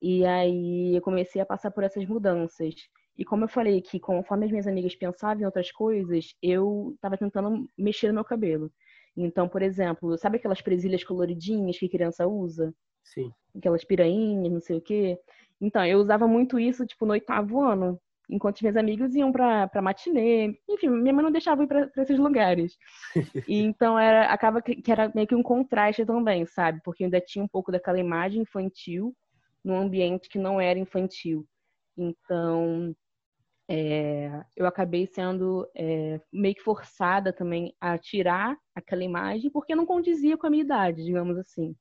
E 0.00 0.24
aí 0.26 0.94
eu 0.94 1.02
comecei 1.02 1.40
a 1.40 1.46
passar 1.46 1.70
por 1.70 1.84
essas 1.84 2.06
mudanças. 2.06 2.74
E 3.18 3.24
como 3.24 3.44
eu 3.44 3.48
falei 3.48 3.80
que 3.80 3.98
conforme 3.98 4.44
as 4.44 4.50
minhas 4.50 4.66
amigas 4.66 4.94
pensavam 4.94 5.42
em 5.42 5.46
outras 5.46 5.72
coisas, 5.72 6.34
eu 6.42 6.92
estava 6.94 7.16
tentando 7.16 7.68
mexer 7.76 8.08
no 8.08 8.14
meu 8.14 8.24
cabelo. 8.24 8.70
Então, 9.16 9.48
por 9.48 9.62
exemplo, 9.62 10.18
sabe 10.18 10.36
aquelas 10.36 10.60
presilhas 10.60 11.02
coloridinhas 11.02 11.78
que 11.78 11.88
criança 11.88 12.26
usa? 12.26 12.74
Sim. 13.06 13.32
Aquelas 13.56 13.84
pirainhas, 13.84 14.52
não 14.52 14.60
sei 14.60 14.76
o 14.76 14.80
quê. 14.80 15.18
Então, 15.60 15.84
eu 15.84 15.98
usava 15.98 16.26
muito 16.26 16.58
isso, 16.58 16.86
tipo, 16.86 17.06
no 17.06 17.12
oitavo 17.12 17.60
ano. 17.62 18.00
Enquanto 18.28 18.60
meus 18.62 18.76
amigos 18.76 19.14
iam 19.14 19.30
pra, 19.32 19.68
pra 19.68 19.80
matinê. 19.80 20.58
Enfim, 20.68 20.88
minha 20.88 21.14
mãe 21.14 21.24
não 21.24 21.30
deixava 21.30 21.62
ir 21.62 21.66
pra, 21.66 21.86
pra 21.86 22.02
esses 22.02 22.18
lugares. 22.18 22.76
e 23.48 23.60
então, 23.62 23.98
era, 23.98 24.26
acaba 24.32 24.60
que, 24.60 24.76
que, 24.76 24.90
era 24.90 25.10
meio 25.14 25.26
que 25.26 25.34
um 25.34 25.42
contraste 25.42 26.04
também, 26.04 26.44
sabe? 26.46 26.80
Porque 26.84 27.04
ainda 27.04 27.20
tinha 27.20 27.44
um 27.44 27.48
pouco 27.48 27.70
daquela 27.72 27.98
imagem 27.98 28.42
infantil 28.42 29.14
num 29.64 29.76
ambiente 29.78 30.28
que 30.28 30.38
não 30.38 30.60
era 30.60 30.78
infantil. 30.78 31.46
Então, 31.96 32.94
é, 33.68 34.44
eu 34.56 34.66
acabei 34.66 35.06
sendo 35.06 35.68
é, 35.74 36.20
meio 36.32 36.54
que 36.54 36.62
forçada 36.62 37.32
também 37.32 37.74
a 37.80 37.96
tirar 37.98 38.56
aquela 38.74 39.02
imagem 39.02 39.50
porque 39.50 39.74
não 39.74 39.86
condizia 39.86 40.36
com 40.36 40.46
a 40.46 40.50
minha 40.50 40.62
idade, 40.62 41.04
digamos 41.04 41.36
assim. 41.38 41.74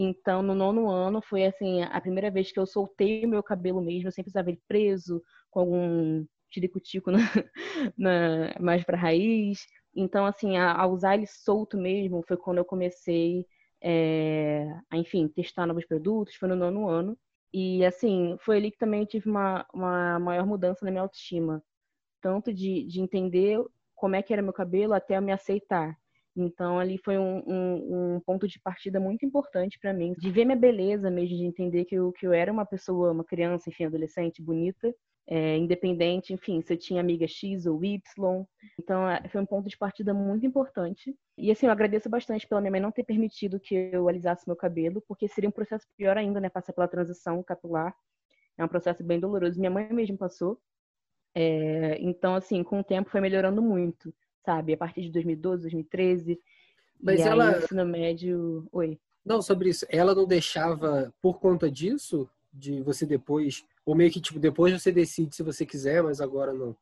Então, 0.00 0.42
no 0.42 0.54
nono 0.54 0.88
ano, 0.88 1.20
foi 1.20 1.44
assim, 1.44 1.82
a 1.82 2.00
primeira 2.00 2.30
vez 2.30 2.52
que 2.52 2.58
eu 2.60 2.66
soltei 2.66 3.24
o 3.24 3.28
meu 3.28 3.42
cabelo 3.42 3.80
mesmo, 3.82 4.06
eu 4.08 4.12
sempre 4.12 4.30
usava 4.30 4.48
ele 4.50 4.62
preso, 4.68 5.20
com 5.50 5.58
algum 5.60 6.24
tiricutico 6.50 7.10
na, 7.10 7.18
na, 7.98 8.54
mais 8.60 8.84
para 8.84 8.96
raiz. 8.96 9.66
Então, 9.94 10.24
assim, 10.24 10.56
a, 10.56 10.72
a, 10.72 10.86
usar 10.86 11.14
ele 11.16 11.26
solto 11.26 11.76
mesmo 11.76 12.22
foi 12.28 12.36
quando 12.36 12.58
eu 12.58 12.64
comecei 12.64 13.44
é, 13.82 14.68
a, 14.88 14.96
enfim, 14.96 15.26
testar 15.28 15.66
novos 15.66 15.84
produtos, 15.84 16.36
foi 16.36 16.48
no 16.48 16.54
nono 16.56 16.88
ano. 16.88 17.18
E, 17.52 17.84
assim, 17.84 18.36
foi 18.40 18.58
ali 18.58 18.70
que 18.70 18.78
também 18.78 19.04
tive 19.04 19.28
uma, 19.28 19.66
uma 19.74 20.18
maior 20.20 20.46
mudança 20.46 20.84
na 20.84 20.90
minha 20.92 21.02
autoestima. 21.02 21.60
Tanto 22.20 22.52
de, 22.54 22.84
de 22.86 23.00
entender 23.00 23.58
como 23.96 24.16
é 24.16 24.22
que 24.22 24.32
era 24.32 24.42
meu 24.42 24.52
cabelo 24.52 24.94
até 24.94 25.16
eu 25.16 25.22
me 25.22 25.32
aceitar. 25.32 25.98
Então, 26.40 26.78
ali 26.78 26.98
foi 26.98 27.18
um, 27.18 27.42
um, 27.46 28.14
um 28.16 28.20
ponto 28.20 28.46
de 28.46 28.60
partida 28.60 29.00
muito 29.00 29.26
importante 29.26 29.76
para 29.78 29.92
mim, 29.92 30.14
de 30.16 30.30
ver 30.30 30.44
minha 30.44 30.56
beleza 30.56 31.10
mesmo, 31.10 31.36
de 31.36 31.44
entender 31.44 31.84
que 31.84 31.96
eu, 31.96 32.12
que 32.12 32.26
eu 32.26 32.32
era 32.32 32.52
uma 32.52 32.64
pessoa, 32.64 33.10
uma 33.10 33.24
criança, 33.24 33.68
enfim, 33.68 33.86
adolescente, 33.86 34.40
bonita, 34.40 34.94
é, 35.26 35.56
independente, 35.56 36.32
enfim, 36.32 36.62
se 36.62 36.72
eu 36.72 36.78
tinha 36.78 37.00
amiga 37.00 37.26
X 37.26 37.66
ou 37.66 37.84
Y. 37.84 38.00
Então, 38.78 39.10
é, 39.10 39.28
foi 39.28 39.40
um 39.40 39.46
ponto 39.46 39.68
de 39.68 39.76
partida 39.76 40.14
muito 40.14 40.46
importante. 40.46 41.12
E, 41.36 41.50
assim, 41.50 41.66
eu 41.66 41.72
agradeço 41.72 42.08
bastante 42.08 42.46
pela 42.46 42.60
minha 42.60 42.70
mãe 42.70 42.80
não 42.80 42.92
ter 42.92 43.04
permitido 43.04 43.58
que 43.58 43.74
eu 43.92 44.08
alisasse 44.08 44.46
meu 44.46 44.56
cabelo, 44.56 45.02
porque 45.08 45.26
seria 45.26 45.48
um 45.48 45.52
processo 45.52 45.86
pior 45.96 46.16
ainda, 46.16 46.40
né? 46.40 46.48
Passar 46.48 46.72
pela 46.72 46.86
transição 46.86 47.42
capilar. 47.42 47.92
É 48.56 48.64
um 48.64 48.68
processo 48.68 49.02
bem 49.04 49.18
doloroso. 49.18 49.58
Minha 49.58 49.70
mãe 49.70 49.92
mesmo 49.92 50.16
passou. 50.16 50.60
É, 51.34 51.98
então, 52.00 52.36
assim, 52.36 52.62
com 52.62 52.80
o 52.80 52.84
tempo 52.84 53.10
foi 53.10 53.20
melhorando 53.20 53.60
muito 53.60 54.14
sabe? 54.48 54.72
A 54.72 54.78
partir 54.78 55.02
de 55.02 55.10
2012, 55.10 55.62
2013. 55.62 56.40
Mas 56.98 57.20
e 57.20 57.22
ela. 57.22 57.50
Aí, 57.50 57.62
ensino 57.62 57.84
médio. 57.84 58.66
Oi. 58.72 58.98
Não, 59.22 59.42
sobre 59.42 59.68
isso. 59.68 59.84
Ela 59.90 60.14
não 60.14 60.26
deixava 60.26 61.12
por 61.20 61.38
conta 61.38 61.70
disso? 61.70 62.28
De 62.50 62.80
você 62.80 63.04
depois. 63.04 63.62
Ou 63.84 63.94
meio 63.94 64.10
que, 64.10 64.20
tipo, 64.20 64.38
depois 64.40 64.72
você 64.72 64.90
decide 64.90 65.36
se 65.36 65.42
você 65.42 65.66
quiser, 65.66 66.02
mas 66.02 66.20
agora 66.20 66.54
não. 66.54 66.74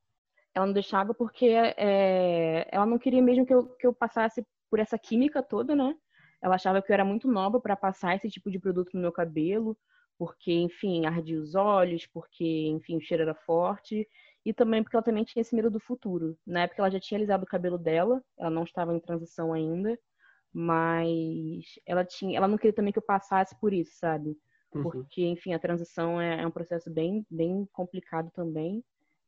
Ela 0.55 0.67
não 0.67 0.73
deixava 0.73 1.13
porque 1.13 1.47
é, 1.47 2.69
ela 2.71 2.87
não 2.87 2.99
queria 2.99 3.21
mesmo 3.21 3.45
que 3.45 3.53
eu, 3.53 3.67
que 3.67 3.87
eu 3.87 3.93
passasse 3.93 4.47
por 4.71 4.79
essa 4.79 4.97
química 4.97 5.43
toda, 5.43 5.75
né? 5.75 5.95
Ela 6.41 6.55
achava 6.55 6.81
que 6.81 6.91
eu 6.91 6.95
era 6.95 7.05
muito 7.05 7.29
nova 7.29 7.61
para 7.61 7.77
passar 7.77 8.15
esse 8.15 8.31
tipo 8.31 8.51
de 8.51 8.59
produto 8.61 8.91
no 8.95 9.01
meu 9.01 9.13
cabelo, 9.13 9.77
porque, 10.17 10.53
enfim, 10.53 11.05
ardia 11.05 11.39
os 11.39 11.55
olhos, 11.55 12.07
porque, 12.07 12.69
enfim, 12.69 12.97
o 12.97 13.01
cheiro 13.01 13.25
era 13.25 13.35
forte 13.35 14.09
e 14.47 14.55
também 14.55 14.81
porque 14.81 14.95
ela 14.95 15.03
também 15.03 15.25
tinha 15.25 15.41
esse 15.41 15.57
medo 15.57 15.69
do 15.69 15.81
futuro. 15.81 16.39
Na 16.47 16.63
época 16.63 16.81
ela 16.81 16.89
já 16.89 17.01
tinha 17.01 17.19
alisado 17.19 17.43
o 17.43 17.49
cabelo 17.49 17.77
dela, 17.77 18.23
ela 18.39 18.49
não 18.49 18.63
estava 18.63 18.95
em 18.95 19.01
transição 19.01 19.53
ainda, 19.53 19.99
mas 20.53 21.65
ela 21.85 22.05
tinha, 22.05 22.39
ela 22.39 22.47
não 22.47 22.57
queria 22.57 22.73
também 22.73 22.93
que 22.93 22.99
eu 23.01 23.03
passasse 23.03 23.59
por 23.59 23.73
isso, 23.73 23.99
sabe? 23.99 24.39
Uhum. 24.73 24.85
Porque, 24.85 25.27
enfim, 25.27 25.53
a 25.53 25.59
transição 25.59 26.21
é, 26.21 26.43
é, 26.43 26.47
um 26.47 26.53
processo 26.53 26.89
bem, 26.89 27.27
bem 27.29 27.69
complicado 27.73 28.31
também, 28.31 28.85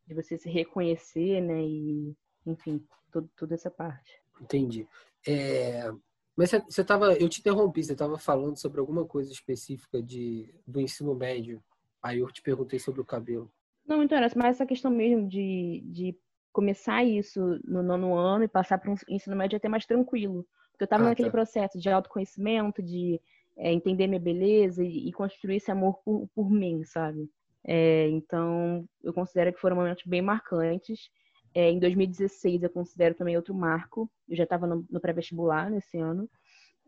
de 0.06 0.14
você 0.14 0.38
se 0.38 0.48
reconhecer, 0.48 1.40
né? 1.40 1.64
E, 1.64 2.16
enfim, 2.46 2.86
tudo, 3.10 3.28
toda 3.36 3.56
essa 3.56 3.72
parte. 3.72 4.22
Entendi. 4.40 4.86
É... 5.26 5.90
Mas 6.36 6.52
você 6.52 6.82
estava, 6.82 7.14
eu 7.14 7.28
te 7.28 7.40
interrompi, 7.40 7.82
você 7.82 7.90
estava 7.90 8.16
falando 8.16 8.56
sobre 8.56 8.78
alguma 8.78 9.04
coisa 9.04 9.32
específica 9.32 10.00
de, 10.00 10.54
do 10.64 10.80
ensino 10.80 11.12
médio. 11.12 11.60
Aí 12.00 12.20
eu 12.20 12.30
te 12.30 12.40
perguntei 12.40 12.78
sobre 12.78 13.00
o 13.00 13.04
cabelo. 13.04 13.50
Não 13.88 13.98
me 13.98 14.04
interessa, 14.04 14.38
mas 14.38 14.56
essa 14.56 14.66
questão 14.66 14.90
mesmo 14.90 15.26
de, 15.26 15.82
de 15.86 16.16
começar 16.52 17.02
isso 17.02 17.58
no 17.64 17.82
nono 17.82 18.14
ano 18.14 18.44
e 18.44 18.48
passar 18.48 18.78
para 18.78 18.90
um 18.90 18.96
ensino 19.08 19.34
médio 19.34 19.56
até 19.56 19.68
mais 19.68 19.86
tranquilo. 19.86 20.46
Porque 20.70 20.84
eu 20.84 20.86
estava 20.86 21.04
ah, 21.04 21.08
naquele 21.08 21.28
tá. 21.28 21.32
processo 21.32 21.78
de 21.78 21.88
autoconhecimento, 21.88 22.82
de 22.82 23.20
é, 23.56 23.72
entender 23.72 24.06
minha 24.06 24.20
beleza 24.20 24.84
e, 24.84 25.08
e, 25.08 25.12
construir 25.12 25.56
esse 25.56 25.70
amor 25.70 25.98
por, 26.04 26.28
por 26.34 26.50
mim, 26.50 26.84
sabe? 26.84 27.28
É, 27.64 28.08
então, 28.10 28.86
eu 29.02 29.12
considero 29.12 29.52
que 29.52 29.60
foram 29.60 29.76
momentos 29.76 30.04
bem 30.06 30.20
marcantes. 30.22 31.10
É, 31.54 31.70
em 31.70 31.78
2016, 31.78 32.62
eu 32.62 32.70
considero 32.70 33.14
também 33.14 33.36
outro 33.36 33.54
marco. 33.54 34.10
Eu 34.28 34.36
já 34.36 34.44
estava 34.44 34.66
no, 34.66 34.86
no 34.90 35.00
pré-vestibular 35.00 35.70
nesse 35.70 35.98
ano 35.98 36.28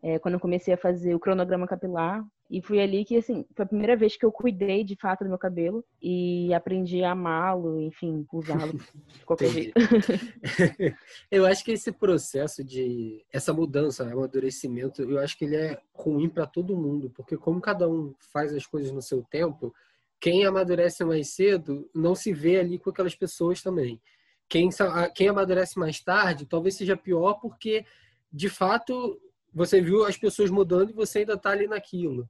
é, 0.03 0.17
quando 0.19 0.35
eu 0.35 0.39
comecei 0.39 0.73
a 0.73 0.77
fazer 0.77 1.13
o 1.13 1.19
cronograma 1.19 1.67
capilar. 1.67 2.23
E 2.51 2.61
foi 2.61 2.81
ali 2.81 3.05
que, 3.05 3.15
assim, 3.15 3.45
foi 3.55 3.63
a 3.63 3.67
primeira 3.67 3.95
vez 3.95 4.17
que 4.17 4.25
eu 4.25 4.31
cuidei 4.31 4.83
de 4.83 4.93
fato 4.97 5.23
do 5.23 5.29
meu 5.29 5.37
cabelo 5.37 5.85
e 6.01 6.53
aprendi 6.53 7.01
a 7.01 7.11
amá-lo, 7.11 7.79
enfim, 7.79 8.27
usá-lo 8.29 8.73
de 9.07 9.25
qualquer 9.25 9.49
jeito. 9.49 9.73
eu 11.31 11.45
acho 11.45 11.63
que 11.63 11.71
esse 11.71 11.93
processo 11.93 12.61
de, 12.61 13.25
essa 13.31 13.53
mudança, 13.53 14.03
amadurecimento, 14.03 15.01
eu 15.01 15.17
acho 15.19 15.37
que 15.37 15.45
ele 15.45 15.55
é 15.55 15.81
ruim 15.93 16.27
para 16.27 16.45
todo 16.45 16.75
mundo, 16.75 17.09
porque 17.15 17.37
como 17.37 17.61
cada 17.61 17.87
um 17.87 18.13
faz 18.33 18.53
as 18.53 18.65
coisas 18.65 18.91
no 18.91 19.01
seu 19.01 19.23
tempo, 19.23 19.73
quem 20.19 20.45
amadurece 20.45 21.05
mais 21.05 21.29
cedo 21.29 21.89
não 21.95 22.13
se 22.13 22.33
vê 22.33 22.59
ali 22.59 22.77
com 22.77 22.89
aquelas 22.89 23.15
pessoas 23.15 23.61
também. 23.61 24.01
Quem, 24.49 24.67
quem 25.15 25.29
amadurece 25.29 25.79
mais 25.79 26.01
tarde 26.01 26.45
talvez 26.45 26.75
seja 26.75 26.97
pior 26.97 27.35
porque, 27.35 27.85
de 28.29 28.49
fato, 28.49 29.17
você 29.53 29.79
viu 29.79 30.03
as 30.03 30.17
pessoas 30.17 30.51
mudando 30.51 30.89
e 30.89 30.93
você 30.93 31.19
ainda 31.19 31.35
está 31.35 31.51
ali 31.51 31.65
naquilo. 31.65 32.29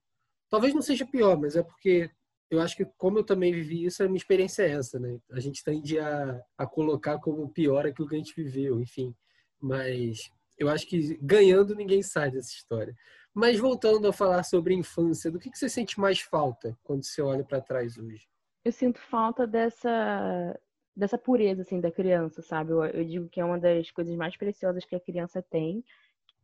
Talvez 0.51 0.73
não 0.73 0.81
seja 0.81 1.05
pior, 1.05 1.39
mas 1.39 1.55
é 1.55 1.63
porque 1.63 2.11
eu 2.49 2.59
acho 2.59 2.75
que 2.75 2.85
como 2.97 3.17
eu 3.17 3.23
também 3.23 3.53
vivi 3.53 3.85
isso, 3.85 4.03
a 4.03 4.07
minha 4.07 4.17
experiência 4.17 4.63
é 4.63 4.71
essa, 4.71 4.99
né? 4.99 5.17
A 5.31 5.39
gente 5.39 5.63
tende 5.63 5.97
a, 5.97 6.41
a 6.57 6.67
colocar 6.67 7.17
como 7.19 7.49
pior 7.49 7.87
aquilo 7.87 8.09
que 8.09 8.15
a 8.15 8.17
gente 8.17 8.35
viveu, 8.35 8.77
enfim. 8.81 9.15
Mas 9.61 10.29
eu 10.59 10.67
acho 10.67 10.85
que 10.85 11.17
ganhando 11.21 11.73
ninguém 11.73 12.03
sai 12.03 12.29
dessa 12.29 12.51
história. 12.51 12.93
Mas 13.33 13.57
voltando 13.57 14.05
a 14.09 14.11
falar 14.11 14.43
sobre 14.43 14.73
infância, 14.73 15.31
do 15.31 15.39
que, 15.39 15.49
que 15.49 15.57
você 15.57 15.69
sente 15.69 15.97
mais 15.97 16.19
falta 16.19 16.77
quando 16.83 17.05
você 17.05 17.21
olha 17.21 17.45
para 17.45 17.61
trás 17.61 17.97
hoje? 17.97 18.27
Eu 18.65 18.73
sinto 18.73 18.99
falta 18.99 19.47
dessa 19.47 20.59
dessa 20.93 21.17
pureza 21.17 21.61
assim 21.61 21.79
da 21.79 21.89
criança, 21.89 22.41
sabe? 22.41 22.71
Eu, 22.71 22.83
eu 22.83 23.05
digo 23.05 23.29
que 23.29 23.39
é 23.39 23.45
uma 23.45 23.57
das 23.57 23.89
coisas 23.91 24.13
mais 24.17 24.35
preciosas 24.35 24.83
que 24.83 24.93
a 24.93 24.99
criança 24.99 25.41
tem 25.41 25.81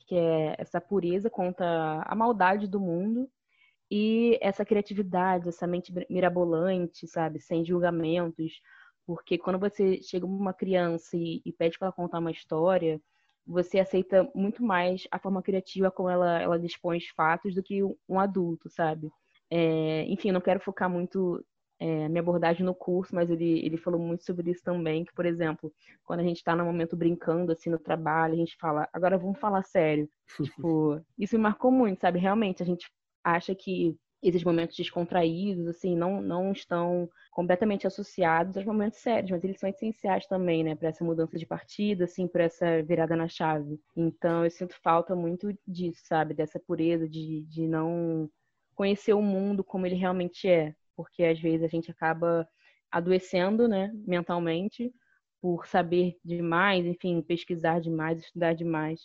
que 0.07 0.15
é 0.15 0.55
essa 0.57 0.79
pureza 0.79 1.29
contra 1.29 2.01
a 2.05 2.15
maldade 2.15 2.65
do 2.65 2.79
mundo 2.79 3.29
e 3.89 4.37
essa 4.41 4.65
criatividade, 4.65 5.47
essa 5.49 5.65
mente 5.65 5.93
mirabolante, 6.09 7.07
sabe, 7.07 7.39
sem 7.39 7.63
julgamentos, 7.63 8.61
porque 9.05 9.37
quando 9.37 9.57
você 9.57 10.01
chega 10.01 10.25
uma 10.25 10.53
criança 10.53 11.15
e, 11.15 11.41
e 11.45 11.53
pede 11.53 11.77
para 11.77 11.87
ela 11.87 11.93
contar 11.93 12.19
uma 12.19 12.31
história, 12.31 13.01
você 13.45 13.79
aceita 13.79 14.29
muito 14.35 14.61
mais 14.61 15.07
a 15.09 15.17
forma 15.17 15.41
criativa 15.41 15.89
como 15.89 16.09
ela, 16.09 16.41
ela 16.41 16.59
dispõe 16.59 16.97
os 16.97 17.07
fatos 17.07 17.55
do 17.55 17.63
que 17.63 17.81
um 17.83 18.19
adulto, 18.19 18.69
sabe? 18.69 19.09
É, 19.49 20.03
enfim, 20.09 20.31
não 20.31 20.41
quero 20.41 20.59
focar 20.59 20.89
muito 20.89 21.41
é, 21.79 22.09
minha 22.09 22.21
abordagem 22.21 22.65
no 22.65 22.75
curso, 22.75 23.15
mas 23.15 23.29
ele, 23.29 23.65
ele 23.65 23.77
falou 23.77 23.99
muito 23.99 24.25
sobre 24.25 24.51
isso 24.51 24.61
também, 24.63 25.05
que, 25.05 25.13
por 25.13 25.25
exemplo, 25.25 25.71
quando 26.03 26.19
a 26.19 26.23
gente 26.23 26.37
está 26.37 26.55
no 26.55 26.65
momento 26.65 26.97
brincando, 26.97 27.53
assim, 27.53 27.69
no 27.69 27.79
trabalho, 27.79 28.33
a 28.33 28.37
gente 28.37 28.57
fala, 28.57 28.89
agora 28.91 29.17
vamos 29.17 29.39
falar 29.39 29.63
sério. 29.63 30.09
tipo, 30.43 31.01
isso 31.17 31.35
me 31.37 31.43
marcou 31.43 31.71
muito, 31.71 32.01
sabe? 32.01 32.19
Realmente, 32.19 32.61
a 32.61 32.65
gente 32.65 32.91
acha 33.35 33.53
que 33.55 33.97
esses 34.21 34.43
momentos 34.43 34.75
descontraídos, 34.75 35.67
assim, 35.67 35.95
não, 35.95 36.21
não 36.21 36.51
estão 36.51 37.09
completamente 37.31 37.85
associados 37.85 38.57
aos 38.57 38.65
momentos 38.65 38.99
sérios, 38.99 39.29
mas 39.31 39.43
eles 39.43 39.59
são 39.59 39.69
essenciais 39.69 40.25
também, 40.27 40.63
né, 40.63 40.75
para 40.75 40.89
essa 40.89 41.03
mudança 41.03 41.37
de 41.37 41.45
partida, 41.45 42.05
assim, 42.05 42.27
para 42.27 42.45
essa 42.45 42.81
virada 42.83 43.15
na 43.15 43.27
chave. 43.27 43.79
Então, 43.95 44.43
eu 44.43 44.49
sinto 44.49 44.75
falta 44.81 45.15
muito 45.15 45.55
disso, 45.67 46.01
sabe, 46.05 46.33
dessa 46.33 46.59
pureza 46.59 47.07
de, 47.07 47.43
de 47.43 47.67
não 47.67 48.29
conhecer 48.75 49.13
o 49.13 49.21
mundo 49.21 49.63
como 49.63 49.85
ele 49.85 49.95
realmente 49.95 50.47
é, 50.47 50.73
porque 50.95 51.23
às 51.23 51.39
vezes 51.39 51.63
a 51.63 51.67
gente 51.67 51.91
acaba 51.91 52.47
adoecendo, 52.91 53.67
né, 53.67 53.91
mentalmente, 54.05 54.91
por 55.41 55.67
saber 55.67 56.17
demais, 56.25 56.85
enfim, 56.85 57.21
pesquisar 57.21 57.79
demais, 57.79 58.19
estudar 58.19 58.53
demais. 58.53 59.01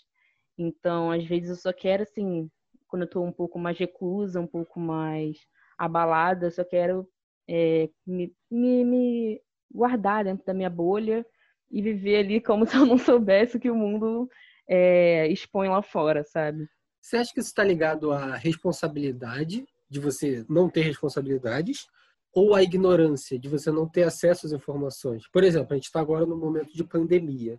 Então, 0.57 1.11
às 1.11 1.25
vezes 1.25 1.51
eu 1.51 1.57
só 1.57 1.73
quero, 1.73 2.03
assim, 2.03 2.51
quando 2.93 3.03
eu 3.03 3.07
estou 3.07 3.25
um 3.25 3.33
pouco 3.33 3.59
mais 3.59 3.79
reclusa, 3.79 4.39
um 4.39 4.47
pouco 4.47 4.79
mais 4.79 5.39
abalada, 5.79 6.51
só 6.51 6.63
quero 6.63 7.09
é, 7.49 7.89
me, 8.07 8.31
me, 8.51 8.85
me, 8.85 9.43
guardar 9.73 10.25
dentro 10.25 10.45
da 10.45 10.53
minha 10.53 10.69
bolha 10.69 11.25
e 11.71 11.81
viver 11.81 12.19
ali 12.19 12.39
como 12.39 12.67
se 12.69 12.77
eu 12.77 12.85
não 12.85 12.99
soubesse 12.99 13.57
o 13.57 13.61
que 13.61 13.71
o 13.71 13.75
mundo 13.75 14.29
é, 14.69 15.27
expõe 15.29 15.71
lá 15.71 15.81
fora, 15.81 16.23
sabe? 16.23 16.69
Você 17.01 17.17
acha 17.17 17.33
que 17.33 17.41
isso 17.41 17.49
está 17.49 17.65
ligado 17.65 18.13
à 18.13 18.37
responsabilidade 18.37 19.65
de 19.89 19.99
você 19.99 20.45
não 20.47 20.69
ter 20.69 20.83
responsabilidades 20.83 21.87
ou 22.35 22.55
a 22.55 22.63
ignorância 22.63 23.39
de 23.39 23.49
você 23.49 23.71
não 23.71 23.89
ter 23.89 24.03
acesso 24.03 24.45
às 24.45 24.53
informações. 24.53 25.27
Por 25.33 25.43
exemplo, 25.43 25.73
a 25.73 25.77
gente 25.77 25.87
está 25.87 26.01
agora 26.01 26.27
no 26.27 26.37
momento 26.37 26.75
de 26.75 26.85
pandemia. 26.85 27.59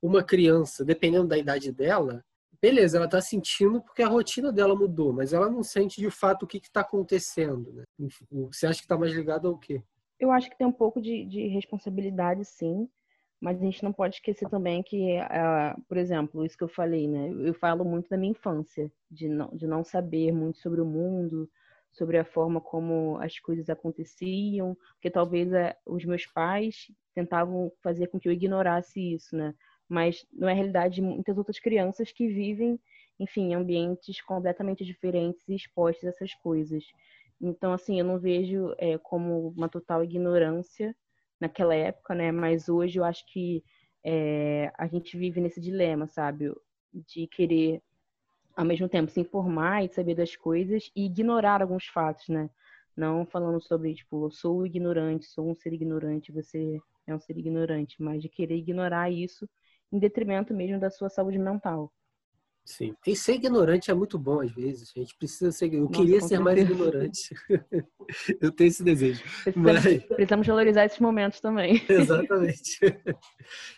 Uma 0.00 0.24
criança, 0.24 0.82
dependendo 0.82 1.28
da 1.28 1.36
idade 1.36 1.70
dela, 1.70 2.24
beleza, 2.60 2.96
ela 2.96 3.06
está 3.06 3.20
sentindo 3.20 3.80
porque 3.82 4.02
a 4.02 4.08
rotina 4.08 4.52
dela 4.52 4.74
mudou, 4.74 5.12
mas 5.12 5.32
ela 5.32 5.50
não 5.50 5.62
sente 5.62 6.00
de 6.00 6.10
fato 6.10 6.44
o 6.44 6.46
que 6.46 6.58
está 6.58 6.80
acontecendo. 6.80 7.72
Né? 7.72 7.84
Você 8.50 8.66
acha 8.66 8.78
que 8.78 8.84
está 8.84 8.96
mais 8.96 9.12
ligado 9.12 9.48
ao 9.48 9.58
quê? 9.58 9.82
Eu 10.18 10.30
acho 10.30 10.48
que 10.48 10.56
tem 10.56 10.66
um 10.66 10.72
pouco 10.72 11.00
de, 11.00 11.24
de 11.24 11.48
responsabilidade, 11.48 12.44
sim. 12.44 12.88
Mas 13.40 13.60
a 13.60 13.64
gente 13.64 13.82
não 13.82 13.92
pode 13.92 14.14
esquecer 14.14 14.48
também 14.48 14.84
que, 14.84 15.18
uh, 15.18 15.82
por 15.88 15.96
exemplo, 15.96 16.46
isso 16.46 16.56
que 16.56 16.62
eu 16.62 16.68
falei, 16.68 17.08
né? 17.08 17.28
Eu 17.40 17.52
falo 17.54 17.84
muito 17.84 18.08
da 18.08 18.16
minha 18.16 18.30
infância, 18.30 18.88
de 19.10 19.28
não, 19.28 19.48
de 19.48 19.66
não 19.66 19.82
saber 19.82 20.30
muito 20.30 20.58
sobre 20.58 20.80
o 20.80 20.86
mundo, 20.86 21.50
sobre 21.90 22.18
a 22.18 22.24
forma 22.24 22.60
como 22.60 23.18
as 23.18 23.40
coisas 23.40 23.68
aconteciam, 23.68 24.76
porque 24.94 25.10
talvez 25.10 25.52
é, 25.52 25.76
os 25.84 26.04
meus 26.04 26.24
pais 26.24 26.86
tentavam 27.14 27.72
fazer 27.82 28.06
com 28.06 28.20
que 28.20 28.28
eu 28.28 28.32
ignorasse 28.32 29.00
isso, 29.14 29.36
né? 29.36 29.52
Mas 29.88 30.26
não 30.32 30.48
é 30.48 30.52
a 30.52 30.54
realidade 30.54 30.96
de 30.96 31.02
muitas 31.02 31.36
outras 31.36 31.58
crianças 31.58 32.10
que 32.12 32.28
vivem, 32.28 32.78
enfim, 33.18 33.50
em 33.50 33.54
ambientes 33.54 34.20
completamente 34.22 34.84
diferentes 34.84 35.48
e 35.48 35.54
expostos 35.54 36.04
a 36.04 36.08
essas 36.08 36.34
coisas. 36.34 36.84
Então, 37.40 37.72
assim, 37.72 37.98
eu 37.98 38.04
não 38.04 38.18
vejo 38.18 38.74
é, 38.78 38.96
como 38.98 39.48
uma 39.48 39.68
total 39.68 40.04
ignorância 40.04 40.94
naquela 41.40 41.74
época, 41.74 42.14
né? 42.14 42.30
Mas 42.30 42.68
hoje 42.68 42.98
eu 42.98 43.04
acho 43.04 43.26
que 43.26 43.64
é, 44.04 44.72
a 44.78 44.86
gente 44.86 45.16
vive 45.16 45.40
nesse 45.40 45.60
dilema, 45.60 46.06
sabe? 46.06 46.52
De 46.92 47.26
querer, 47.26 47.82
ao 48.56 48.64
mesmo 48.64 48.88
tempo, 48.88 49.10
se 49.10 49.20
informar 49.20 49.84
e 49.84 49.88
saber 49.88 50.14
das 50.14 50.36
coisas 50.36 50.90
e 50.94 51.06
ignorar 51.06 51.60
alguns 51.62 51.86
fatos, 51.86 52.28
né? 52.28 52.48
Não 52.96 53.26
falando 53.26 53.60
sobre, 53.60 53.94
tipo, 53.94 54.26
eu 54.26 54.30
sou 54.30 54.66
ignorante, 54.66 55.26
sou 55.26 55.50
um 55.50 55.54
ser 55.54 55.72
ignorante, 55.72 56.30
você 56.30 56.80
é 57.06 57.14
um 57.14 57.18
ser 57.18 57.36
ignorante, 57.36 58.00
mas 58.00 58.22
de 58.22 58.28
querer 58.28 58.56
ignorar 58.56 59.10
isso 59.10 59.48
em 59.92 59.98
detrimento 59.98 60.54
mesmo 60.54 60.80
da 60.80 60.90
sua 60.90 61.08
saúde 61.08 61.38
mental. 61.38 61.92
Sim. 62.64 62.94
E 63.04 63.16
ser 63.16 63.34
ignorante 63.34 63.90
é 63.90 63.94
muito 63.94 64.16
bom 64.18 64.40
às 64.40 64.52
vezes. 64.52 64.92
A 64.96 65.00
gente 65.00 65.16
precisa 65.16 65.50
ser. 65.50 65.72
Eu 65.74 65.82
Nossa, 65.82 65.94
queria 65.94 66.20
ser 66.20 66.38
mais 66.38 66.58
ignorante. 66.58 67.34
eu 68.40 68.52
tenho 68.52 68.68
esse 68.68 68.84
desejo. 68.84 69.22
Precisamos, 69.42 69.84
Mas... 69.84 70.04
precisamos 70.04 70.46
valorizar 70.46 70.84
esses 70.84 71.00
momentos 71.00 71.40
também. 71.40 71.82
Exatamente. 71.88 72.78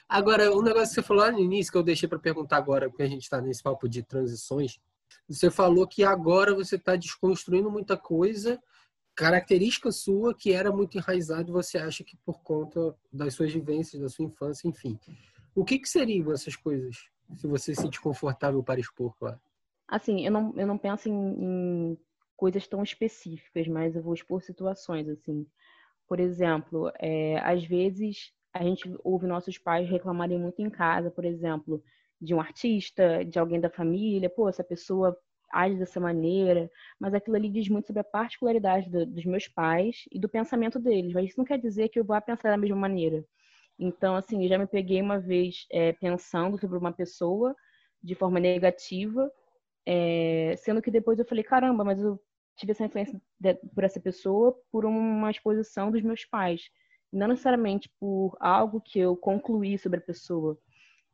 Agora, 0.06 0.54
um 0.54 0.62
negócio 0.62 0.88
que 0.90 0.94
você 0.96 1.02
falou 1.02 1.24
lá 1.24 1.32
no 1.32 1.40
início, 1.40 1.72
que 1.72 1.78
eu 1.78 1.82
deixei 1.82 2.08
para 2.08 2.18
perguntar 2.18 2.58
agora, 2.58 2.88
porque 2.90 3.02
a 3.02 3.08
gente 3.08 3.22
está 3.22 3.40
nesse 3.40 3.62
papo 3.62 3.88
de 3.88 4.02
transições. 4.02 4.78
Você 5.28 5.50
falou 5.50 5.86
que 5.86 6.04
agora 6.04 6.54
você 6.54 6.76
está 6.76 6.94
desconstruindo 6.94 7.70
muita 7.70 7.96
coisa, 7.96 8.60
característica 9.14 9.90
sua 9.90 10.34
que 10.34 10.52
era 10.52 10.70
muito 10.70 10.98
enraizada 10.98 11.48
e 11.48 11.52
você 11.52 11.78
acha 11.78 12.04
que 12.04 12.18
por 12.18 12.42
conta 12.42 12.94
das 13.10 13.32
suas 13.32 13.50
vivências, 13.50 14.02
da 14.02 14.10
sua 14.10 14.26
infância, 14.26 14.68
enfim. 14.68 14.98
O 15.54 15.64
que, 15.64 15.78
que 15.78 15.88
seriam 15.88 16.32
essas 16.32 16.56
coisas? 16.56 16.96
se 17.36 17.46
você 17.46 17.74
se 17.74 17.82
sente 17.82 18.00
confortável 18.00 18.62
para 18.62 18.80
expor, 18.80 19.16
claro. 19.18 19.40
Assim, 19.88 20.24
eu 20.24 20.30
não, 20.30 20.52
eu 20.56 20.66
não 20.66 20.78
penso 20.78 21.08
em, 21.08 21.12
em 21.12 21.98
coisas 22.36 22.66
tão 22.66 22.82
específicas, 22.82 23.66
mas 23.68 23.94
eu 23.94 24.02
vou 24.02 24.14
expor 24.14 24.42
situações, 24.42 25.08
assim. 25.08 25.46
Por 26.06 26.20
exemplo, 26.20 26.90
é, 26.98 27.38
às 27.38 27.64
vezes 27.64 28.32
a 28.52 28.62
gente 28.62 28.94
ouve 29.02 29.26
nossos 29.26 29.58
pais 29.58 29.88
reclamarem 29.88 30.38
muito 30.38 30.60
em 30.62 30.70
casa, 30.70 31.10
por 31.10 31.24
exemplo, 31.24 31.82
de 32.20 32.34
um 32.34 32.40
artista, 32.40 33.24
de 33.24 33.38
alguém 33.38 33.60
da 33.60 33.70
família, 33.70 34.30
pô, 34.30 34.48
essa 34.48 34.62
pessoa 34.62 35.16
age 35.52 35.76
dessa 35.76 36.00
maneira, 36.00 36.70
mas 36.98 37.14
aquilo 37.14 37.36
ali 37.36 37.48
diz 37.48 37.68
muito 37.68 37.86
sobre 37.86 38.00
a 38.00 38.04
particularidade 38.04 38.90
do, 38.90 39.06
dos 39.06 39.24
meus 39.24 39.46
pais 39.46 40.04
e 40.10 40.18
do 40.18 40.28
pensamento 40.28 40.78
deles, 40.78 41.12
mas 41.12 41.30
isso 41.30 41.38
não 41.38 41.44
quer 41.44 41.58
dizer 41.58 41.88
que 41.88 41.98
eu 41.98 42.04
vá 42.04 42.20
pensar 42.20 42.50
da 42.50 42.56
mesma 42.56 42.76
maneira. 42.76 43.24
Então, 43.78 44.14
assim, 44.14 44.42
eu 44.42 44.48
já 44.48 44.58
me 44.58 44.66
peguei 44.66 45.00
uma 45.02 45.18
vez 45.18 45.66
é, 45.70 45.92
pensando 45.92 46.58
sobre 46.58 46.78
uma 46.78 46.92
pessoa 46.92 47.54
de 48.02 48.14
forma 48.14 48.38
negativa, 48.38 49.30
é, 49.86 50.54
sendo 50.58 50.80
que 50.80 50.90
depois 50.90 51.18
eu 51.18 51.24
falei, 51.24 51.42
caramba, 51.42 51.84
mas 51.84 52.00
eu 52.00 52.20
tive 52.56 52.72
essa 52.72 52.84
influência 52.84 53.20
de, 53.38 53.54
por 53.74 53.84
essa 53.84 54.00
pessoa 54.00 54.56
por 54.70 54.84
uma 54.84 55.30
exposição 55.30 55.90
dos 55.90 56.02
meus 56.02 56.24
pais, 56.24 56.70
não 57.12 57.28
necessariamente 57.28 57.90
por 57.98 58.36
algo 58.40 58.80
que 58.80 58.98
eu 58.98 59.16
concluí 59.16 59.78
sobre 59.78 59.98
a 59.98 60.02
pessoa. 60.02 60.58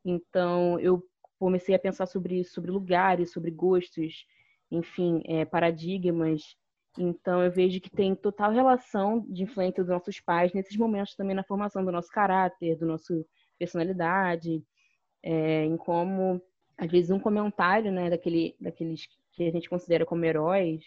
Então, 0.05 0.79
eu 0.81 1.03
comecei 1.38 1.75
a 1.75 1.79
pensar 1.79 2.07
sobre 2.07 2.44
sobre 2.44 2.70
lugares, 2.70 3.33
sobre 3.33 3.51
gostos, 3.51 4.27
enfim, 4.70 5.23
é, 5.27 5.44
paradigmas 5.44 6.57
então, 6.98 7.42
eu 7.42 7.50
vejo 7.50 7.81
que 7.81 7.90
tem 7.90 8.14
total 8.14 8.53
relação 8.53 9.20
de 9.29 9.44
influência 9.44 9.83
dos 9.83 9.90
nossos 9.90 10.20
pais 10.20 10.53
nesses 10.53 10.76
momentos 10.76 11.14
também 11.14 11.37
na 11.37 11.44
formação 11.44 11.85
do 11.85 11.92
nosso 11.92 12.11
caráter, 12.11 12.76
do 12.76 12.87
nosso 12.87 13.24
personalidade, 13.59 14.62
é, 15.22 15.64
em 15.64 15.76
como, 15.76 16.40
às 16.76 16.90
vezes, 16.90 17.11
um 17.11 17.20
comentário 17.20 17.92
né, 17.92 18.11
daquele, 18.11 18.57
daqueles 18.61 19.09
que 19.33 19.46
a 19.46 19.50
gente 19.53 19.68
considera 19.68 20.05
como 20.05 20.24
heróis, 20.24 20.85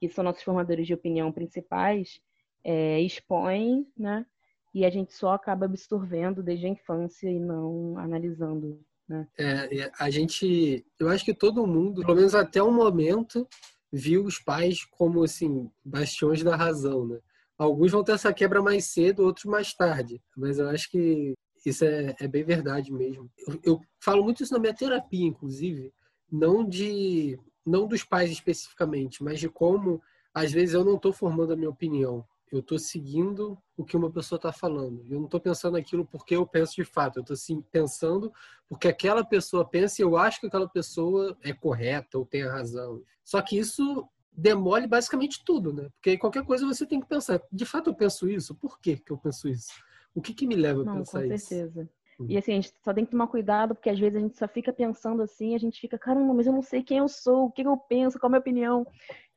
que 0.00 0.08
são 0.08 0.24
nossos 0.24 0.42
formadores 0.42 0.86
de 0.86 0.94
opinião 0.94 1.30
principais, 1.30 2.20
é, 2.64 3.00
expõem, 3.00 3.86
né? 3.96 4.26
E 4.74 4.84
a 4.84 4.90
gente 4.90 5.14
só 5.14 5.32
acaba 5.32 5.64
absorvendo 5.64 6.42
desde 6.42 6.66
a 6.66 6.68
infância 6.68 7.30
e 7.30 7.38
não 7.38 7.96
analisando, 7.96 8.78
né? 9.08 9.26
É, 9.38 9.90
a 9.98 10.10
gente, 10.10 10.84
eu 10.98 11.08
acho 11.08 11.24
que 11.24 11.32
todo 11.32 11.66
mundo, 11.66 12.02
pelo 12.02 12.16
menos 12.16 12.34
até 12.34 12.62
o 12.62 12.70
momento, 12.70 13.48
viu 13.92 14.24
os 14.24 14.38
pais 14.38 14.84
como 14.84 15.22
assim 15.22 15.70
bastiões 15.84 16.42
da 16.42 16.56
razão, 16.56 17.06
né? 17.06 17.18
Alguns 17.58 17.92
vão 17.92 18.04
ter 18.04 18.12
essa 18.12 18.32
quebra 18.32 18.60
mais 18.62 18.86
cedo, 18.86 19.24
outros 19.24 19.46
mais 19.46 19.72
tarde, 19.72 20.20
mas 20.36 20.58
eu 20.58 20.68
acho 20.68 20.90
que 20.90 21.34
isso 21.64 21.84
é, 21.84 22.14
é 22.20 22.28
bem 22.28 22.44
verdade 22.44 22.92
mesmo. 22.92 23.30
Eu, 23.46 23.60
eu, 23.64 23.80
falo 23.98 24.22
muito 24.22 24.42
isso 24.42 24.52
na 24.52 24.58
minha 24.58 24.74
terapia, 24.74 25.26
inclusive, 25.26 25.92
não 26.30 26.66
de 26.66 27.38
não 27.64 27.88
dos 27.88 28.04
pais 28.04 28.30
especificamente, 28.30 29.24
mas 29.24 29.40
de 29.40 29.48
como 29.48 30.00
às 30.32 30.52
vezes 30.52 30.74
eu 30.74 30.84
não 30.84 30.96
estou 30.96 31.12
formando 31.12 31.52
a 31.52 31.56
minha 31.56 31.70
opinião 31.70 32.24
eu 32.50 32.60
estou 32.60 32.78
seguindo 32.78 33.58
o 33.76 33.84
que 33.84 33.96
uma 33.96 34.10
pessoa 34.10 34.36
está 34.36 34.52
falando. 34.52 35.04
Eu 35.08 35.18
não 35.18 35.24
estou 35.24 35.40
pensando 35.40 35.76
aquilo 35.76 36.06
porque 36.06 36.36
eu 36.36 36.46
penso 36.46 36.74
de 36.76 36.84
fato. 36.84 37.16
Eu 37.16 37.22
estou 37.22 37.36
sim 37.36 37.60
pensando 37.72 38.32
porque 38.68 38.88
aquela 38.88 39.24
pessoa 39.24 39.68
pensa 39.68 40.00
e 40.00 40.04
eu 40.04 40.16
acho 40.16 40.40
que 40.40 40.46
aquela 40.46 40.68
pessoa 40.68 41.36
é 41.42 41.52
correta 41.52 42.18
ou 42.18 42.24
tem 42.24 42.42
a 42.42 42.52
razão. 42.52 43.02
Só 43.24 43.42
que 43.42 43.58
isso 43.58 44.08
demole 44.32 44.86
basicamente 44.86 45.42
tudo, 45.44 45.72
né? 45.72 45.88
Porque 45.94 46.18
qualquer 46.18 46.44
coisa 46.44 46.66
você 46.66 46.86
tem 46.86 47.00
que 47.00 47.08
pensar. 47.08 47.40
De 47.50 47.64
fato 47.64 47.90
eu 47.90 47.94
penso 47.94 48.28
isso? 48.28 48.54
Por 48.54 48.78
que, 48.78 48.96
que 48.96 49.10
eu 49.10 49.18
penso 49.18 49.48
isso? 49.48 49.72
O 50.14 50.22
que, 50.22 50.32
que 50.32 50.46
me 50.46 50.54
leva 50.54 50.82
a 50.82 50.84
não, 50.84 50.94
pensar 50.98 51.26
isso? 51.26 51.32
Com 51.32 51.38
certeza. 51.38 51.90
E 52.28 52.38
assim, 52.38 52.52
a 52.52 52.54
gente 52.56 52.72
só 52.82 52.94
tem 52.94 53.04
que 53.04 53.10
tomar 53.10 53.26
cuidado, 53.26 53.74
porque 53.74 53.90
às 53.90 53.98
vezes 53.98 54.16
a 54.16 54.20
gente 54.20 54.38
só 54.38 54.48
fica 54.48 54.72
pensando 54.72 55.22
assim, 55.22 55.54
a 55.54 55.58
gente 55.58 55.78
fica, 55.78 55.98
caramba, 55.98 56.32
mas 56.32 56.46
eu 56.46 56.52
não 56.52 56.62
sei 56.62 56.82
quem 56.82 56.98
eu 56.98 57.08
sou, 57.08 57.46
o 57.46 57.52
que 57.52 57.62
eu 57.62 57.76
penso, 57.76 58.18
qual 58.18 58.28
é 58.28 58.30
a 58.30 58.32
minha 58.32 58.40
opinião. 58.40 58.86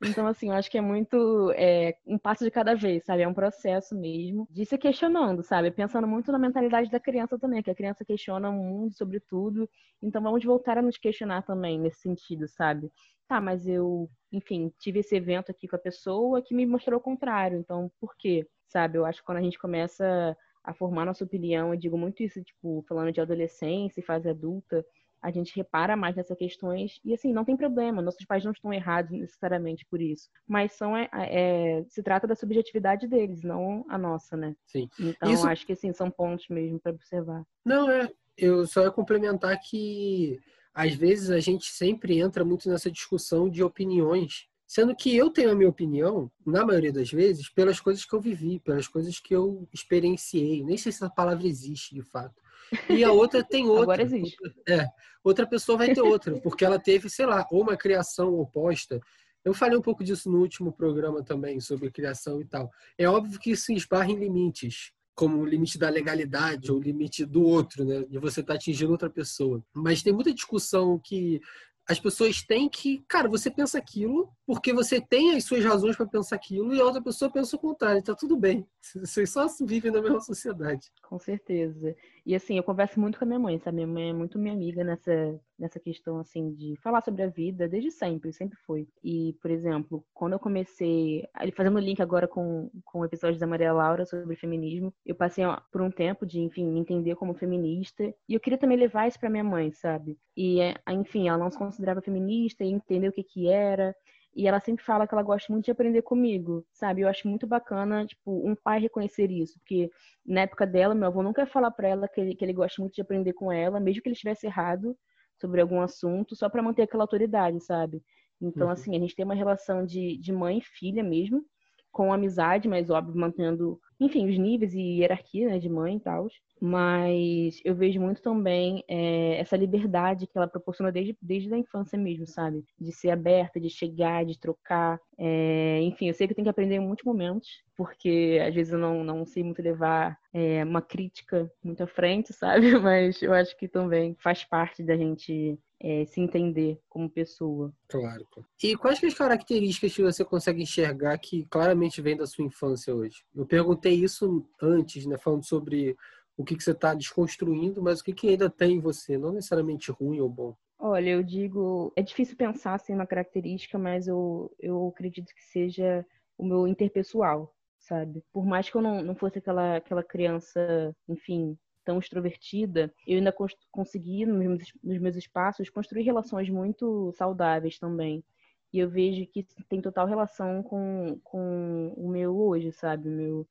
Então, 0.01 0.25
assim, 0.25 0.47
eu 0.47 0.53
acho 0.53 0.71
que 0.71 0.77
é 0.77 0.81
muito 0.81 1.51
é, 1.57 1.97
um 2.07 2.17
passo 2.17 2.45
de 2.45 2.51
cada 2.51 2.73
vez, 2.75 3.03
sabe? 3.03 3.23
É 3.23 3.27
um 3.27 3.33
processo 3.33 3.93
mesmo 3.93 4.47
de 4.49 4.65
se 4.65 4.77
questionando, 4.77 5.43
sabe? 5.43 5.71
Pensando 5.71 6.07
muito 6.07 6.31
na 6.31 6.39
mentalidade 6.39 6.89
da 6.89 7.01
criança 7.01 7.37
também, 7.37 7.61
que 7.61 7.69
a 7.69 7.75
criança 7.75 8.05
questiona 8.05 8.49
o 8.49 8.53
mundo 8.53 8.93
sobre 8.95 9.19
tudo. 9.19 9.69
Então, 10.01 10.21
vamos 10.21 10.43
voltar 10.45 10.77
a 10.77 10.81
nos 10.81 10.97
questionar 10.97 11.41
também 11.41 11.77
nesse 11.77 11.99
sentido, 11.99 12.47
sabe? 12.47 12.89
Tá, 13.27 13.41
mas 13.41 13.67
eu, 13.67 14.09
enfim, 14.31 14.73
tive 14.79 14.99
esse 15.01 15.15
evento 15.15 15.51
aqui 15.51 15.67
com 15.67 15.75
a 15.75 15.79
pessoa 15.79 16.41
que 16.41 16.55
me 16.55 16.65
mostrou 16.65 16.97
o 16.97 17.03
contrário. 17.03 17.59
Então, 17.59 17.91
por 17.99 18.15
quê? 18.17 18.47
Sabe? 18.69 18.97
Eu 18.97 19.05
acho 19.05 19.19
que 19.19 19.25
quando 19.25 19.39
a 19.39 19.41
gente 19.41 19.59
começa 19.59 20.35
a 20.63 20.73
formar 20.73 21.05
nossa 21.05 21.23
opinião. 21.23 21.73
Eu 21.73 21.79
digo 21.79 21.97
muito 21.97 22.23
isso, 22.23 22.43
tipo, 22.43 22.83
falando 22.87 23.11
de 23.11 23.21
adolescência 23.21 23.99
e 23.99 24.03
fase 24.03 24.29
adulta, 24.29 24.85
a 25.21 25.31
gente 25.31 25.55
repara 25.55 25.95
mais 25.95 26.15
nessas 26.15 26.37
questões 26.37 26.99
e 27.03 27.13
assim 27.13 27.33
não 27.33 27.43
tem 27.43 27.57
problema 27.57 28.01
nossos 28.01 28.25
pais 28.25 28.43
não 28.43 28.51
estão 28.51 28.73
errados 28.73 29.11
necessariamente 29.11 29.85
por 29.89 30.01
isso 30.01 30.29
mas 30.47 30.73
são 30.73 30.95
é, 30.95 31.09
é 31.13 31.83
se 31.89 32.01
trata 32.01 32.25
da 32.25 32.35
subjetividade 32.35 33.07
deles 33.07 33.43
não 33.43 33.85
a 33.89 33.97
nossa 33.97 34.37
né? 34.37 34.55
Sim. 34.65 34.89
Então 34.99 35.31
isso... 35.31 35.47
acho 35.47 35.65
que 35.65 35.73
assim 35.73 35.91
são 35.91 36.09
pontos 36.09 36.47
mesmo 36.49 36.79
para 36.79 36.93
observar. 36.93 37.43
Não 37.65 37.89
é 37.89 38.09
eu 38.37 38.65
só 38.65 38.83
ia 38.83 38.91
complementar 38.91 39.59
que 39.59 40.39
às 40.73 40.93
vezes 40.93 41.29
a 41.29 41.39
gente 41.39 41.65
sempre 41.65 42.19
entra 42.19 42.45
muito 42.45 42.69
nessa 42.69 42.89
discussão 42.89 43.49
de 43.49 43.61
opiniões 43.61 44.47
Sendo 44.69 44.95
que 44.95 45.17
eu 45.17 45.31
tenho 45.31 45.49
a 45.49 45.55
minha 45.55 45.67
opinião, 45.67 46.31
na 46.45 46.63
maioria 46.63 46.93
das 46.93 47.09
vezes, 47.09 47.49
pelas 47.49 47.79
coisas 47.79 48.05
que 48.05 48.13
eu 48.13 48.21
vivi, 48.21 48.59
pelas 48.59 48.87
coisas 48.87 49.19
que 49.19 49.35
eu 49.35 49.67
experienciei. 49.73 50.63
Nem 50.63 50.77
sei 50.77 50.91
se 50.91 50.99
essa 51.03 51.09
palavra 51.09 51.47
existe 51.47 51.95
de 51.95 52.03
fato. 52.03 52.39
E 52.87 53.03
a 53.03 53.11
outra 53.11 53.43
tem 53.43 53.65
outra. 53.67 53.81
Agora 53.81 54.03
existe. 54.03 54.37
É, 54.67 54.85
outra 55.23 55.47
pessoa 55.47 55.79
vai 55.79 55.91
ter 55.91 56.03
outra, 56.03 56.39
porque 56.39 56.63
ela 56.63 56.77
teve, 56.77 57.09
sei 57.09 57.25
lá, 57.25 57.47
ou 57.49 57.63
uma 57.63 57.75
criação 57.75 58.39
oposta. 58.39 59.01
Eu 59.43 59.55
falei 59.55 59.75
um 59.75 59.81
pouco 59.81 60.03
disso 60.03 60.29
no 60.29 60.37
último 60.37 60.71
programa 60.71 61.23
também, 61.23 61.59
sobre 61.59 61.89
criação 61.89 62.39
e 62.39 62.45
tal. 62.45 62.69
É 62.95 63.09
óbvio 63.09 63.39
que 63.39 63.49
isso 63.49 63.71
esbarra 63.71 64.11
em 64.11 64.19
limites, 64.19 64.91
como 65.15 65.39
o 65.39 65.45
limite 65.45 65.79
da 65.79 65.89
legalidade 65.89 66.71
ou 66.71 66.77
o 66.77 66.81
limite 66.81 67.25
do 67.25 67.41
outro, 67.41 67.83
né? 67.83 68.03
De 68.07 68.19
você 68.19 68.41
estar 68.41 68.53
tá 68.53 68.57
atingindo 68.57 68.91
outra 68.91 69.09
pessoa. 69.09 69.63
Mas 69.73 70.03
tem 70.03 70.13
muita 70.13 70.31
discussão 70.31 70.99
que 71.03 71.41
as 71.89 71.99
pessoas 71.99 72.43
têm 72.43 72.69
que, 72.69 73.03
cara, 73.07 73.27
você 73.27 73.49
pensa 73.49 73.79
aquilo 73.79 74.31
porque 74.45 74.71
você 74.71 75.01
tem 75.01 75.35
as 75.35 75.43
suas 75.43 75.65
razões 75.65 75.95
para 75.95 76.05
pensar 76.05 76.35
aquilo 76.35 76.71
e 76.71 76.79
a 76.79 76.85
outra 76.85 77.01
pessoa 77.01 77.31
pensa 77.31 77.55
o 77.55 77.59
contrário, 77.59 78.03
tá 78.03 78.13
tudo 78.13 78.37
bem. 78.37 78.67
Vocês 78.93 79.31
só 79.31 79.47
vivem 79.61 79.91
na 79.91 79.99
mesma 79.99 80.21
sociedade. 80.21 80.91
Com 81.01 81.17
certeza. 81.17 81.95
E 82.25 82.35
assim, 82.35 82.57
eu 82.57 82.63
converso 82.63 82.99
muito 82.99 83.17
com 83.17 83.25
a 83.25 83.27
minha 83.27 83.39
mãe, 83.39 83.59
sabe? 83.59 83.77
Minha 83.77 83.87
mãe 83.87 84.09
é 84.09 84.13
muito 84.13 84.39
minha 84.39 84.53
amiga 84.53 84.83
nessa, 84.83 85.39
nessa 85.57 85.79
questão, 85.79 86.19
assim, 86.19 86.53
de 86.53 86.75
falar 86.81 87.01
sobre 87.01 87.23
a 87.23 87.27
vida, 87.27 87.67
desde 87.67 87.91
sempre, 87.91 88.31
sempre 88.33 88.57
foi. 88.65 88.87
E, 89.03 89.35
por 89.41 89.51
exemplo, 89.51 90.05
quando 90.13 90.33
eu 90.33 90.39
comecei, 90.39 91.27
fazendo 91.55 91.79
link 91.79 92.01
agora 92.01 92.27
com, 92.27 92.69
com 92.85 92.99
o 92.99 93.05
episódio 93.05 93.39
da 93.39 93.47
Maria 93.47 93.73
Laura 93.73 94.05
sobre 94.05 94.35
feminismo, 94.35 94.93
eu 95.05 95.15
passei 95.15 95.43
por 95.71 95.81
um 95.81 95.91
tempo 95.91 96.25
de, 96.25 96.39
enfim, 96.39 96.65
me 96.65 96.79
entender 96.79 97.15
como 97.15 97.33
feminista. 97.33 98.03
E 98.27 98.33
eu 98.33 98.39
queria 98.39 98.57
também 98.57 98.77
levar 98.77 99.07
isso 99.07 99.19
para 99.19 99.29
minha 99.29 99.43
mãe, 99.43 99.71
sabe? 99.71 100.17
E, 100.35 100.61
é, 100.61 100.75
enfim, 100.89 101.27
ela 101.27 101.37
não 101.37 101.51
se 101.51 101.57
considerava 101.57 102.01
feminista 102.01 102.63
e 102.63 102.71
entender 102.71 103.09
o 103.09 103.13
que 103.13 103.23
que 103.23 103.49
era. 103.49 103.95
E 104.39 104.47
ela 104.47 104.61
sempre 104.61 104.85
fala 104.85 105.05
que 105.05 105.13
ela 105.13 105.21
gosta 105.21 105.51
muito 105.51 105.65
de 105.65 105.71
aprender 105.71 106.01
comigo, 106.01 106.65
sabe? 106.71 107.01
Eu 107.01 107.09
acho 107.09 107.27
muito 107.27 107.45
bacana, 107.45 108.05
tipo, 108.05 108.47
um 108.49 108.55
pai 108.55 108.79
reconhecer 108.79 109.29
isso, 109.29 109.59
porque 109.59 109.91
na 110.25 110.41
época 110.41 110.65
dela, 110.65 110.95
meu 110.95 111.07
avô 111.07 111.21
nunca 111.21 111.41
ia 111.41 111.47
falar 111.47 111.71
para 111.71 111.89
ela 111.89 112.07
que 112.07 112.21
ele, 112.21 112.33
que 112.33 112.45
ele 112.45 112.53
gosta 112.53 112.81
muito 112.81 112.95
de 112.95 113.01
aprender 113.01 113.33
com 113.33 113.51
ela, 113.51 113.81
mesmo 113.81 114.01
que 114.01 114.07
ele 114.07 114.13
estivesse 114.13 114.45
errado 114.45 114.95
sobre 115.41 115.59
algum 115.59 115.81
assunto, 115.81 116.37
só 116.37 116.47
para 116.47 116.63
manter 116.63 116.83
aquela 116.83 117.03
autoridade, 117.03 117.59
sabe? 117.59 118.01
Então, 118.41 118.67
uhum. 118.67 118.73
assim, 118.73 118.95
a 118.95 118.99
gente 118.99 119.13
tem 119.13 119.25
uma 119.25 119.35
relação 119.35 119.85
de, 119.85 120.17
de 120.17 120.31
mãe 120.31 120.59
e 120.59 120.61
filha 120.61 121.03
mesmo, 121.03 121.43
com 121.91 122.13
amizade, 122.13 122.67
mas 122.67 122.89
óbvio, 122.89 123.15
mantendo, 123.15 123.79
enfim, 123.99 124.29
os 124.29 124.37
níveis 124.37 124.73
e 124.73 124.99
hierarquia 124.99 125.49
né, 125.49 125.59
de 125.59 125.69
mãe 125.69 125.97
e 125.97 125.99
tal. 125.99 126.27
Mas 126.61 127.61
eu 127.63 127.73
vejo 127.73 128.01
muito 128.01 128.21
também 128.21 128.83
é, 128.87 129.37
essa 129.39 129.55
liberdade 129.55 130.27
que 130.27 130.37
ela 130.37 130.47
proporciona 130.47 130.91
desde, 130.91 131.17
desde 131.21 131.53
a 131.53 131.57
infância 131.57 131.97
mesmo, 131.97 132.27
sabe? 132.27 132.63
De 132.77 132.91
ser 132.91 133.11
aberta, 133.11 133.59
de 133.59 133.69
chegar, 133.69 134.25
de 134.25 134.37
trocar. 134.37 134.99
É, 135.17 135.79
enfim, 135.83 136.07
eu 136.07 136.13
sei 136.13 136.27
que 136.27 136.33
eu 136.33 136.35
tenho 136.35 136.45
que 136.45 136.49
aprender 136.49 136.75
em 136.75 136.79
muitos 136.79 137.05
momentos, 137.05 137.47
porque 137.77 138.39
às 138.45 138.53
vezes 138.53 138.73
eu 138.73 138.79
não, 138.79 139.03
não 139.03 139.25
sei 139.25 139.41
muito 139.43 139.61
levar 139.61 140.17
é, 140.33 140.63
uma 140.65 140.81
crítica 140.81 141.49
muito 141.63 141.81
à 141.81 141.87
frente, 141.87 142.33
sabe? 142.33 142.77
Mas 142.77 143.21
eu 143.21 143.33
acho 143.33 143.57
que 143.57 143.67
também 143.67 144.15
faz 144.19 144.43
parte 144.43 144.83
da 144.83 144.97
gente 144.97 145.57
é, 145.81 146.05
se 146.05 146.19
entender 146.19 146.79
como 146.89 147.09
pessoa. 147.09 147.73
Claro. 147.87 148.25
E 148.61 148.75
quais 148.75 149.03
as 149.03 149.13
características 149.13 149.95
que 149.95 150.03
você 150.03 150.25
consegue 150.25 150.61
enxergar 150.61 151.17
que 151.17 151.45
claramente 151.45 152.01
vem 152.01 152.17
da 152.17 152.27
sua 152.27 152.45
infância 152.45 152.93
hoje? 152.93 153.23
Eu 153.33 153.45
perguntei 153.45 153.93
isso 153.93 154.45
antes, 154.61 155.05
né, 155.05 155.17
falando 155.17 155.45
sobre 155.45 155.95
o 156.37 156.43
que, 156.43 156.55
que 156.55 156.63
você 156.63 156.71
está 156.71 156.93
desconstruindo, 156.93 157.81
mas 157.81 157.99
o 157.99 158.03
que, 158.03 158.13
que 158.13 158.29
ainda 158.29 158.49
tem 158.49 158.75
em 158.75 158.79
você, 158.79 159.17
não 159.17 159.33
necessariamente 159.33 159.91
ruim 159.91 160.19
ou 160.19 160.29
bom. 160.29 160.55
Olha, 160.81 161.09
eu 161.09 161.21
digo, 161.21 161.91
é 161.97 162.01
difícil 162.01 162.37
pensar 162.37 162.75
assim 162.75 162.93
uma 162.93 163.05
característica, 163.05 163.77
mas 163.77 164.07
eu, 164.07 164.49
eu 164.57 164.87
acredito 164.87 165.27
que 165.35 165.43
seja 165.51 166.05
o 166.37 166.45
meu 166.45 166.65
interpessoal, 166.65 167.53
sabe? 167.77 168.23
Por 168.31 168.45
mais 168.45 168.69
que 168.69 168.77
eu 168.77 168.81
não, 168.81 169.03
não 169.03 169.15
fosse 169.15 169.39
aquela, 169.39 169.75
aquela 169.75 170.01
criança, 170.01 170.95
enfim, 171.09 171.57
tão 171.83 171.99
extrovertida, 171.99 172.93
eu 173.07 173.17
ainda 173.17 173.31
cons 173.31 173.55
consegui, 173.71 174.25
nos 174.25 174.37
meus, 174.37 174.73
nos 174.83 174.97
meus 174.99 175.15
espaços, 175.15 175.69
construir 175.69 176.03
relações 176.03 176.49
muito 176.49 177.11
saudáveis 177.13 177.79
também. 177.79 178.23
E 178.71 178.79
eu 178.79 178.89
vejo 178.89 179.25
que 179.27 179.45
tem 179.67 179.81
total 179.81 180.05
relação 180.05 180.61
com, 180.61 181.19
com 181.23 181.93
o 181.97 182.07
meu 182.07 182.37
hoje, 182.37 182.71
sabe? 182.71 183.09
O 183.09 183.11
meu, 183.11 183.47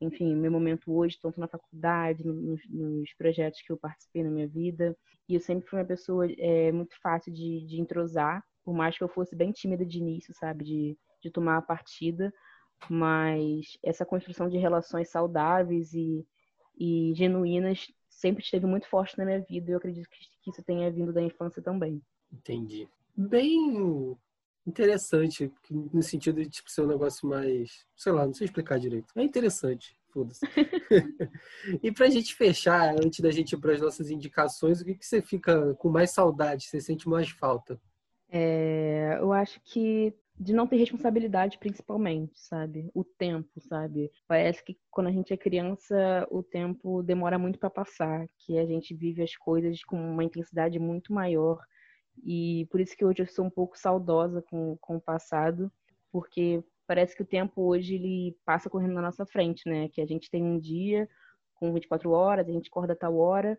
enfim, 0.00 0.34
meu 0.36 0.50
momento 0.50 0.92
hoje, 0.92 1.18
tanto 1.20 1.40
na 1.40 1.48
faculdade, 1.48 2.24
nos, 2.24 2.60
nos, 2.68 3.12
projetos 3.14 3.60
que 3.62 3.72
eu 3.72 3.76
participei 3.76 4.22
na 4.22 4.30
minha 4.30 4.46
vida. 4.46 4.96
E 5.28 5.34
eu 5.34 5.40
sempre 5.40 5.68
fui 5.68 5.78
uma 5.78 5.84
pessoa 5.84 6.26
é, 6.38 6.70
muito 6.70 6.94
fácil 7.02 7.32
de, 7.32 7.66
de 7.66 7.80
entrosar, 7.80 8.44
por 8.64 8.74
mais 8.74 8.96
que 8.96 9.02
eu 9.02 9.08
fosse 9.08 9.34
bem 9.34 9.50
tímida 9.50 9.84
de 9.84 9.98
início, 9.98 10.32
sabe? 10.34 10.64
De, 10.64 10.98
de 11.20 11.30
tomar 11.30 11.56
a 11.56 11.62
partida. 11.62 12.32
Mas 12.88 13.78
essa 13.82 14.04
construção 14.04 14.48
de 14.48 14.58
relações 14.58 15.10
saudáveis 15.10 15.92
e 15.94 16.24
e 16.76 17.12
genuínas 17.14 17.90
sempre 18.08 18.42
esteve 18.42 18.66
muito 18.66 18.88
forte 18.88 19.16
na 19.18 19.24
minha 19.24 19.40
vida 19.40 19.70
e 19.70 19.74
eu 19.74 19.78
acredito 19.78 20.08
que 20.08 20.50
isso 20.50 20.62
tenha 20.62 20.90
vindo 20.90 21.12
da 21.12 21.22
infância 21.22 21.62
também. 21.62 22.00
Entendi. 22.32 22.88
Bem 23.16 24.16
interessante, 24.66 25.52
no 25.70 26.02
sentido 26.02 26.42
de 26.42 26.48
tipo, 26.48 26.70
ser 26.70 26.82
um 26.82 26.86
negócio 26.86 27.28
mais, 27.28 27.86
sei 27.96 28.12
lá, 28.12 28.26
não 28.26 28.32
sei 28.32 28.46
explicar 28.46 28.78
direito. 28.78 29.12
É 29.14 29.22
interessante, 29.22 29.96
foda-se. 30.08 30.40
e 31.82 31.92
pra 31.92 32.08
gente 32.08 32.34
fechar, 32.34 32.94
antes 32.94 33.20
da 33.20 33.30
gente 33.30 33.52
ir 33.52 33.58
para 33.58 33.72
as 33.72 33.80
nossas 33.80 34.10
indicações, 34.10 34.80
o 34.80 34.84
que, 34.84 34.94
que 34.94 35.06
você 35.06 35.20
fica 35.20 35.74
com 35.74 35.90
mais 35.90 36.10
saudade, 36.10 36.64
você 36.64 36.80
sente 36.80 37.08
mais 37.08 37.28
falta? 37.28 37.80
É, 38.28 39.18
eu 39.20 39.32
acho 39.32 39.60
que 39.62 40.14
de 40.38 40.52
não 40.52 40.66
ter 40.66 40.76
responsabilidade, 40.76 41.58
principalmente, 41.58 42.32
sabe? 42.40 42.90
O 42.92 43.04
tempo, 43.04 43.60
sabe? 43.60 44.10
Parece 44.26 44.64
que 44.64 44.76
quando 44.90 45.06
a 45.06 45.12
gente 45.12 45.32
é 45.32 45.36
criança, 45.36 46.26
o 46.30 46.42
tempo 46.42 47.02
demora 47.02 47.38
muito 47.38 47.58
para 47.58 47.70
passar, 47.70 48.26
que 48.38 48.58
a 48.58 48.66
gente 48.66 48.94
vive 48.94 49.22
as 49.22 49.36
coisas 49.36 49.84
com 49.84 49.96
uma 49.96 50.24
intensidade 50.24 50.78
muito 50.78 51.12
maior. 51.12 51.60
E 52.24 52.66
por 52.70 52.80
isso 52.80 52.96
que 52.96 53.04
hoje 53.04 53.22
eu 53.22 53.26
sou 53.26 53.44
um 53.44 53.50
pouco 53.50 53.78
saudosa 53.78 54.42
com, 54.42 54.76
com 54.80 54.96
o 54.96 55.00
passado, 55.00 55.70
porque 56.10 56.62
parece 56.86 57.14
que 57.16 57.22
o 57.22 57.26
tempo 57.26 57.62
hoje 57.62 57.94
ele 57.94 58.36
passa 58.44 58.68
correndo 58.68 58.94
na 58.94 59.02
nossa 59.02 59.24
frente, 59.24 59.68
né? 59.68 59.88
Que 59.88 60.00
a 60.00 60.06
gente 60.06 60.30
tem 60.30 60.42
um 60.42 60.58
dia 60.58 61.08
com 61.54 61.72
24 61.72 62.10
horas, 62.10 62.48
a 62.48 62.52
gente 62.52 62.68
acorda 62.68 62.92
a 62.92 62.96
tal 62.96 63.16
hora, 63.16 63.56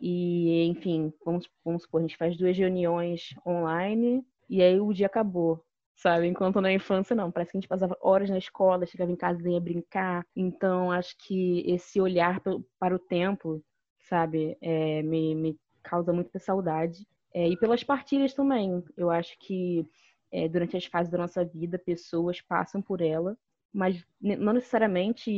e 0.00 0.64
enfim, 0.64 1.12
vamos, 1.24 1.48
vamos 1.64 1.82
supor, 1.82 2.00
a 2.00 2.02
gente 2.02 2.16
faz 2.16 2.36
duas 2.36 2.56
reuniões 2.56 3.34
online 3.46 4.24
e 4.48 4.62
aí 4.62 4.80
o 4.80 4.92
dia 4.92 5.06
acabou 5.06 5.64
sabe? 6.00 6.26
Enquanto 6.26 6.60
na 6.60 6.72
infância, 6.72 7.14
não. 7.14 7.30
Parece 7.30 7.52
que 7.52 7.58
a 7.58 7.60
gente 7.60 7.68
passava 7.68 7.96
horas 8.00 8.30
na 8.30 8.38
escola, 8.38 8.86
chegava 8.86 9.10
em 9.10 9.16
casa 9.16 9.46
e 9.48 9.52
ia 9.52 9.60
brincar. 9.60 10.26
Então, 10.34 10.90
acho 10.90 11.14
que 11.18 11.62
esse 11.66 12.00
olhar 12.00 12.40
para 12.78 12.94
o 12.94 12.98
tempo, 12.98 13.62
sabe, 14.00 14.56
é, 14.62 15.02
me, 15.02 15.34
me 15.34 15.60
causa 15.82 16.12
muita 16.12 16.38
saudade. 16.38 17.06
É, 17.32 17.46
e 17.48 17.56
pelas 17.56 17.84
partilhas 17.84 18.32
também. 18.32 18.82
Eu 18.96 19.10
acho 19.10 19.38
que 19.38 19.86
é, 20.32 20.48
durante 20.48 20.76
as 20.76 20.86
fases 20.86 21.12
da 21.12 21.18
nossa 21.18 21.44
vida, 21.44 21.78
pessoas 21.78 22.40
passam 22.40 22.80
por 22.80 23.02
ela, 23.02 23.36
mas 23.72 24.02
não 24.20 24.54
necessariamente 24.54 25.30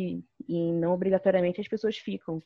e 0.49 0.73
não 0.73 0.93
obrigatoriamente 0.93 1.61
as 1.61 1.69
pessoas 1.69 1.99
ficam 1.99 2.41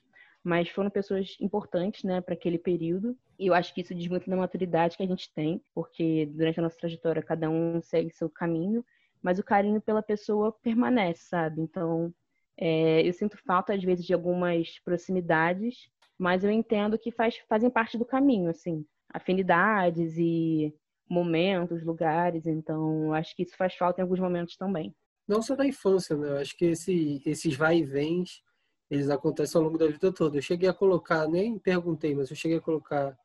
mas 0.47 0.69
foram 0.69 0.89
pessoas 0.89 1.37
importantes, 1.41 2.05
né, 2.05 2.21
para 2.21 2.35
aquele 2.35 2.57
período. 2.57 3.19
E 3.37 3.49
eu 3.49 3.53
acho 3.53 3.75
que 3.75 3.81
isso 3.81 3.93
diz 3.93 4.07
muito 4.07 4.31
da 4.31 4.37
maturidade 4.37 4.97
que 4.97 5.03
a 5.03 5.07
gente 5.07 5.29
tem, 5.35 5.61
porque 5.75 6.27
durante 6.27 6.61
a 6.61 6.63
nossa 6.63 6.79
trajetória 6.79 7.21
cada 7.21 7.51
um 7.51 7.83
segue 7.83 8.13
seu 8.13 8.31
caminho, 8.31 8.85
mas 9.21 9.41
o 9.41 9.43
carinho 9.43 9.81
pela 9.81 10.01
pessoa 10.01 10.53
permanece, 10.63 11.25
sabe? 11.25 11.61
Então, 11.61 12.15
é, 12.57 13.05
eu 13.05 13.13
sinto 13.13 13.37
falta 13.45 13.75
às 13.75 13.83
vezes 13.83 14.07
de 14.07 14.15
algumas 14.15 14.79
proximidades, 14.85 15.89
mas 16.17 16.45
eu 16.45 16.51
entendo 16.53 16.97
que 16.97 17.11
faz, 17.11 17.37
fazem 17.49 17.69
parte 17.69 17.99
do 17.99 18.05
caminho, 18.05 18.49
assim, 18.49 18.87
afinidades 19.13 20.17
e 20.17 20.73
momentos, 21.11 21.83
lugares. 21.83 22.47
Então, 22.47 23.13
acho 23.13 23.35
que 23.35 23.43
isso 23.43 23.57
faz 23.57 23.75
falta 23.75 24.01
em 24.01 24.03
alguns 24.03 24.21
momentos 24.21 24.57
também. 24.57 24.95
Não 25.27 25.43
só 25.43 25.57
da 25.57 25.67
infância, 25.67 26.17
né? 26.17 26.29
Eu 26.29 26.37
acho 26.37 26.57
que 26.57 26.67
esse, 26.67 27.21
esses 27.27 27.57
vai 27.57 27.79
e 27.79 27.85
vens 27.85 28.46
eles 28.91 29.11
acontecem 29.11 29.59
ao 29.59 29.65
longo 29.65 29.79
da 29.79 29.87
vida 29.87 30.13
toda. 30.13 30.37
Eu 30.37 30.43
cheguei 30.43 30.69
a 30.69 30.75
colocar, 30.75 31.27
nem 31.29 31.59
perguntei, 31.59 32.15
mas 32.15 32.31
eu 32.31 32.37
cheguei 32.37 32.59
a 32.59 32.61
colocar 32.61 33.17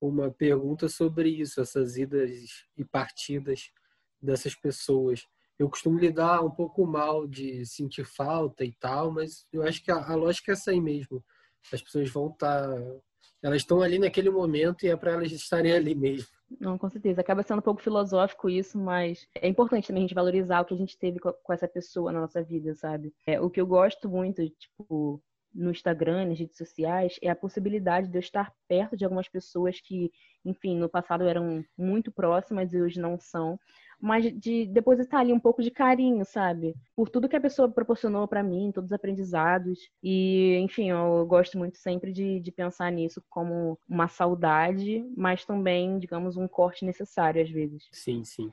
uma 0.00 0.30
pergunta 0.30 0.88
sobre 0.88 1.28
isso, 1.28 1.60
essas 1.60 1.96
idas 1.96 2.66
e 2.76 2.84
partidas 2.84 3.70
dessas 4.20 4.54
pessoas. 4.54 5.26
Eu 5.58 5.70
costumo 5.70 5.98
lidar 5.98 6.42
um 6.42 6.50
pouco 6.50 6.84
mal 6.86 7.26
de 7.26 7.64
sentir 7.64 8.04
falta 8.04 8.64
e 8.64 8.72
tal, 8.72 9.12
mas 9.12 9.46
eu 9.52 9.62
acho 9.62 9.82
que 9.82 9.90
a, 9.90 9.96
a 9.96 10.14
lógica 10.14 10.50
é 10.50 10.54
essa 10.54 10.72
aí 10.72 10.80
mesmo. 10.80 11.24
As 11.72 11.80
pessoas 11.80 12.10
vão 12.10 12.28
estar. 12.28 12.68
Tá, 12.68 12.96
elas 13.42 13.58
estão 13.58 13.80
ali 13.80 13.98
naquele 13.98 14.30
momento 14.30 14.84
e 14.84 14.88
é 14.88 14.96
para 14.96 15.12
elas 15.12 15.30
estarem 15.30 15.72
ali 15.72 15.94
mesmo. 15.94 16.33
Não, 16.60 16.78
com 16.78 16.88
certeza. 16.88 17.20
Acaba 17.20 17.42
sendo 17.42 17.58
um 17.58 17.62
pouco 17.62 17.82
filosófico 17.82 18.48
isso, 18.48 18.78
mas 18.78 19.26
é 19.34 19.48
importante 19.48 19.88
também 19.88 20.02
a 20.02 20.06
gente 20.06 20.14
valorizar 20.14 20.60
o 20.60 20.64
que 20.64 20.74
a 20.74 20.76
gente 20.76 20.98
teve 20.98 21.18
com 21.18 21.52
essa 21.52 21.66
pessoa 21.66 22.12
na 22.12 22.20
nossa 22.20 22.42
vida, 22.42 22.74
sabe? 22.74 23.12
É, 23.26 23.40
o 23.40 23.50
que 23.50 23.60
eu 23.60 23.66
gosto 23.66 24.08
muito, 24.08 24.46
tipo, 24.50 25.22
no 25.54 25.70
Instagram, 25.70 26.26
nas 26.26 26.38
redes 26.38 26.56
sociais, 26.56 27.16
é 27.22 27.30
a 27.30 27.36
possibilidade 27.36 28.08
de 28.08 28.18
eu 28.18 28.20
estar 28.20 28.52
perto 28.68 28.96
de 28.96 29.04
algumas 29.04 29.28
pessoas 29.28 29.80
que, 29.80 30.10
enfim, 30.44 30.76
no 30.76 30.88
passado 30.88 31.24
eram 31.24 31.64
muito 31.78 32.10
próximas 32.10 32.72
e 32.72 32.80
hoje 32.80 33.00
não 33.00 33.18
são, 33.18 33.58
mas 34.00 34.24
de 34.38 34.66
depositar 34.66 35.20
ali 35.20 35.32
um 35.32 35.40
pouco 35.40 35.62
de 35.62 35.70
carinho, 35.70 36.24
sabe? 36.24 36.74
Por 36.96 37.08
tudo 37.08 37.28
que 37.28 37.36
a 37.36 37.40
pessoa 37.40 37.70
proporcionou 37.70 38.26
para 38.28 38.42
mim, 38.42 38.72
todos 38.72 38.90
os 38.90 38.94
aprendizados. 38.94 39.78
E, 40.02 40.56
enfim, 40.58 40.90
eu 40.90 41.26
gosto 41.26 41.58
muito 41.58 41.78
sempre 41.78 42.12
de, 42.12 42.40
de 42.40 42.52
pensar 42.52 42.90
nisso 42.90 43.22
como 43.28 43.78
uma 43.88 44.08
saudade, 44.08 45.04
mas 45.16 45.44
também, 45.44 45.98
digamos, 45.98 46.36
um 46.36 46.48
corte 46.48 46.84
necessário 46.84 47.42
às 47.42 47.50
vezes. 47.50 47.88
Sim, 47.92 48.24
sim. 48.24 48.52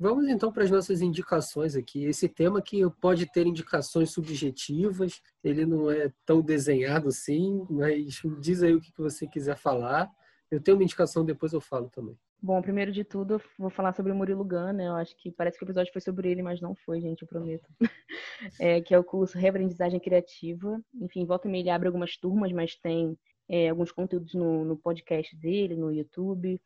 Vamos 0.00 0.28
então 0.28 0.52
para 0.52 0.62
as 0.62 0.70
nossas 0.70 1.02
indicações 1.02 1.74
aqui. 1.74 2.04
Esse 2.04 2.28
tema 2.28 2.62
que 2.62 2.88
pode 3.00 3.26
ter 3.32 3.46
indicações 3.46 4.12
subjetivas, 4.12 5.20
ele 5.42 5.66
não 5.66 5.90
é 5.90 6.12
tão 6.24 6.40
desenhado 6.40 7.08
assim, 7.08 7.66
mas 7.68 8.20
diz 8.40 8.62
aí 8.62 8.72
o 8.74 8.80
que 8.80 8.92
você 8.96 9.26
quiser 9.26 9.56
falar. 9.56 10.08
Eu 10.50 10.62
tenho 10.62 10.76
uma 10.76 10.84
indicação, 10.84 11.24
depois 11.24 11.52
eu 11.52 11.60
falo 11.60 11.90
também. 11.90 12.16
Bom, 12.40 12.62
primeiro 12.62 12.90
de 12.90 13.04
tudo, 13.04 13.34
eu 13.34 13.42
vou 13.58 13.68
falar 13.68 13.92
sobre 13.92 14.12
o 14.12 14.14
Murilo 14.14 14.44
Gun, 14.44 14.72
né? 14.72 14.88
Eu 14.88 14.94
acho 14.94 15.14
que 15.16 15.30
parece 15.30 15.58
que 15.58 15.64
o 15.64 15.66
episódio 15.66 15.92
foi 15.92 16.00
sobre 16.00 16.30
ele, 16.30 16.42
mas 16.42 16.60
não 16.60 16.74
foi, 16.74 17.00
gente, 17.00 17.22
eu 17.22 17.28
prometo. 17.28 17.68
É, 18.60 18.80
que 18.80 18.94
é 18.94 18.98
o 18.98 19.02
curso 19.02 19.36
Reaprendizagem 19.36 19.98
Criativa. 19.98 20.80
Enfim, 20.94 21.26
volta 21.26 21.48
e 21.48 21.50
meia 21.50 21.62
ele 21.62 21.70
abre 21.70 21.88
algumas 21.88 22.16
turmas, 22.16 22.52
mas 22.52 22.76
tem 22.76 23.18
é, 23.48 23.68
alguns 23.68 23.90
conteúdos 23.90 24.32
no, 24.32 24.64
no 24.64 24.76
podcast 24.76 25.36
dele, 25.36 25.74
no 25.74 25.92
YouTube. 25.92 26.60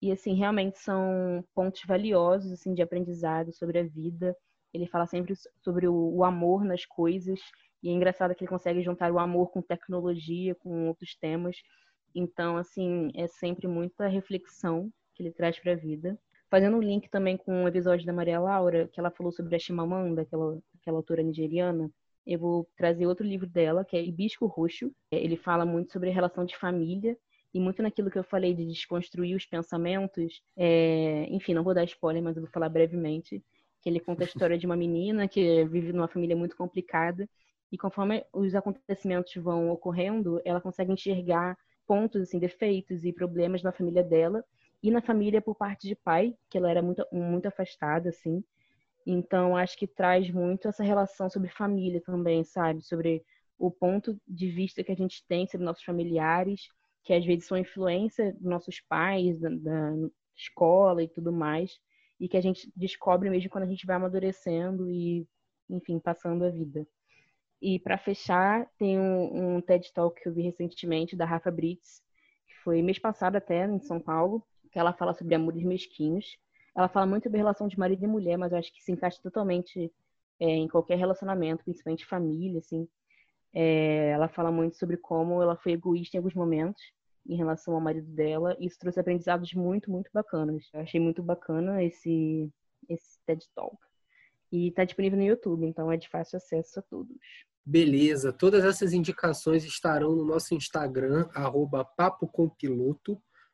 E, 0.00 0.12
assim, 0.12 0.34
realmente 0.34 0.78
são 0.78 1.44
pontos 1.52 1.82
valiosos, 1.84 2.52
assim, 2.52 2.72
de 2.72 2.82
aprendizado 2.82 3.52
sobre 3.52 3.80
a 3.80 3.82
vida. 3.82 4.36
Ele 4.72 4.86
fala 4.86 5.06
sempre 5.06 5.34
sobre 5.60 5.88
o, 5.88 5.94
o 5.94 6.24
amor 6.24 6.64
nas 6.64 6.86
coisas. 6.86 7.40
E 7.82 7.88
é 7.88 7.92
engraçado 7.92 8.34
que 8.34 8.44
ele 8.44 8.50
consegue 8.50 8.80
juntar 8.80 9.10
o 9.10 9.18
amor 9.18 9.50
com 9.50 9.60
tecnologia, 9.60 10.54
com 10.54 10.86
outros 10.86 11.16
temas. 11.16 11.56
Então, 12.14 12.56
assim, 12.56 13.10
é 13.14 13.26
sempre 13.26 13.66
muita 13.66 14.06
reflexão 14.06 14.92
que 15.14 15.22
ele 15.22 15.32
traz 15.32 15.58
para 15.58 15.72
a 15.72 15.76
vida. 15.76 16.18
fazendo 16.50 16.76
um 16.78 16.80
link 16.80 17.08
também 17.10 17.36
com 17.36 17.52
o 17.52 17.64
um 17.64 17.68
episódio 17.68 18.06
da 18.06 18.12
Maria 18.12 18.40
Laura, 18.40 18.88
que 18.88 18.98
ela 18.98 19.10
falou 19.10 19.30
sobre 19.30 19.54
a 19.54 19.58
Chimamanda, 19.58 20.22
aquela, 20.22 20.58
aquela 20.80 20.96
autora 20.96 21.22
nigeriana, 21.22 21.90
eu 22.26 22.38
vou 22.38 22.68
trazer 22.76 23.06
outro 23.06 23.26
livro 23.26 23.46
dela, 23.46 23.84
que 23.84 23.96
é 23.96 24.04
Hibisco 24.04 24.46
Roxo. 24.46 24.92
Ele 25.10 25.36
fala 25.36 25.64
muito 25.64 25.92
sobre 25.92 26.10
a 26.10 26.12
relação 26.12 26.44
de 26.44 26.56
família 26.56 27.16
e 27.54 27.60
muito 27.60 27.82
naquilo 27.82 28.10
que 28.10 28.18
eu 28.18 28.24
falei 28.24 28.54
de 28.54 28.66
desconstruir 28.66 29.34
os 29.34 29.46
pensamentos. 29.46 30.42
É... 30.56 31.26
Enfim, 31.30 31.54
não 31.54 31.64
vou 31.64 31.74
dar 31.74 31.84
spoiler, 31.84 32.22
mas 32.22 32.36
eu 32.36 32.42
vou 32.42 32.50
falar 32.50 32.68
brevemente. 32.68 33.42
Que 33.80 33.88
ele 33.88 34.00
conta 34.00 34.24
a 34.24 34.26
história 34.28 34.58
de 34.58 34.66
uma 34.66 34.76
menina 34.76 35.26
que 35.26 35.64
vive 35.64 35.92
numa 35.92 36.08
família 36.08 36.36
muito 36.36 36.56
complicada 36.56 37.28
e 37.70 37.76
conforme 37.76 38.24
os 38.32 38.54
acontecimentos 38.54 39.34
vão 39.36 39.70
ocorrendo, 39.70 40.40
ela 40.44 40.60
consegue 40.60 40.92
enxergar 40.92 41.56
pontos, 41.88 42.20
assim, 42.20 42.38
defeitos 42.38 43.04
e 43.04 43.12
problemas 43.12 43.62
na 43.62 43.72
família 43.72 44.04
dela 44.04 44.44
e 44.82 44.90
na 44.90 45.00
família 45.00 45.40
por 45.40 45.56
parte 45.56 45.88
de 45.88 45.96
pai, 45.96 46.36
que 46.50 46.58
ela 46.58 46.70
era 46.70 46.82
muito, 46.82 47.04
muito 47.10 47.46
afastada, 47.46 48.10
assim. 48.10 48.44
Então, 49.06 49.56
acho 49.56 49.76
que 49.78 49.86
traz 49.86 50.30
muito 50.30 50.68
essa 50.68 50.84
relação 50.84 51.30
sobre 51.30 51.48
família 51.48 52.02
também, 52.02 52.44
sabe? 52.44 52.82
Sobre 52.82 53.24
o 53.58 53.70
ponto 53.70 54.20
de 54.28 54.50
vista 54.50 54.84
que 54.84 54.92
a 54.92 54.94
gente 54.94 55.24
tem 55.26 55.46
sobre 55.48 55.64
nossos 55.64 55.82
familiares, 55.82 56.68
que 57.02 57.14
às 57.14 57.24
vezes 57.24 57.46
são 57.46 57.56
influência 57.56 58.34
dos 58.34 58.44
nossos 58.44 58.80
pais, 58.82 59.40
da, 59.40 59.48
da 59.48 59.92
escola 60.36 61.02
e 61.02 61.08
tudo 61.08 61.32
mais, 61.32 61.80
e 62.20 62.28
que 62.28 62.36
a 62.36 62.40
gente 62.40 62.70
descobre 62.76 63.30
mesmo 63.30 63.48
quando 63.48 63.64
a 63.64 63.68
gente 63.68 63.86
vai 63.86 63.96
amadurecendo 63.96 64.90
e, 64.90 65.26
enfim, 65.70 65.98
passando 65.98 66.44
a 66.44 66.50
vida. 66.50 66.86
E 67.60 67.78
para 67.78 67.98
fechar, 67.98 68.66
tem 68.78 68.98
um, 68.98 69.56
um, 69.56 69.60
TED 69.60 69.92
Talk 69.92 70.20
que 70.20 70.28
eu 70.28 70.32
vi 70.32 70.42
recentemente 70.42 71.16
da 71.16 71.24
Rafa 71.24 71.50
Brits, 71.50 72.02
que 72.46 72.54
foi 72.62 72.82
mês 72.82 72.98
passado 72.98 73.36
até 73.36 73.66
em 73.66 73.80
São 73.80 74.00
Paulo, 74.00 74.44
que 74.70 74.78
ela 74.78 74.92
fala 74.92 75.14
sobre 75.14 75.34
amores 75.34 75.62
mesquinhos 75.64 76.38
ela 76.78 76.88
fala 76.88 77.06
muito 77.06 77.24
sobre 77.24 77.38
relação 77.38 77.66
de 77.66 77.76
marido 77.76 78.04
e 78.04 78.06
mulher, 78.06 78.36
mas 78.38 78.52
eu 78.52 78.58
acho 78.58 78.72
que 78.72 78.80
se 78.80 78.92
encaixa 78.92 79.20
totalmente 79.20 79.92
é, 80.38 80.46
em 80.46 80.68
qualquer 80.68 80.96
relacionamento, 80.96 81.64
principalmente 81.64 82.06
família, 82.06 82.60
assim. 82.60 82.88
É, 83.52 84.10
ela 84.10 84.28
fala 84.28 84.52
muito 84.52 84.76
sobre 84.76 84.96
como 84.96 85.42
ela 85.42 85.56
foi 85.56 85.72
egoísta 85.72 86.16
em 86.16 86.18
alguns 86.18 86.34
momentos 86.34 86.80
em 87.26 87.34
relação 87.34 87.74
ao 87.74 87.80
marido 87.80 88.06
dela, 88.12 88.56
e 88.60 88.66
isso 88.66 88.78
trouxe 88.78 89.00
aprendizados 89.00 89.52
muito, 89.54 89.90
muito 89.90 90.08
bacanas. 90.14 90.68
Eu 90.72 90.80
achei 90.80 91.00
muito 91.00 91.20
bacana 91.20 91.82
esse, 91.82 92.48
esse 92.88 93.18
TED 93.26 93.44
Talk. 93.56 93.76
E 94.50 94.68
está 94.68 94.84
disponível 94.84 95.18
no 95.18 95.24
YouTube, 95.24 95.66
então 95.66 95.90
é 95.92 95.96
de 95.96 96.08
fácil 96.08 96.36
acesso 96.36 96.80
a 96.80 96.82
todos. 96.82 97.16
Beleza, 97.64 98.32
todas 98.32 98.64
essas 98.64 98.94
indicações 98.94 99.62
estarão 99.62 100.16
no 100.16 100.24
nosso 100.24 100.54
Instagram, 100.54 101.28
arroba 101.34 101.86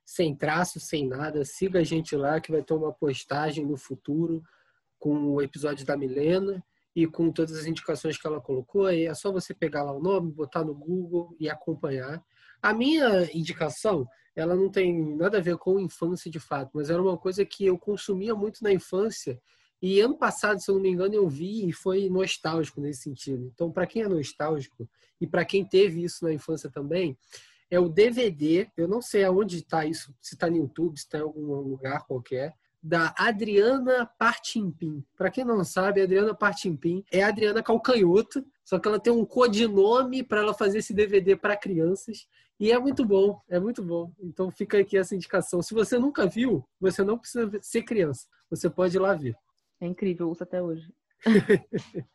sem 0.05 0.36
traço, 0.36 0.78
sem 0.78 1.09
nada. 1.09 1.45
Siga 1.45 1.80
a 1.80 1.82
gente 1.82 2.14
lá 2.14 2.40
que 2.40 2.53
vai 2.53 2.62
ter 2.62 2.74
uma 2.74 2.92
postagem 2.92 3.66
no 3.66 3.76
futuro 3.76 4.42
com 4.99 5.32
o 5.32 5.42
episódio 5.42 5.84
da 5.84 5.97
Milena 5.97 6.64
e 6.95 7.07
com 7.07 7.32
todas 7.32 7.59
as 7.59 7.66
indicações 7.66 8.16
que 8.16 8.26
ela 8.26 8.40
colocou. 8.40 8.88
É 8.88 9.12
só 9.14 9.32
você 9.32 9.53
pegar 9.53 9.82
lá 9.82 9.92
o 9.92 10.01
nome, 10.01 10.32
botar 10.32 10.64
no 10.64 10.74
Google 10.74 11.34
e 11.40 11.49
acompanhar. 11.49 12.22
A 12.62 12.72
minha 12.72 13.28
indicação, 13.36 14.07
ela 14.36 14.55
não 14.55 14.70
tem 14.70 15.16
nada 15.16 15.38
a 15.38 15.42
ver 15.42 15.57
com 15.57 15.80
infância 15.80 16.30
de 16.30 16.38
fato, 16.38 16.70
mas 16.74 16.88
era 16.88 17.03
uma 17.03 17.18
coisa 17.18 17.45
que 17.45 17.66
eu 17.66 17.76
consumia 17.76 18.34
muito 18.34 18.62
na 18.62 18.72
infância 18.72 19.40
e 19.81 20.01
ano 20.01 20.16
passado, 20.16 20.61
se 20.61 20.70
eu 20.70 20.77
não 20.77 20.83
me 20.83 20.91
engano, 20.91 21.14
eu 21.14 21.29
vi 21.29 21.68
e 21.68 21.72
foi 21.72 22.09
nostálgico 22.09 22.81
nesse 22.81 23.03
sentido. 23.03 23.51
Então, 23.55 23.70
para 23.70 23.87
quem 23.87 24.03
é 24.03 24.09
nostálgico 24.09 24.89
e 25.20 25.27
para 25.27 25.45
quem 25.45 25.64
teve 25.64 26.03
isso 26.03 26.25
na 26.25 26.33
infância 26.33 26.70
também, 26.70 27.16
é 27.70 27.79
o 27.79 27.89
DVD, 27.89 28.68
eu 28.77 28.87
não 28.87 29.03
sei 29.03 29.25
aonde 29.25 29.59
está 29.59 29.85
isso, 29.85 30.14
se 30.20 30.35
está 30.35 30.49
no 30.49 30.57
YouTube, 30.57 30.97
se 30.97 31.05
está 31.05 31.18
em 31.18 31.22
algum 31.22 31.55
lugar 31.57 32.07
qualquer, 32.07 32.55
da 32.85 33.14
Adriana 33.16 34.05
Partimpim. 34.18 35.03
Para 35.16 35.31
quem 35.31 35.43
não 35.43 35.64
sabe, 35.64 36.03
a 36.03 36.05
Adriana 36.05 36.35
Partimpim 36.35 37.03
é 37.11 37.22
a 37.22 37.29
Adriana 37.29 37.62
Calcanhoto, 37.62 38.45
só 38.62 38.79
que 38.79 38.87
ela 38.87 39.01
tem 39.01 39.11
um 39.11 39.25
codinome 39.25 40.22
para 40.22 40.41
ela 40.41 40.53
fazer 40.53 40.79
esse 40.79 40.93
DVD 40.93 41.35
para 41.35 41.57
crianças. 41.57 42.29
E 42.61 42.70
é 42.70 42.79
muito 42.79 43.05
bom, 43.05 43.41
é 43.49 43.59
muito 43.59 43.83
bom. 43.83 44.12
Então 44.20 44.51
fica 44.51 44.79
aqui 44.79 44.99
essa 44.99 45.14
indicação. 45.14 45.62
Se 45.62 45.72
você 45.72 45.99
nunca 45.99 46.27
viu, 46.27 46.62
você 46.79 47.03
não 47.03 47.18
precisa 47.18 47.51
ser 47.62 47.83
criança. 47.83 48.27
Você 48.51 48.68
pode 48.68 48.97
ir 48.97 49.01
lá 49.01 49.14
ver. 49.14 49.35
É 49.85 49.87
incrível, 49.87 50.30
uso 50.30 50.43
até 50.43 50.62
hoje. 50.62 50.91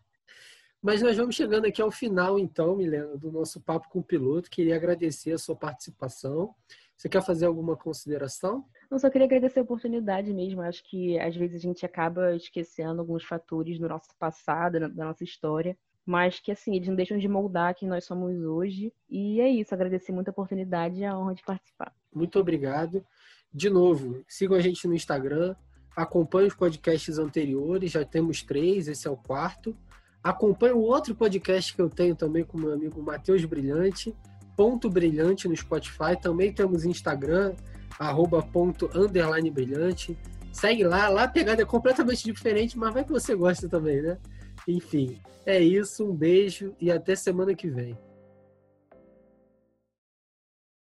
Mas 0.81 1.03
nós 1.03 1.15
vamos 1.17 1.35
chegando 1.35 1.65
aqui 1.65 1.81
ao 1.81 1.91
final, 1.91 2.39
então, 2.39 2.75
Milena, 2.75 3.15
do 3.15 3.31
nosso 3.31 3.61
papo 3.61 3.87
com 3.89 3.99
o 3.99 4.03
piloto. 4.03 4.49
Queria 4.49 4.75
agradecer 4.75 5.33
a 5.33 5.37
sua 5.37 5.55
participação. 5.55 6.55
Você 6.97 7.07
quer 7.07 7.21
fazer 7.23 7.45
alguma 7.45 7.77
consideração? 7.77 8.65
Eu 8.89 8.97
só 8.97 9.07
queria 9.09 9.25
agradecer 9.25 9.59
a 9.59 9.63
oportunidade 9.63 10.33
mesmo. 10.33 10.61
Acho 10.61 10.83
que 10.83 11.19
às 11.19 11.35
vezes 11.35 11.57
a 11.57 11.59
gente 11.59 11.85
acaba 11.85 12.35
esquecendo 12.35 13.01
alguns 13.01 13.23
fatores 13.23 13.77
do 13.77 13.87
nosso 13.87 14.09
passado, 14.17 14.79
da 14.79 15.05
nossa 15.05 15.23
história, 15.23 15.77
mas 16.05 16.39
que 16.39 16.51
assim, 16.51 16.75
eles 16.75 16.87
não 16.87 16.95
deixam 16.95 17.19
de 17.19 17.27
moldar 17.27 17.75
quem 17.75 17.87
nós 17.87 18.03
somos 18.03 18.35
hoje. 18.41 18.91
E 19.07 19.39
é 19.41 19.47
isso, 19.47 19.75
agradecer 19.75 20.11
muito 20.11 20.29
a 20.29 20.31
oportunidade 20.31 20.99
e 20.99 21.05
a 21.05 21.15
honra 21.15 21.35
de 21.35 21.43
participar. 21.43 21.93
Muito 22.11 22.39
obrigado. 22.39 23.05
De 23.53 23.69
novo, 23.69 24.23
sigam 24.27 24.57
a 24.57 24.61
gente 24.61 24.87
no 24.87 24.95
Instagram, 24.95 25.55
acompanhem 26.01 26.47
os 26.47 26.55
podcasts 26.55 27.19
anteriores, 27.19 27.91
já 27.91 28.05
temos 28.05 28.41
três, 28.41 28.87
esse 28.87 29.05
é 29.05 29.11
o 29.11 29.17
quarto. 29.17 29.75
Acompanhe 30.23 30.71
o 30.71 30.79
outro 30.79 31.13
podcast 31.13 31.75
que 31.75 31.81
eu 31.81 31.89
tenho 31.89 32.15
também 32.15 32.43
com 32.45 32.57
meu 32.57 32.71
amigo 32.71 33.03
Matheus 33.03 33.43
Brilhante, 33.43 34.15
Ponto 34.55 34.89
Brilhante 34.89 35.49
no 35.49 35.55
Spotify. 35.55 36.17
Também 36.21 36.53
temos 36.53 36.85
Instagram, 36.85 37.53
arroba 37.99 38.41
ponto 38.41 38.89
underline 38.95 39.51
brilhante. 39.51 40.17
Segue 40.53 40.85
lá, 40.85 41.09
lá 41.09 41.23
a 41.23 41.27
pegada 41.27 41.63
é 41.63 41.65
completamente 41.65 42.23
diferente, 42.23 42.77
mas 42.77 42.93
vai 42.93 43.03
que 43.03 43.11
você 43.11 43.35
gosta 43.35 43.67
também, 43.67 44.01
né? 44.01 44.17
Enfim, 44.65 45.19
é 45.45 45.59
isso, 45.59 46.05
um 46.05 46.15
beijo 46.15 46.73
e 46.79 46.89
até 46.89 47.13
semana 47.13 47.53
que 47.53 47.67
vem. 47.67 47.97